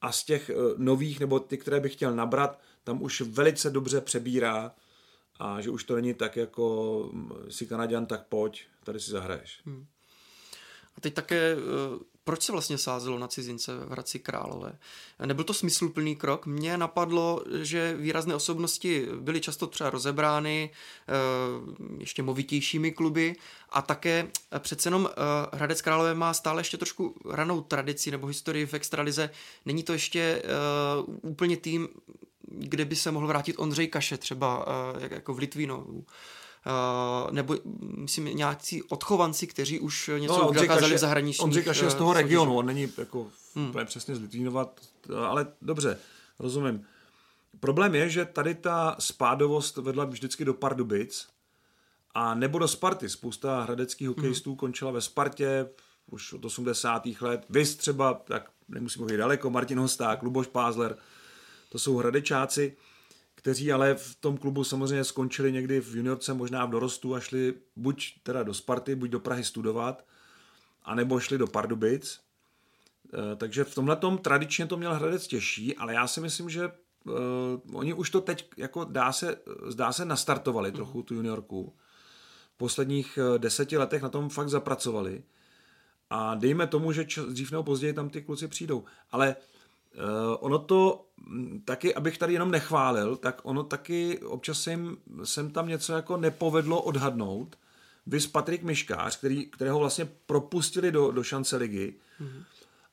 a 0.01 0.11
z 0.11 0.24
těch 0.24 0.49
eh, 0.49 0.53
nových, 0.78 1.20
nebo 1.20 1.39
ty, 1.39 1.57
které 1.57 1.80
bych 1.80 1.93
chtěl 1.93 2.15
nabrat, 2.15 2.59
tam 2.84 3.01
už 3.01 3.22
velice 3.22 3.70
dobře 3.70 4.01
přebírá 4.01 4.76
a 5.39 5.61
že 5.61 5.69
už 5.69 5.83
to 5.83 5.95
není 5.95 6.13
tak 6.13 6.35
jako 6.35 7.05
si 7.49 7.65
Kanaděn, 7.65 8.05
tak 8.05 8.27
pojď, 8.27 8.63
tady 8.83 8.99
si 8.99 9.11
zahraješ. 9.11 9.61
Hmm. 9.65 9.85
A 10.97 11.01
teď 11.01 11.13
také, 11.13 11.55
eh, 11.55 11.99
proč 12.23 12.43
se 12.43 12.51
vlastně 12.51 12.77
sázelo 12.77 13.19
na 13.19 13.27
cizince 13.27 13.77
v 13.77 13.91
Hradci 13.91 14.19
Králové? 14.19 14.77
Nebyl 15.25 15.43
to 15.43 15.53
smysluplný 15.53 16.15
krok? 16.15 16.45
Mně 16.45 16.77
napadlo, 16.77 17.43
že 17.61 17.95
výrazné 17.97 18.35
osobnosti 18.35 19.07
byly 19.19 19.41
často 19.41 19.67
třeba 19.67 19.89
rozebrány 19.89 20.69
eh, 20.69 21.13
ještě 21.97 22.23
movitějšími 22.23 22.91
kluby 22.91 23.35
a 23.69 23.81
také 23.81 24.27
přece 24.59 24.87
jenom 24.87 25.09
Hradec 25.53 25.81
Králové 25.81 26.13
má 26.13 26.33
stále 26.33 26.59
ještě 26.59 26.77
trošku 26.77 27.15
ranou 27.29 27.61
tradici 27.61 28.11
nebo 28.11 28.27
historii 28.27 28.65
v 28.65 28.73
extralize. 28.73 29.29
Není 29.65 29.83
to 29.83 29.93
ještě 29.93 30.43
úplně 31.21 31.57
tým, 31.57 31.89
kde 32.51 32.85
by 32.85 32.95
se 32.95 33.11
mohl 33.11 33.27
vrátit 33.27 33.55
Ondřej 33.59 33.87
Kaše 33.87 34.17
třeba 34.17 34.65
jako 35.09 35.33
v 35.33 35.39
Litvínovu 35.39 36.05
Uh, 36.65 37.31
nebo 37.31 37.55
myslím 37.79 38.25
nějací 38.25 38.83
odchovanci, 38.83 39.47
kteří 39.47 39.79
už 39.79 40.09
něco 40.19 40.37
no, 40.37 40.51
dokázali 40.51 40.95
v 40.95 40.97
zahraničí. 40.97 41.39
Ondřej 41.39 41.63
Kaše 41.63 41.89
z 41.89 41.95
toho 41.95 42.13
regionu, 42.13 42.57
on 42.57 42.65
není 42.65 42.93
jako 42.97 43.27
hmm. 43.55 43.73
přesně 43.85 44.15
z 44.15 44.21
Litvínova, 44.21 44.73
ale 45.27 45.47
dobře, 45.61 45.97
rozumím. 46.39 46.85
Problém 47.59 47.95
je, 47.95 48.09
že 48.09 48.25
tady 48.25 48.55
ta 48.55 48.95
spádovost 48.99 49.77
vedla 49.77 50.05
vždycky 50.05 50.45
do 50.45 50.53
Pardubic 50.53 51.27
a 52.13 52.35
nebo 52.35 52.59
do 52.59 52.67
Sparty. 52.67 53.09
Spousta 53.09 53.63
hradeckých 53.63 54.07
hokejistů 54.07 54.49
hmm. 54.49 54.57
končila 54.57 54.91
ve 54.91 55.01
Spartě 55.01 55.69
už 56.11 56.33
od 56.33 56.45
80. 56.45 57.03
let. 57.21 57.45
Vys 57.49 57.75
třeba, 57.75 58.13
tak 58.13 58.51
nemusím 58.67 58.99
mluvit 58.99 59.17
daleko, 59.17 59.49
Martin 59.49 59.79
Hosták, 59.79 60.23
Luboš 60.23 60.47
Pázler, 60.47 60.97
to 61.70 61.80
jsou 61.80 61.97
hradečáci, 61.97 62.78
kteří 63.36 63.72
ale 63.72 63.95
v 63.95 64.15
tom 64.15 64.38
klubu 64.38 64.63
samozřejmě 64.63 65.03
skončili 65.03 65.51
někdy 65.51 65.82
v 65.82 65.95
juniorce, 65.95 66.34
možná 66.34 66.65
v 66.65 66.70
dorostu 66.70 67.15
a 67.15 67.20
šli 67.20 67.53
buď 67.76 68.13
teda 68.24 68.43
do 68.43 68.53
Sparty, 68.53 68.95
buď 68.95 69.09
do 69.09 69.20
Prahy 69.20 69.43
studovat, 69.43 70.05
anebo 70.84 71.20
šli 71.20 71.38
do 71.38 71.47
Pardubic. 71.47 72.20
E, 73.13 73.36
takže 73.36 73.63
v 73.63 73.76
tomhle 73.76 73.95
tom 73.95 74.17
tradičně 74.17 74.65
to 74.65 74.78
měl 74.78 74.93
Hradec 74.93 75.28
těžší, 75.28 75.76
ale 75.76 75.93
já 75.93 76.07
si 76.07 76.22
myslím, 76.22 76.49
že 76.49 76.72
uh, 77.05 77.13
oni 77.74 77.93
už 77.93 78.09
to 78.09 78.22
teď 78.22 78.49
jako 78.57 78.84
dá 78.84 79.11
se, 79.11 79.38
zdá 79.67 79.93
se 79.93 80.05
nastartovali 80.05 80.72
trochu 80.72 81.03
tu 81.03 81.15
juniorku. 81.15 81.74
V 82.53 82.57
posledních 82.57 83.17
e, 83.17 83.39
deseti 83.39 83.78
letech 83.78 84.01
na 84.01 84.09
tom 84.09 84.30
fakt 84.30 84.49
zapracovali. 84.49 85.24
A 86.09 86.36
dejme 86.36 86.67
tomu, 86.67 86.91
že 86.91 87.05
dřív 87.30 87.51
nebo 87.51 87.63
později 87.63 87.93
tam 87.93 88.09
ty 88.09 88.22
kluci 88.22 88.47
přijdou. 88.47 88.84
Ale 89.11 89.36
ono 90.39 90.59
to 90.59 91.05
mm, 91.17 91.61
taky, 91.65 91.95
abych 91.95 92.17
tady 92.17 92.33
jenom 92.33 92.51
nechválil, 92.51 93.15
tak 93.15 93.41
ono 93.43 93.63
taky 93.63 94.19
občas 94.19 94.61
jsem, 94.61 94.97
jsem 95.23 95.51
tam 95.51 95.67
něco 95.67 95.93
jako 95.93 96.17
nepovedlo 96.17 96.81
odhadnout. 96.81 97.55
Vys 98.07 98.27
Patrik 98.27 98.63
Miškář, 98.63 99.17
který, 99.17 99.45
kterého 99.45 99.79
vlastně 99.79 100.09
propustili 100.25 100.91
do, 100.91 101.11
do 101.11 101.23
šance 101.23 101.57
ligy 101.57 101.93
mm-hmm. 102.21 102.43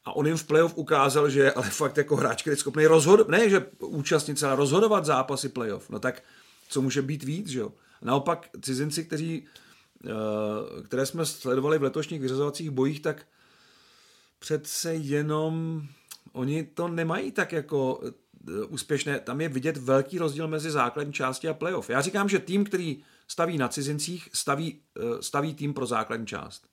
a 0.04 0.16
on 0.16 0.26
jim 0.26 0.36
v 0.36 0.44
playoff 0.44 0.76
ukázal, 0.76 1.30
že 1.30 1.52
ale 1.52 1.70
fakt 1.70 1.96
jako 1.96 2.16
hráč, 2.16 2.40
který 2.40 2.52
je 2.52 2.58
schopný 2.58 2.86
rozhodovat, 2.86 3.28
ne, 3.28 3.50
že 3.50 3.66
účastnit 3.78 4.42
ale 4.42 4.56
rozhodovat 4.56 5.04
zápasy 5.04 5.48
playoff. 5.48 5.90
No 5.90 5.98
tak 5.98 6.22
co 6.68 6.82
může 6.82 7.02
být 7.02 7.22
víc, 7.22 7.48
že 7.48 7.58
jo? 7.58 7.72
Naopak 8.02 8.48
cizinci, 8.62 9.04
kteří, 9.04 9.46
uh, 10.04 10.82
které 10.82 11.06
jsme 11.06 11.26
sledovali 11.26 11.78
v 11.78 11.82
letošních 11.82 12.20
vyřazovacích 12.20 12.70
bojích, 12.70 13.00
tak 13.00 13.26
přece 14.38 14.94
jenom 14.94 15.82
oni 16.32 16.64
to 16.64 16.88
nemají 16.88 17.32
tak 17.32 17.52
jako 17.52 18.00
eh, 18.02 18.64
úspěšné. 18.68 19.20
Tam 19.20 19.40
je 19.40 19.48
vidět 19.48 19.76
velký 19.76 20.18
rozdíl 20.18 20.48
mezi 20.48 20.70
základní 20.70 21.12
části 21.12 21.48
a 21.48 21.54
playoff. 21.54 21.90
Já 21.90 22.00
říkám, 22.00 22.28
že 22.28 22.38
tým, 22.38 22.64
který 22.64 23.02
staví 23.28 23.58
na 23.58 23.68
cizincích, 23.68 24.28
staví, 24.32 24.80
eh, 24.96 25.22
staví 25.22 25.54
tým 25.54 25.74
pro 25.74 25.86
základní 25.86 26.26
část. 26.26 26.66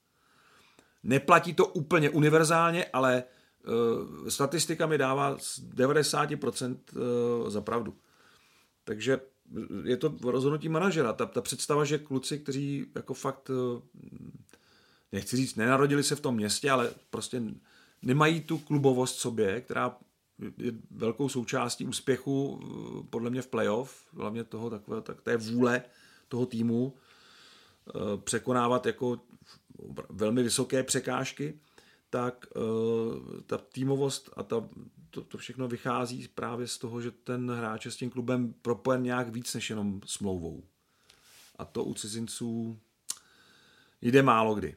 Neplatí 1.04 1.54
to 1.54 1.66
úplně 1.66 2.10
univerzálně, 2.10 2.86
ale 2.94 3.24
uh, 3.24 4.28
statistika 4.28 4.86
mi 4.86 4.98
dává 4.98 5.38
z 5.38 5.60
90% 5.76 6.78
uh, 6.96 7.50
za 7.50 7.62
pravdu. 7.62 7.96
Takže 8.84 9.20
je 9.84 9.98
to 9.98 10.16
rozhodnutí 10.24 10.70
manažera. 10.70 11.14
Ta, 11.14 11.26
ta 11.26 11.42
představa, 11.42 11.86
že 11.86 11.98
kluci, 11.98 12.40
kteří 12.40 12.86
jako 12.96 13.14
fakt, 13.14 13.52
nechci 15.12 15.38
říct, 15.38 15.56
nenarodili 15.56 16.04
se 16.04 16.16
v 16.16 16.20
tom 16.20 16.36
městě, 16.36 16.72
ale 16.72 16.92
prostě 17.10 17.42
nemají 18.04 18.42
tu 18.42 18.58
klubovost 18.58 19.20
sobě, 19.20 19.62
která 19.62 19.98
je 20.58 20.72
velkou 20.92 21.30
součástí 21.30 21.86
úspěchu 21.86 22.60
eh, 22.62 23.08
podle 23.10 23.30
mě 23.30 23.42
v 23.42 23.48
playoff, 23.48 24.14
hlavně 24.14 24.44
toho 24.44 24.70
takové, 24.70 25.02
tak 25.02 25.22
té 25.22 25.38
vůle 25.38 25.84
toho 26.28 26.46
týmu 26.46 26.94
eh, 27.88 27.92
překonávat 28.18 28.86
jako 28.86 29.20
velmi 30.10 30.44
vysoké 30.44 30.84
překážky, 30.84 31.60
tak 32.10 32.46
eh, 32.56 32.60
ta 33.46 33.58
týmovost 33.58 34.30
a 34.36 34.44
ta, 34.44 34.70
to, 35.10 35.22
to 35.22 35.38
všechno 35.38 35.68
vychází 35.68 36.28
právě 36.36 36.68
z 36.68 36.78
toho, 36.78 37.02
že 37.02 37.12
ten 37.12 37.52
hráč 37.52 37.86
je 37.86 37.92
s 37.92 37.98
tím 37.98 38.10
klubem 38.10 38.54
propojen 38.62 39.04
nějak 39.04 39.30
víc 39.30 39.54
než 39.54 39.70
jenom 39.70 40.02
smlouvou. 40.06 40.64
A 41.56 41.66
to 41.66 41.84
u 41.84 41.94
cizinců 41.94 42.80
jde 44.02 44.22
málo 44.22 44.56
kdy. 44.56 44.76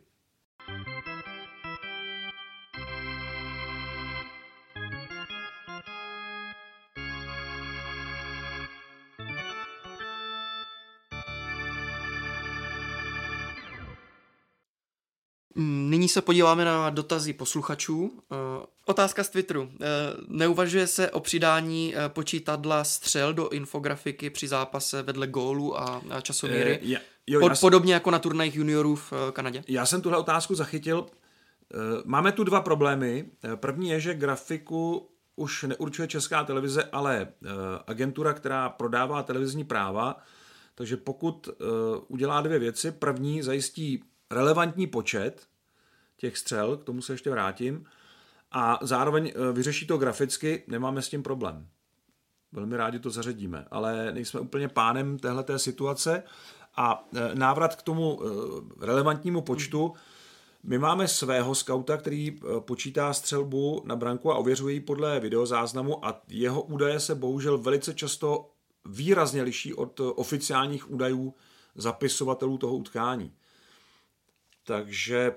Nyní 16.07 16.13
se 16.13 16.23
podíváme 16.23 16.65
na 16.65 16.91
dotazy 16.91 17.33
posluchačů. 17.33 18.23
Eh, 18.33 18.67
otázka 18.85 19.25
z 19.25 19.29
Twitteru. 19.29 19.71
Eh, 19.81 19.87
neuvažuje 20.29 20.87
se 20.87 21.11
o 21.11 21.21
přidání 21.21 21.95
eh, 21.97 22.09
počítadla 22.09 22.85
střel 22.85 23.35
do 23.35 23.49
infografiky 23.49 24.31
při 24.31 24.49
zápase 24.49 25.03
vedle 25.03 25.27
gólu 25.27 25.81
a 25.81 26.03
časomíry? 26.23 26.81
Uh, 26.83 26.91
jo, 27.27 27.41
Pod, 27.41 27.61
podobně 27.61 27.95
jako 27.95 28.11
na 28.11 28.19
turnajích 28.19 28.55
juniorů 28.55 28.97
v 28.97 29.13
Kanadě? 29.33 29.65
Já 29.69 29.87
jsem 29.87 30.03
tuhle 30.03 30.19
otázku 30.19 30.55
zachytil. 30.55 31.07
Máme 32.05 32.33
tu 32.33 32.45
dva 32.45 32.61
problémy. 32.61 33.31
První 33.55 33.89
je, 33.89 34.01
že 34.01 34.15
grafiku 34.15 35.11
už 35.37 35.63
neurčuje 35.63 36.09
česká 36.09 36.45
televize, 36.45 36.85
ale 36.93 37.29
agentura, 37.87 38.33
která 38.33 38.69
prodává 38.69 39.23
televizní 39.23 39.65
práva, 39.65 40.17
Takže 40.75 40.97
pokud 40.97 41.49
udělá 42.09 42.41
dvě 42.41 42.59
věci, 42.59 42.93
první 42.93 43.43
zajistí 43.43 44.03
relevantní 44.31 44.87
počet 44.87 45.47
těch 46.17 46.39
střel, 46.39 46.77
k 46.77 46.85
tomu 46.85 47.03
se 47.03 47.13
ještě 47.13 47.31
vrátím, 47.31 47.85
a 48.53 48.79
zároveň 48.83 49.33
uh, 49.37 49.57
vyřeší 49.57 49.87
to 49.87 49.99
graficky, 49.99 50.65
nemáme 50.67 51.03
s 51.03 51.09
tím 51.09 51.23
problém. 51.23 51.69
Velmi 52.53 52.77
rádi 52.77 52.99
to 52.99 53.11
zařadíme, 53.11 53.67
ale 53.71 54.13
nejsme 54.13 54.41
úplně 54.41 54.69
pánem 54.69 55.19
téhleté 55.19 55.59
situace 55.59 56.23
a 56.77 57.05
uh, 57.13 57.19
návrat 57.35 57.77
k 57.77 57.83
tomu 57.83 58.15
uh, 58.15 58.31
relevantnímu 58.81 59.43
počtu, 59.43 59.95
my 60.69 60.79
máme 60.79 61.09
svého 61.09 61.55
skauta, 61.55 61.97
který 61.97 62.39
počítá 62.61 63.13
střelbu 63.13 63.83
na 63.85 63.97
branku 63.97 64.33
a 64.33 64.37
ověřuje 64.37 64.75
ji 64.75 64.81
podle 64.81 65.21
videozáznamu 65.21 66.07
a 66.07 66.23
jeho 66.29 66.63
údaje 66.63 67.01
se 67.01 67.15
bohužel 67.15 67.59
velice 67.59 67.95
často 67.95 68.51
výrazně 68.85 69.43
liší 69.43 69.75
od 69.75 70.01
oficiálních 70.01 70.91
údajů 70.91 71.35
zapisovatelů 71.75 72.59
toho 72.59 72.77
utkání. 72.77 73.33
Takže 74.65 75.35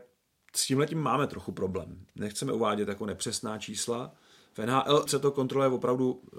s 0.59 0.65
tím 0.65 0.79
letím 0.79 0.99
máme 0.99 1.27
trochu 1.27 1.51
problém. 1.51 2.05
Nechceme 2.15 2.53
uvádět 2.53 2.87
jako 2.87 3.05
nepřesná 3.05 3.57
čísla. 3.57 4.11
V 4.53 4.65
NHL 4.65 5.03
se 5.07 5.19
to 5.19 5.31
kontroluje 5.31 5.69
opravdu 5.69 6.21
e, 6.23 6.37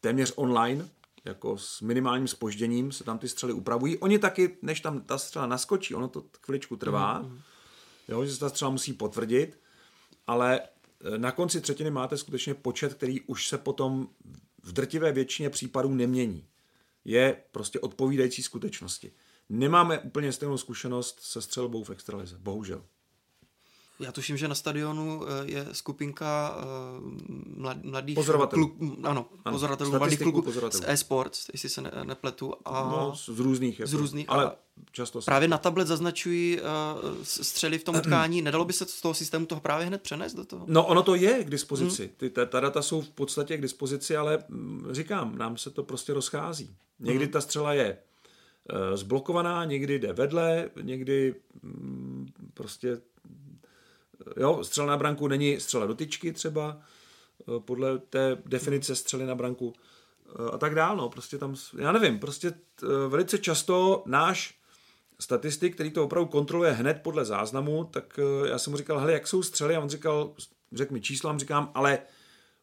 téměř 0.00 0.32
online, 0.36 0.88
jako 1.24 1.58
s 1.58 1.80
minimálním 1.80 2.28
spožděním 2.28 2.92
se 2.92 3.04
tam 3.04 3.18
ty 3.18 3.28
střely 3.28 3.52
upravují. 3.52 3.98
Oni 3.98 4.18
taky, 4.18 4.56
než 4.62 4.80
tam 4.80 5.00
ta 5.00 5.18
střela 5.18 5.46
naskočí, 5.46 5.94
ono 5.94 6.08
to 6.08 6.24
chviličku 6.42 6.76
trvá, 6.76 7.22
mm-hmm. 7.22 7.38
jo, 8.08 8.24
že 8.24 8.32
se 8.32 8.40
ta 8.40 8.48
střela 8.48 8.70
musí 8.70 8.92
potvrdit, 8.92 9.58
ale 10.26 10.60
e, 10.60 11.18
na 11.18 11.32
konci 11.32 11.60
třetiny 11.60 11.90
máte 11.90 12.18
skutečně 12.18 12.54
počet, 12.54 12.94
který 12.94 13.20
už 13.20 13.48
se 13.48 13.58
potom 13.58 14.08
v 14.62 14.72
drtivé 14.72 15.12
většině 15.12 15.50
případů 15.50 15.94
nemění. 15.94 16.44
Je 17.04 17.42
prostě 17.52 17.80
odpovídající 17.80 18.42
skutečnosti. 18.42 19.12
Nemáme 19.48 19.98
úplně 19.98 20.32
stejnou 20.32 20.58
zkušenost 20.58 21.20
se 21.20 21.42
střelbou 21.42 21.84
v 21.84 21.90
extralize, 21.90 22.38
bohužel. 22.38 22.84
Já 24.00 24.12
tuším, 24.12 24.36
že 24.36 24.48
na 24.48 24.54
stadionu 24.54 25.22
eh, 25.22 25.28
je 25.44 25.66
skupinka 25.72 26.58
eh, 26.58 27.74
mladých 27.82 28.14
pozorovatelů. 28.14 28.68
Kluk, 28.68 28.90
ano, 28.98 29.26
ano, 29.44 29.52
pozorovatelů, 29.52 29.90
mladých 29.90 30.18
kluků 30.18 30.52
z 30.70 30.82
e-sports, 30.86 31.50
jestli 31.52 31.68
se 31.68 31.80
ne, 31.80 31.90
nepletu. 32.04 32.54
A 32.64 32.82
no, 32.82 33.12
z 33.16 33.28
různých. 33.28 33.80
Z 33.84 33.92
různých. 33.92 34.26
Ale 34.28 34.52
často 34.92 35.22
se... 35.22 35.24
Právě 35.24 35.48
na 35.48 35.58
tablet 35.58 35.88
zaznačují 35.88 36.60
uh, 36.60 36.66
střely 37.22 37.78
v 37.78 37.84
tom 37.84 37.96
utkání. 38.04 38.42
Nedalo 38.42 38.64
by 38.64 38.72
se 38.72 38.86
z 38.86 39.00
toho 39.00 39.14
systému 39.14 39.46
toho 39.46 39.60
právě 39.60 39.86
hned 39.86 40.02
přenést 40.02 40.34
do 40.34 40.44
toho? 40.44 40.64
No, 40.68 40.86
ono 40.86 41.02
to 41.02 41.14
je 41.14 41.44
k 41.44 41.50
dispozici. 41.50 42.02
Hmm. 42.02 42.14
Ty, 42.16 42.30
ta, 42.30 42.46
ta 42.46 42.60
data 42.60 42.82
jsou 42.82 43.00
v 43.00 43.10
podstatě 43.10 43.56
k 43.56 43.60
dispozici, 43.60 44.16
ale 44.16 44.44
mm, 44.48 44.88
říkám, 44.90 45.38
nám 45.38 45.56
se 45.56 45.70
to 45.70 45.82
prostě 45.82 46.14
rozchází. 46.14 46.76
Někdy 47.00 47.24
hmm. 47.24 47.32
ta 47.32 47.40
střela 47.40 47.72
je 47.72 47.98
zblokovaná, 48.94 49.64
někdy 49.64 49.98
jde 49.98 50.12
vedle, 50.12 50.70
někdy 50.82 51.34
mm, 51.62 52.28
prostě 52.54 53.00
Jo, 54.36 54.64
střela 54.64 54.86
na 54.86 54.96
branku 54.96 55.28
není 55.28 55.60
střela 55.60 55.86
do 55.86 55.94
tyčky 55.94 56.32
třeba, 56.32 56.78
eh, 57.40 57.60
podle 57.60 57.98
té 57.98 58.38
definice 58.46 58.96
střely 58.96 59.26
na 59.26 59.34
branku 59.34 59.72
eh, 60.28 60.50
a 60.52 60.58
tak 60.58 60.74
dál, 60.74 60.96
no, 60.96 61.08
prostě 61.08 61.38
tam, 61.38 61.56
já 61.78 61.92
nevím, 61.92 62.18
prostě 62.18 62.48
eh, 62.48 63.08
velice 63.08 63.38
často 63.38 64.02
náš 64.06 64.58
statistik, 65.20 65.74
který 65.74 65.90
to 65.90 66.04
opravdu 66.04 66.28
kontroluje 66.28 66.72
hned 66.72 67.00
podle 67.02 67.24
záznamu, 67.24 67.84
tak 67.84 68.20
já 68.46 68.58
jsem 68.58 68.70
mu 68.70 68.76
říkal, 68.76 68.98
hele, 68.98 69.12
jak 69.12 69.26
jsou 69.26 69.42
střely, 69.42 69.76
a 69.76 69.80
on 69.80 69.88
říkal, 69.88 70.32
řekl 70.72 70.94
mi 70.94 71.00
číslo, 71.00 71.30
a 71.30 71.38
říkám, 71.38 71.70
ale 71.74 71.98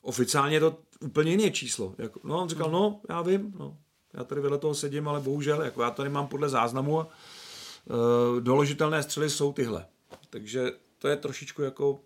oficiálně 0.01 0.55
je 0.55 0.59
to 0.59 0.77
úplně 1.01 1.31
jiné 1.31 1.51
číslo. 1.51 1.95
Jako, 1.97 2.19
no, 2.23 2.41
on 2.41 2.49
říkal, 2.49 2.71
no, 2.71 3.01
já 3.09 3.21
vím, 3.21 3.53
no, 3.59 3.77
já 4.13 4.23
tady 4.23 4.41
vedle 4.41 4.57
toho 4.57 4.75
sedím, 4.75 5.07
ale 5.07 5.19
bohužel, 5.19 5.61
jako 5.61 5.81
já 5.81 5.91
to 5.91 6.03
nemám 6.03 6.27
podle 6.27 6.49
záznamu 6.49 6.99
a 6.99 7.05
uh, 7.05 8.41
doložitelné 8.41 9.03
střely 9.03 9.29
jsou 9.29 9.53
tyhle. 9.53 9.85
Takže 10.29 10.71
to 11.01 11.07
je 11.07 11.17
trošičku 11.17 11.61
jako 11.61 11.99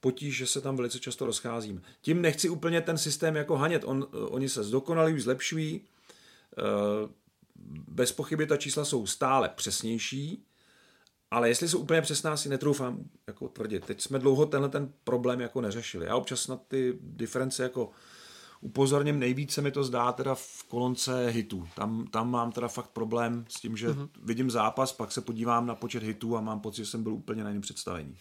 potíž, 0.00 0.36
že 0.36 0.46
se 0.46 0.60
tam 0.60 0.76
velice 0.76 0.98
často 0.98 1.26
rozcházím. 1.26 1.82
Tím 2.00 2.22
nechci 2.22 2.48
úplně 2.48 2.80
ten 2.80 2.98
systém 2.98 3.36
jako 3.36 3.56
hanět. 3.56 3.82
On, 3.84 4.08
oni 4.12 4.48
se 4.48 4.64
zdokonalují, 4.64 5.20
zlepšují. 5.20 5.80
Eh, 6.58 7.08
bez 7.88 8.12
pochyby 8.12 8.46
ta 8.46 8.56
čísla 8.56 8.84
jsou 8.84 9.06
stále 9.06 9.48
přesnější, 9.48 10.44
ale 11.30 11.48
jestli 11.48 11.68
jsou 11.68 11.78
úplně 11.78 12.02
přesná, 12.02 12.36
si 12.36 12.48
netroufám 12.48 13.04
jako 13.26 13.48
tvrdit. 13.48 13.84
Teď 13.84 14.00
jsme 14.00 14.18
dlouho 14.18 14.46
tenhle 14.46 14.68
ten 14.68 14.92
problém 15.04 15.40
jako 15.40 15.60
neřešili. 15.60 16.06
Já 16.06 16.16
občas 16.16 16.48
na 16.48 16.56
ty 16.56 16.98
diference 17.00 17.62
jako 17.62 17.90
upozorním, 18.60 19.18
nejvíce 19.18 19.62
mi 19.62 19.70
to 19.70 19.84
zdá 19.84 20.12
teda 20.12 20.34
v 20.34 20.64
kolonce 20.68 21.28
hitů. 21.28 21.68
Tam, 21.74 22.06
tam 22.06 22.30
mám 22.30 22.52
teda 22.52 22.68
fakt 22.68 22.90
problém 22.90 23.44
s 23.48 23.60
tím, 23.60 23.76
že 23.76 23.88
uh-huh. 23.88 24.08
vidím 24.22 24.50
zápas, 24.50 24.92
pak 24.92 25.12
se 25.12 25.20
podívám 25.20 25.66
na 25.66 25.74
počet 25.74 26.02
hitů 26.02 26.36
a 26.36 26.40
mám 26.40 26.60
pocit, 26.60 26.84
že 26.84 26.90
jsem 26.90 27.02
byl 27.02 27.12
úplně 27.12 27.42
na 27.42 27.50
jiném 27.50 27.62
představení. 27.62 28.16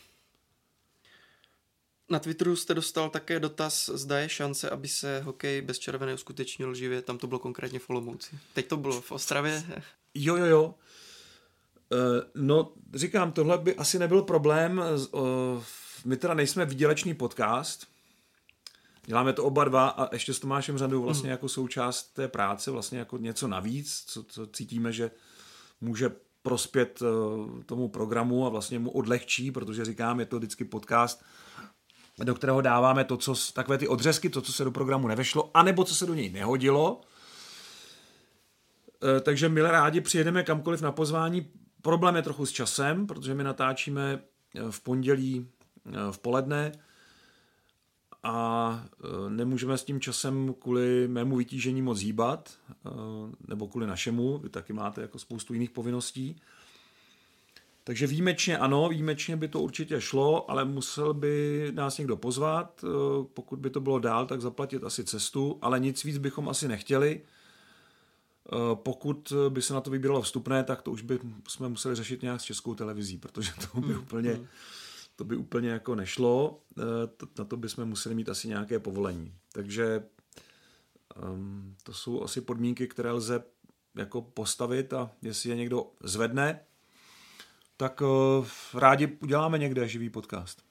Na 2.09 2.19
Twitteru 2.19 2.55
jste 2.55 2.73
dostal 2.73 3.09
také 3.09 3.39
dotaz, 3.39 3.89
zda 3.93 4.19
je 4.19 4.29
šance, 4.29 4.69
aby 4.69 4.87
se 4.87 5.21
hokej 5.21 5.61
bez 5.61 5.79
červené 5.79 6.13
uskutečnil 6.13 6.75
živě. 6.75 7.01
Tam 7.01 7.17
to 7.17 7.27
bylo 7.27 7.39
konkrétně 7.39 7.79
v 7.79 7.89
Olomouci. 7.89 8.39
Teď 8.53 8.67
to 8.67 8.77
bylo 8.77 9.01
v 9.01 9.11
Ostravě. 9.11 9.63
Jo, 10.19 10.35
jo, 10.35 10.45
jo. 10.45 10.63
Uh, 10.63 12.43
no, 12.43 12.73
říkám, 12.93 13.31
tohle 13.31 13.57
by 13.57 13.75
asi 13.75 13.99
nebyl 13.99 14.21
problém. 14.21 14.81
Uh, 15.11 15.21
my 16.05 16.17
teda 16.17 16.33
nejsme 16.33 16.65
výdělečný 16.65 17.13
podcast, 17.13 17.87
Děláme 19.09 19.33
to 19.33 19.43
oba 19.43 19.63
dva 19.63 19.87
a 19.87 20.15
ještě 20.15 20.33
s 20.33 20.39
Tomášem 20.39 20.77
Řadou 20.77 21.01
vlastně 21.01 21.27
mm. 21.27 21.31
jako 21.31 21.49
součást 21.49 22.03
té 22.03 22.27
práce, 22.27 22.71
vlastně 22.71 22.99
jako 22.99 23.17
něco 23.17 23.47
navíc, 23.47 24.03
co, 24.07 24.23
co 24.23 24.47
cítíme, 24.47 24.91
že 24.91 25.11
může 25.81 26.11
prospět 26.41 27.01
uh, 27.01 27.63
tomu 27.63 27.87
programu 27.87 28.45
a 28.45 28.49
vlastně 28.49 28.79
mu 28.79 28.91
odlehčí, 28.91 29.51
protože 29.51 29.85
říkám, 29.85 30.19
je 30.19 30.25
to 30.25 30.37
vždycky 30.37 30.65
podcast, 30.65 31.23
do 32.23 32.35
kterého 32.35 32.61
dáváme 32.61 33.03
to, 33.03 33.17
co, 33.17 33.35
takové 33.53 33.77
ty 33.77 33.87
odřezky, 33.87 34.29
to, 34.29 34.41
co 34.41 34.53
se 34.53 34.63
do 34.63 34.71
programu 34.71 35.07
nevešlo, 35.07 35.51
anebo 35.53 35.83
co 35.83 35.95
se 35.95 36.05
do 36.05 36.13
něj 36.13 36.29
nehodilo. 36.29 36.95
Uh, 36.95 37.01
takže 39.21 39.49
milé 39.49 39.71
rádi 39.71 40.01
přijedeme 40.01 40.43
kamkoliv 40.43 40.81
na 40.81 40.91
pozvání. 40.91 41.47
Problém 41.81 42.15
je 42.15 42.21
trochu 42.21 42.45
s 42.45 42.51
časem, 42.51 43.07
protože 43.07 43.35
my 43.35 43.43
natáčíme 43.43 44.19
eh, 44.55 44.61
v 44.71 44.81
pondělí 44.81 45.47
v 46.11 46.19
poledne, 46.19 46.71
a 48.27 48.85
e, 49.03 49.29
nemůžeme 49.29 49.77
s 49.77 49.83
tím 49.83 49.99
časem 49.99 50.55
kvůli 50.59 51.07
mému 51.07 51.35
vytížení 51.35 51.81
moc 51.81 51.99
hýbat, 51.99 52.53
e, 52.69 52.89
nebo 53.47 53.67
kvůli 53.67 53.87
našemu, 53.87 54.37
vy 54.37 54.49
taky 54.49 54.73
máte 54.73 55.01
jako 55.01 55.19
spoustu 55.19 55.53
jiných 55.53 55.71
povinností. 55.71 56.41
Takže 57.83 58.07
výjimečně 58.07 58.57
ano, 58.57 58.89
výjimečně 58.89 59.37
by 59.37 59.47
to 59.47 59.59
určitě 59.59 60.01
šlo, 60.01 60.51
ale 60.51 60.65
musel 60.65 61.13
by 61.13 61.67
nás 61.75 61.97
někdo 61.97 62.17
pozvat, 62.17 62.83
e, 62.83 62.87
pokud 63.33 63.59
by 63.59 63.69
to 63.69 63.79
bylo 63.79 63.99
dál, 63.99 64.25
tak 64.25 64.41
zaplatit 64.41 64.83
asi 64.83 65.03
cestu, 65.03 65.57
ale 65.61 65.79
nic 65.79 66.03
víc 66.03 66.17
bychom 66.17 66.49
asi 66.49 66.67
nechtěli. 66.67 67.21
Pokud 68.73 69.33
by 69.49 69.61
se 69.61 69.73
na 69.73 69.81
to 69.81 69.89
vybíralo 69.89 70.21
vstupné, 70.21 70.63
tak 70.63 70.81
to 70.81 70.91
už 70.91 71.01
by 71.01 71.19
jsme 71.47 71.69
museli 71.69 71.95
řešit 71.95 72.21
nějak 72.21 72.41
s 72.41 72.43
českou 72.43 72.75
televizí, 72.75 73.17
protože 73.17 73.51
to 73.71 73.81
by 73.81 73.93
hmm, 73.93 74.01
úplně... 74.01 74.31
Hmm 74.31 74.47
to 75.17 75.23
by 75.23 75.35
úplně 75.35 75.69
jako 75.69 75.95
nešlo, 75.95 76.59
eh, 76.77 76.83
na 77.39 77.45
to 77.45 77.57
bychom 77.57 77.85
museli 77.85 78.15
mít 78.15 78.29
asi 78.29 78.47
nějaké 78.47 78.79
povolení. 78.79 79.33
Takže 79.51 80.03
um, 81.21 81.75
to 81.83 81.93
jsou 81.93 82.23
asi 82.23 82.41
podmínky, 82.41 82.87
které 82.87 83.11
lze 83.11 83.43
jako 83.95 84.21
postavit 84.21 84.93
a 84.93 85.11
jestli 85.21 85.49
je 85.49 85.55
někdo 85.55 85.91
zvedne, 86.03 86.59
tak 87.77 88.01
uh, 88.01 88.47
rádi 88.73 89.17
uděláme 89.21 89.57
někde 89.57 89.87
živý 89.87 90.09
podcast. 90.09 90.67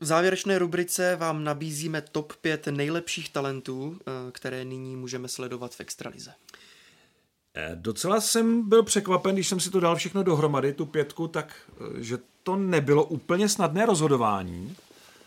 V 0.00 0.04
závěrečné 0.04 0.58
rubrice 0.58 1.16
vám 1.16 1.44
nabízíme 1.44 2.02
top 2.02 2.32
5 2.36 2.66
nejlepších 2.66 3.30
talentů, 3.30 3.98
eh, 4.00 4.32
které 4.32 4.64
nyní 4.64 4.96
můžeme 4.96 5.28
sledovat 5.28 5.74
v 5.74 5.80
Extralize. 5.80 6.34
Eh, 7.58 7.70
docela 7.74 8.20
jsem 8.20 8.68
byl 8.68 8.82
překvapen, 8.82 9.34
když 9.34 9.48
jsem 9.48 9.60
si 9.60 9.70
to 9.70 9.80
dal 9.80 9.96
všechno 9.96 10.22
dohromady, 10.22 10.72
tu 10.72 10.86
pětku, 10.86 11.28
tak 11.28 11.54
eh, 11.70 12.02
že 12.02 12.18
to 12.42 12.56
nebylo 12.56 13.04
úplně 13.04 13.48
snadné 13.48 13.86
rozhodování, 13.86 14.76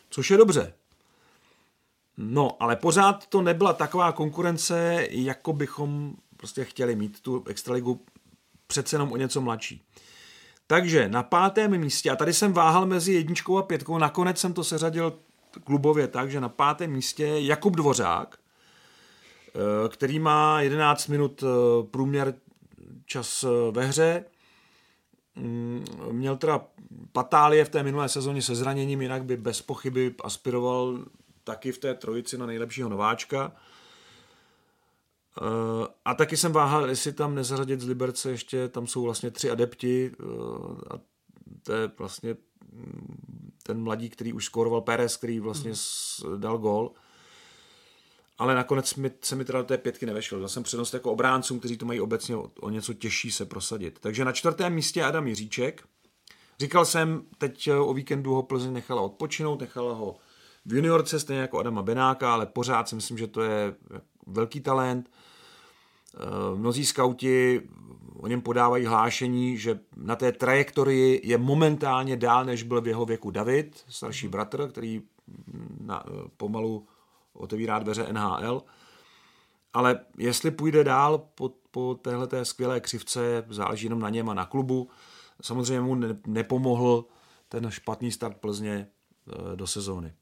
což 0.09 0.32
je 0.32 0.38
dobře. 0.38 0.73
No, 2.17 2.57
ale 2.59 2.75
pořád 2.75 3.27
to 3.27 3.41
nebyla 3.41 3.73
taková 3.73 4.11
konkurence, 4.11 5.07
jako 5.09 5.53
bychom 5.53 6.13
prostě 6.38 6.65
chtěli 6.65 6.95
mít 6.95 7.21
tu 7.21 7.43
extraligu 7.47 8.01
přece 8.67 8.95
jenom 8.95 9.11
o 9.11 9.17
něco 9.17 9.41
mladší. 9.41 9.82
Takže 10.67 11.09
na 11.09 11.23
pátém 11.23 11.77
místě, 11.77 12.11
a 12.11 12.15
tady 12.15 12.34
jsem 12.34 12.53
váhal 12.53 12.86
mezi 12.86 13.13
jedničkou 13.13 13.57
a 13.57 13.63
pětkou, 13.63 13.97
nakonec 13.97 14.38
jsem 14.38 14.53
to 14.53 14.63
seřadil 14.63 15.19
klubově 15.63 16.07
tak, 16.07 16.32
že 16.32 16.41
na 16.41 16.49
pátém 16.49 16.91
místě 16.91 17.27
Jakub 17.27 17.75
Dvořák, 17.75 18.38
který 19.89 20.20
má 20.20 20.62
11 20.62 21.07
minut 21.07 21.43
eh, 21.43 21.47
průměr 21.91 22.34
čas 23.05 23.43
eh, 23.43 23.72
ve 23.72 23.86
hře. 23.86 24.26
Mm, 25.36 25.86
měl 26.12 26.38
teda 26.38 26.66
patálie 27.12 27.66
v 27.66 27.70
té 27.70 27.84
minulé 27.84 28.10
sezóně 28.10 28.41
se 28.41 28.55
zraněním, 28.55 29.01
jinak 29.01 29.24
by 29.24 29.38
bez 29.38 29.62
pochyby 29.62 30.16
aspiroval 30.24 30.99
taky 31.43 31.72
v 31.72 31.78
té 31.78 31.93
trojici 31.93 32.38
na 32.38 32.45
nejlepšího 32.45 32.89
nováčka. 32.89 33.51
A 36.05 36.14
taky 36.14 36.38
jsem 36.38 36.51
váhal, 36.51 36.89
jestli 36.89 37.14
tam 37.14 37.36
nezařadit 37.36 37.80
z 37.82 37.88
Liberce 37.88 38.32
ještě, 38.32 38.68
tam 38.68 38.88
jsou 38.88 39.03
vlastně 39.03 39.32
tři 39.32 39.51
adepti 39.51 40.12
a 40.89 40.99
to 41.64 41.74
je 41.74 41.91
vlastně 41.97 42.36
mm, 42.74 43.51
ten 43.64 43.84
mladík, 43.84 44.14
který 44.14 44.34
už 44.34 44.45
skoroval 44.45 44.82
Pérez, 44.82 45.18
který 45.18 45.39
vlastně 45.39 45.72
mm. 45.72 46.41
dal 46.41 46.57
gol. 46.57 46.91
Ale 48.40 48.56
nakonec 48.56 48.96
mi, 48.96 49.12
se 49.22 49.36
mi 49.36 49.46
teda 49.46 49.60
do 49.60 49.66
té 49.66 49.78
pětky 49.78 50.06
nevešel. 50.06 50.40
Dal 50.40 50.50
jsem 50.50 50.64
přednost 50.64 50.94
jako 50.94 51.12
obráncům, 51.12 51.60
kteří 51.60 51.78
to 51.78 51.86
mají 51.86 52.02
obecně 52.02 52.36
o, 52.36 52.52
o 52.60 52.70
něco 52.70 52.94
těžší 52.94 53.32
se 53.32 53.46
prosadit. 53.46 54.00
Takže 54.00 54.26
na 54.26 54.32
čtvrtém 54.32 54.74
místě 54.74 55.04
Adam 55.04 55.28
Jiříček. 55.28 55.84
Říkal 56.60 56.86
jsem, 56.86 57.22
teď 57.38 57.70
o 57.72 57.94
víkendu 57.94 58.34
ho 58.34 58.44
Plzeň 58.44 58.74
nechala 58.74 59.02
odpočinout, 59.02 59.62
nechala 59.62 59.94
ho 59.94 60.16
v 60.66 60.74
juniorce, 60.74 61.20
stejně 61.20 61.42
jako 61.42 61.60
Adama 61.60 61.82
Benáka, 61.82 62.34
ale 62.34 62.46
pořád 62.46 62.90
si 62.90 62.96
myslím, 62.96 63.18
že 63.18 63.28
to 63.28 63.42
je 63.42 63.76
velký 64.28 64.60
talent. 64.60 65.10
Eh, 65.10 66.20
mnozí 66.56 66.86
skauti 66.86 67.62
o 68.16 68.28
něm 68.28 68.42
podávají 68.42 68.86
hlášení, 68.86 69.58
že 69.58 69.80
na 69.96 70.16
té 70.16 70.32
trajektorii 70.32 71.22
je 71.24 71.38
momentálně 71.38 72.18
dál, 72.18 72.46
než 72.46 72.64
byl 72.64 72.82
v 72.82 72.88
jeho 72.88 73.06
věku 73.06 73.32
David, 73.32 73.84
starší 73.88 74.28
bratr, 74.28 74.68
který 74.70 75.02
na, 75.80 76.04
pomalu 76.38 76.88
otevírá 77.34 77.80
dveře 77.80 78.13
NHL. 78.13 78.63
Ale 79.73 79.99
jestli 80.17 80.51
půjde 80.51 80.84
dál 80.84 81.17
po, 81.36 81.53
po 81.71 81.95
téhle 82.01 82.45
skvělé 82.45 82.80
křivce, 82.80 83.45
záleží 83.49 83.86
jenom 83.86 83.99
na 83.99 84.09
něm 84.09 84.30
a 84.30 84.34
na 84.34 84.45
klubu. 84.45 84.89
Samozřejmě 85.41 85.82
mu 85.82 85.95
ne, 85.95 86.07
nepomohl 86.27 87.05
ten 87.49 87.71
špatný 87.71 88.11
start 88.11 88.38
Plzně 88.38 88.88
eh, 89.27 89.55
do 89.55 89.67
sezóny. 89.67 90.13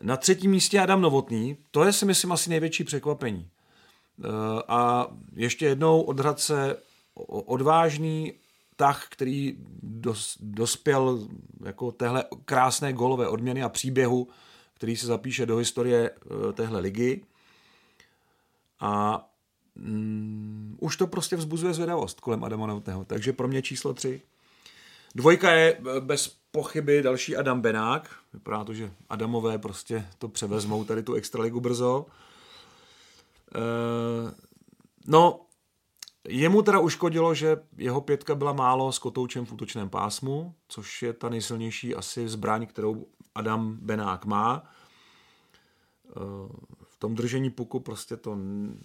Na 0.00 0.16
třetím 0.16 0.50
místě 0.50 0.80
Adam 0.80 1.00
Novotný, 1.00 1.56
to 1.70 1.84
je 1.84 1.92
si 1.92 2.04
myslím 2.04 2.32
asi 2.32 2.50
největší 2.50 2.84
překvapení. 2.84 3.50
Eh, 4.24 4.28
a 4.68 5.06
ještě 5.32 5.66
jednou 5.66 6.00
od 6.00 6.20
Hradce 6.20 6.76
odvážný 7.28 8.32
tah, 8.76 9.06
který 9.08 9.56
dos, 9.82 10.38
dospěl 10.40 11.28
jako 11.64 11.92
téhle 11.92 12.24
krásné 12.44 12.92
golové 12.92 13.28
odměny 13.28 13.62
a 13.62 13.68
příběhu, 13.68 14.28
který 14.78 14.96
se 14.96 15.06
zapíše 15.06 15.46
do 15.46 15.56
historie 15.56 16.10
eh, 16.10 16.52
téhle 16.52 16.80
ligy. 16.80 17.24
A 18.80 19.24
mm, 19.74 20.76
už 20.80 20.96
to 20.96 21.06
prostě 21.06 21.36
vzbuzuje 21.36 21.74
zvědavost 21.74 22.20
kolem 22.20 22.44
Adama 22.44 22.66
Novotného, 22.66 23.04
takže 23.04 23.32
pro 23.32 23.48
mě 23.48 23.62
číslo 23.62 23.94
tři. 23.94 24.22
Dvojka 25.14 25.50
je 25.50 25.74
eh, 25.74 26.00
bez 26.00 26.36
pochyby 26.50 27.02
další 27.02 27.36
Adam 27.36 27.60
Benák. 27.60 28.10
Vypadá 28.34 28.64
to, 28.64 28.74
že 28.74 28.90
Adamové 29.08 29.58
prostě 29.58 30.06
to 30.18 30.28
převezmou 30.28 30.84
tady 30.84 31.02
tu 31.02 31.14
extraligu 31.14 31.60
brzo. 31.60 32.06
Eh, 33.54 34.34
no, 35.06 35.40
jemu 36.28 36.62
teda 36.62 36.78
uškodilo, 36.78 37.34
že 37.34 37.56
jeho 37.76 38.00
pětka 38.00 38.34
byla 38.34 38.52
málo 38.52 38.92
s 38.92 38.98
kotoučem 38.98 39.46
v 39.46 39.52
útočném 39.52 39.88
pásmu, 39.88 40.54
což 40.68 41.02
je 41.02 41.12
ta 41.12 41.28
nejsilnější 41.28 41.94
asi 41.94 42.28
zbraň, 42.28 42.66
kterou 42.66 43.06
Adam 43.38 43.76
Benák 43.80 44.24
má. 44.24 44.62
Eh, 46.08 46.12
v 46.82 46.96
tom 46.98 47.14
držení 47.14 47.50
puku 47.50 47.80
prostě 47.80 48.16
to 48.16 48.38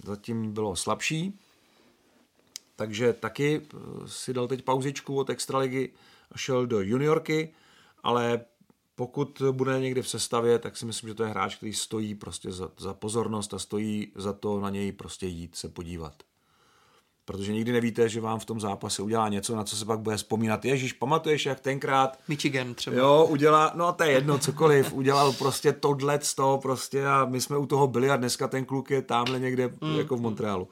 zatím 0.06 0.54
bylo 0.54 0.76
slabší. 0.76 1.40
Takže 2.76 3.14
taky 3.14 3.62
eh, 3.62 3.78
si 4.06 4.34
dal 4.34 4.48
teď 4.48 4.62
pauzičku 4.62 5.18
od 5.18 5.30
extraligy 5.30 5.92
a 6.32 6.38
šel 6.38 6.68
do 6.68 6.82
juniorky, 6.82 7.54
ale 8.04 8.46
pokud 8.96 9.42
bude 9.52 9.80
někdy 9.80 10.02
v 10.02 10.10
sestavě, 10.10 10.60
tak 10.60 10.78
si 10.78 10.86
myslím, 10.86 11.08
že 11.08 11.14
to 11.14 11.24
je 11.24 11.30
hráč, 11.30 11.56
který 11.56 11.74
stojí 11.74 12.16
prostě 12.16 12.52
za, 12.52 12.70
za 12.78 12.94
pozornost 12.94 13.54
a 13.54 13.60
stojí 13.60 14.12
za 14.16 14.34
to 14.34 14.60
na 14.60 14.70
něj 14.70 14.92
prostě 14.92 15.28
jít 15.28 15.56
se 15.56 15.70
podívat. 15.70 16.24
Protože 17.26 17.54
nikdy 17.54 17.72
nevíte, 17.72 18.10
že 18.10 18.22
vám 18.22 18.40
v 18.40 18.46
tom 18.46 18.60
zápase 18.60 19.02
udělá 19.02 19.30
něco, 19.30 19.56
na 19.56 19.64
co 19.64 19.76
se 19.76 19.86
pak 19.86 20.00
bude 20.00 20.18
vzpomínat. 20.18 20.66
Ježíš, 20.66 20.94
pamatuješ, 20.94 21.46
jak 21.46 21.60
tenkrát... 21.60 22.20
Michigan 22.28 22.74
třeba. 22.74 22.98
Jo, 22.98 23.28
udělá, 23.30 23.72
no 23.76 23.94
to 23.94 24.04
je 24.04 24.12
jedno, 24.12 24.40
cokoliv. 24.40 24.94
Udělal 24.94 25.34
prostě 25.34 25.74
tohle 25.74 26.20
z 26.22 26.36
toho 26.36 26.58
prostě 26.58 27.06
a 27.06 27.26
my 27.26 27.42
jsme 27.42 27.58
u 27.58 27.66
toho 27.66 27.88
byli 27.88 28.10
a 28.10 28.16
dneska 28.16 28.48
ten 28.48 28.66
kluk 28.66 28.92
je 28.92 29.02
tamhle 29.02 29.40
někde 29.40 29.68
mm. 29.82 29.96
jako 29.98 30.16
v 30.16 30.22
Montrealu. 30.22 30.68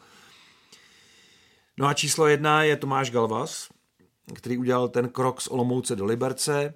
No 1.78 1.88
a 1.88 1.94
číslo 1.94 2.28
jedna 2.28 2.64
je 2.64 2.76
Tomáš 2.76 3.12
Galvas, 3.12 3.68
který 4.34 4.58
udělal 4.58 4.88
ten 4.88 5.10
krok 5.10 5.42
z 5.42 5.48
Olomouce 5.48 5.96
do 5.96 6.06
Liberce 6.06 6.74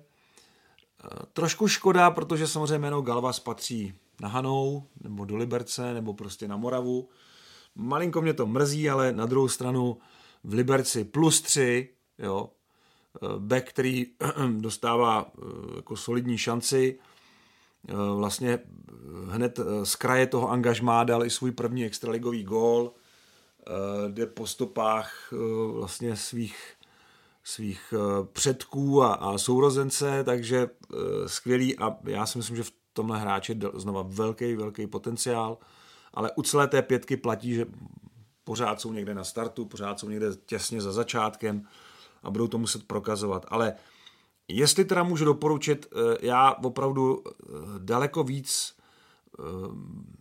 Trošku 1.33 1.67
škoda, 1.67 2.11
protože 2.11 2.47
samozřejmě 2.47 2.79
jméno 2.79 3.01
Galvas 3.01 3.39
patří 3.39 3.93
na 4.21 4.27
Hanou, 4.27 4.83
nebo 5.03 5.25
do 5.25 5.35
Liberce, 5.35 5.93
nebo 5.93 6.13
prostě 6.13 6.47
na 6.47 6.57
Moravu. 6.57 7.09
Malinko 7.75 8.21
mě 8.21 8.33
to 8.33 8.45
mrzí, 8.45 8.89
ale 8.89 9.11
na 9.11 9.25
druhou 9.25 9.47
stranu 9.47 9.97
v 10.43 10.53
Liberci 10.53 11.03
plus 11.03 11.41
tři, 11.41 11.89
jo, 12.19 12.49
back, 13.37 13.69
který 13.69 14.05
dostává 14.57 15.25
eh, 15.25 15.41
jako 15.75 15.95
solidní 15.95 16.37
šanci, 16.37 16.99
eh, 17.89 17.93
vlastně 18.15 18.59
hned 19.29 19.59
eh, 19.59 19.85
z 19.85 19.95
kraje 19.95 20.27
toho 20.27 20.51
angažmá 20.51 21.03
dal 21.03 21.25
i 21.25 21.29
svůj 21.29 21.51
první 21.51 21.85
extraligový 21.85 22.43
gól, 22.43 22.91
jde 24.07 24.25
po 24.25 24.47
stopách 24.47 25.33
vlastně 25.73 26.15
svých 26.15 26.75
svých 27.45 27.93
eh, 27.93 28.27
předků 28.33 29.03
a, 29.03 29.13
a 29.13 29.37
sourozence, 29.37 30.23
takže 30.23 30.69
skvělý 31.25 31.77
a 31.77 31.97
já 32.03 32.25
si 32.25 32.37
myslím, 32.37 32.57
že 32.57 32.63
v 32.63 32.73
tomhle 32.93 33.19
hráči 33.19 33.51
je 33.51 33.69
znova 33.73 34.03
velký, 34.07 34.55
velký 34.55 34.87
potenciál, 34.87 35.57
ale 36.15 36.31
u 36.35 36.41
celé 36.41 36.67
té 36.67 36.81
pětky 36.81 37.17
platí, 37.17 37.53
že 37.53 37.65
pořád 38.43 38.81
jsou 38.81 38.93
někde 38.93 39.13
na 39.13 39.23
startu, 39.23 39.65
pořád 39.65 39.99
jsou 39.99 40.09
někde 40.09 40.27
těsně 40.45 40.81
za 40.81 40.91
začátkem 40.91 41.67
a 42.23 42.31
budou 42.31 42.47
to 42.47 42.57
muset 42.57 42.87
prokazovat. 42.87 43.45
Ale 43.47 43.73
jestli 44.47 44.85
teda 44.85 45.03
můžu 45.03 45.25
doporučit, 45.25 45.87
eh, 45.91 46.17
já 46.21 46.51
opravdu 46.63 47.23
daleko 47.79 48.23
víc 48.23 48.75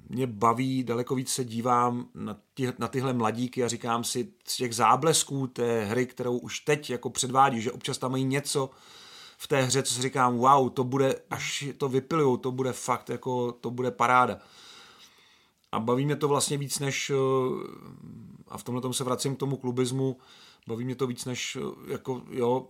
mě 0.08 0.26
baví, 0.26 0.84
daleko 0.84 1.14
víc 1.14 1.32
se 1.32 1.44
dívám 1.44 2.08
na, 2.14 2.36
ty, 2.54 2.72
na 2.78 2.88
tyhle 2.88 3.12
mladíky 3.12 3.64
a 3.64 3.68
říkám 3.68 4.04
si 4.04 4.28
z 4.46 4.56
těch 4.56 4.74
záblesků 4.74 5.46
té 5.46 5.84
hry, 5.84 6.06
kterou 6.06 6.38
už 6.38 6.60
teď 6.60 6.90
jako 6.90 7.10
předvádí, 7.10 7.60
že 7.60 7.72
občas 7.72 7.98
tam 7.98 8.10
mají 8.10 8.24
něco 8.24 8.70
v 9.38 9.48
té 9.48 9.62
hře, 9.62 9.82
co 9.82 9.94
si 9.94 10.02
říkám, 10.02 10.36
wow, 10.36 10.70
to 10.70 10.84
bude, 10.84 11.14
až 11.30 11.64
to 11.78 11.88
vypilujou, 11.88 12.36
to 12.36 12.52
bude 12.52 12.72
fakt, 12.72 13.10
jako 13.10 13.52
to 13.52 13.70
bude 13.70 13.90
paráda. 13.90 14.38
A 15.74 15.80
baví 15.80 16.06
mě 16.06 16.16
to 16.16 16.28
vlastně 16.28 16.58
víc 16.58 16.78
než, 16.78 17.10
eh, 17.10 17.14
a 18.48 18.58
v 18.58 18.62
tomhle 18.62 18.82
tom 18.82 18.92
se 18.92 19.04
vracím 19.04 19.36
k 19.36 19.38
tomu 19.38 19.56
klubismu, 19.56 20.16
baví 20.68 20.84
mě 20.84 20.94
to 20.94 21.06
víc 21.06 21.24
než, 21.24 21.56
eh, 21.56 21.92
jako 21.92 22.22
jo, 22.30 22.66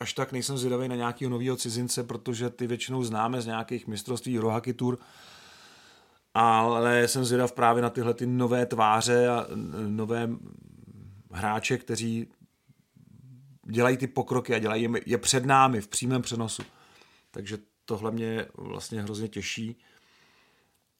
až 0.00 0.12
tak 0.12 0.32
nejsem 0.32 0.58
zvědavý 0.58 0.88
na 0.88 0.96
nějakého 0.96 1.30
nového 1.30 1.56
cizince, 1.56 2.04
protože 2.04 2.50
ty 2.50 2.66
většinou 2.66 3.02
známe 3.02 3.40
z 3.40 3.46
nějakých 3.46 3.86
mistrovství 3.86 4.38
Rohaky 4.38 4.74
Tour, 4.74 4.98
ale 6.34 7.08
jsem 7.08 7.24
zvědav 7.24 7.52
právě 7.52 7.82
na 7.82 7.90
tyhle 7.90 8.14
ty 8.14 8.26
nové 8.26 8.66
tváře 8.66 9.28
a 9.28 9.46
nové 9.88 10.28
hráče, 11.30 11.78
kteří 11.78 12.28
dělají 13.66 13.96
ty 13.96 14.06
pokroky 14.06 14.54
a 14.54 14.58
dělají 14.58 14.88
je 15.06 15.18
před 15.18 15.44
námi 15.44 15.80
v 15.80 15.88
přímém 15.88 16.22
přenosu. 16.22 16.62
Takže 17.30 17.58
tohle 17.84 18.10
mě 18.10 18.46
vlastně 18.54 19.02
hrozně 19.02 19.28
těší. 19.28 19.76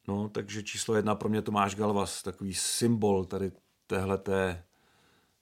No, 0.08 0.28
takže 0.28 0.62
číslo 0.62 0.94
jedna 0.94 1.14
pro 1.14 1.28
mě 1.28 1.42
Tomáš 1.42 1.74
Galvas, 1.74 2.22
takový 2.22 2.54
symbol 2.54 3.24
tady 3.24 3.52
téhleté, 3.86 4.64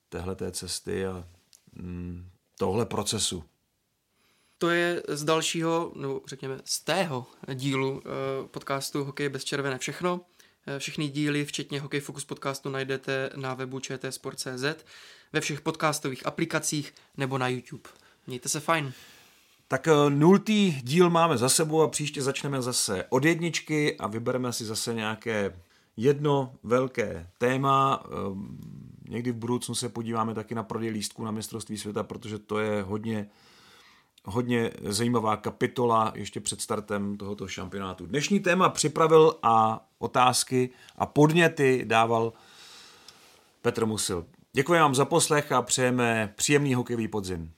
téhleté 0.08 0.52
cesty 0.52 1.06
a 1.06 1.28
mm, 1.72 2.28
tohle 2.58 2.86
procesu 2.86 3.44
to 4.64 4.70
je 4.70 5.02
z 5.08 5.24
dalšího, 5.24 5.92
nebo 5.96 6.22
řekněme 6.26 6.58
z 6.64 6.80
tého 6.80 7.26
dílu 7.54 8.02
eh, 8.04 8.48
podcastu 8.48 9.04
Hokej 9.04 9.28
bez 9.28 9.44
červené 9.44 9.78
všechno. 9.78 10.20
Eh, 10.66 10.78
všechny 10.78 11.08
díly, 11.08 11.44
včetně 11.44 11.80
Hokej 11.80 12.00
Focus 12.00 12.24
podcastu, 12.24 12.68
najdete 12.68 13.30
na 13.36 13.54
webu 13.54 13.80
čtsport.cz, 13.80 14.84
ve 15.32 15.40
všech 15.40 15.60
podcastových 15.60 16.26
aplikacích 16.26 16.94
nebo 17.16 17.38
na 17.38 17.48
YouTube. 17.48 17.90
Mějte 18.26 18.48
se 18.48 18.60
fajn. 18.60 18.92
Tak 19.74 19.88
eh, 19.88 20.10
nultý 20.10 20.72
díl 20.82 21.10
máme 21.10 21.38
za 21.38 21.48
sebou 21.48 21.82
a 21.82 21.88
příště 21.88 22.22
začneme 22.22 22.62
zase 22.62 23.04
od 23.08 23.24
jedničky 23.24 23.96
a 23.98 24.06
vybereme 24.06 24.52
si 24.52 24.64
zase 24.64 24.94
nějaké 24.94 25.60
jedno 25.96 26.52
velké 26.62 27.26
téma. 27.38 28.04
Někdy 29.08 29.32
v 29.32 29.36
budoucnu 29.36 29.74
se 29.74 29.88
podíváme 29.88 30.34
taky 30.34 30.54
na 30.54 30.62
prodej 30.62 30.90
lístků 30.90 31.24
na 31.24 31.30
mistrovství 31.30 31.78
světa, 31.78 32.02
protože 32.02 32.38
to 32.38 32.58
je 32.58 32.82
hodně 32.82 33.28
hodně 34.24 34.70
zajímavá 34.82 35.36
kapitola 35.36 36.12
ještě 36.14 36.40
před 36.40 36.60
startem 36.60 37.16
tohoto 37.16 37.48
šampionátu. 37.48 38.06
Dnešní 38.06 38.40
téma 38.40 38.68
připravil 38.68 39.36
a 39.42 39.86
otázky 39.98 40.70
a 40.96 41.06
podněty 41.06 41.84
dával 41.84 42.32
Petr 43.62 43.86
Musil. 43.86 44.26
Děkuji 44.52 44.80
vám 44.80 44.94
za 44.94 45.04
poslech 45.04 45.52
a 45.52 45.62
přejeme 45.62 46.32
příjemný 46.36 46.74
hokejový 46.74 47.08
podzim. 47.08 47.52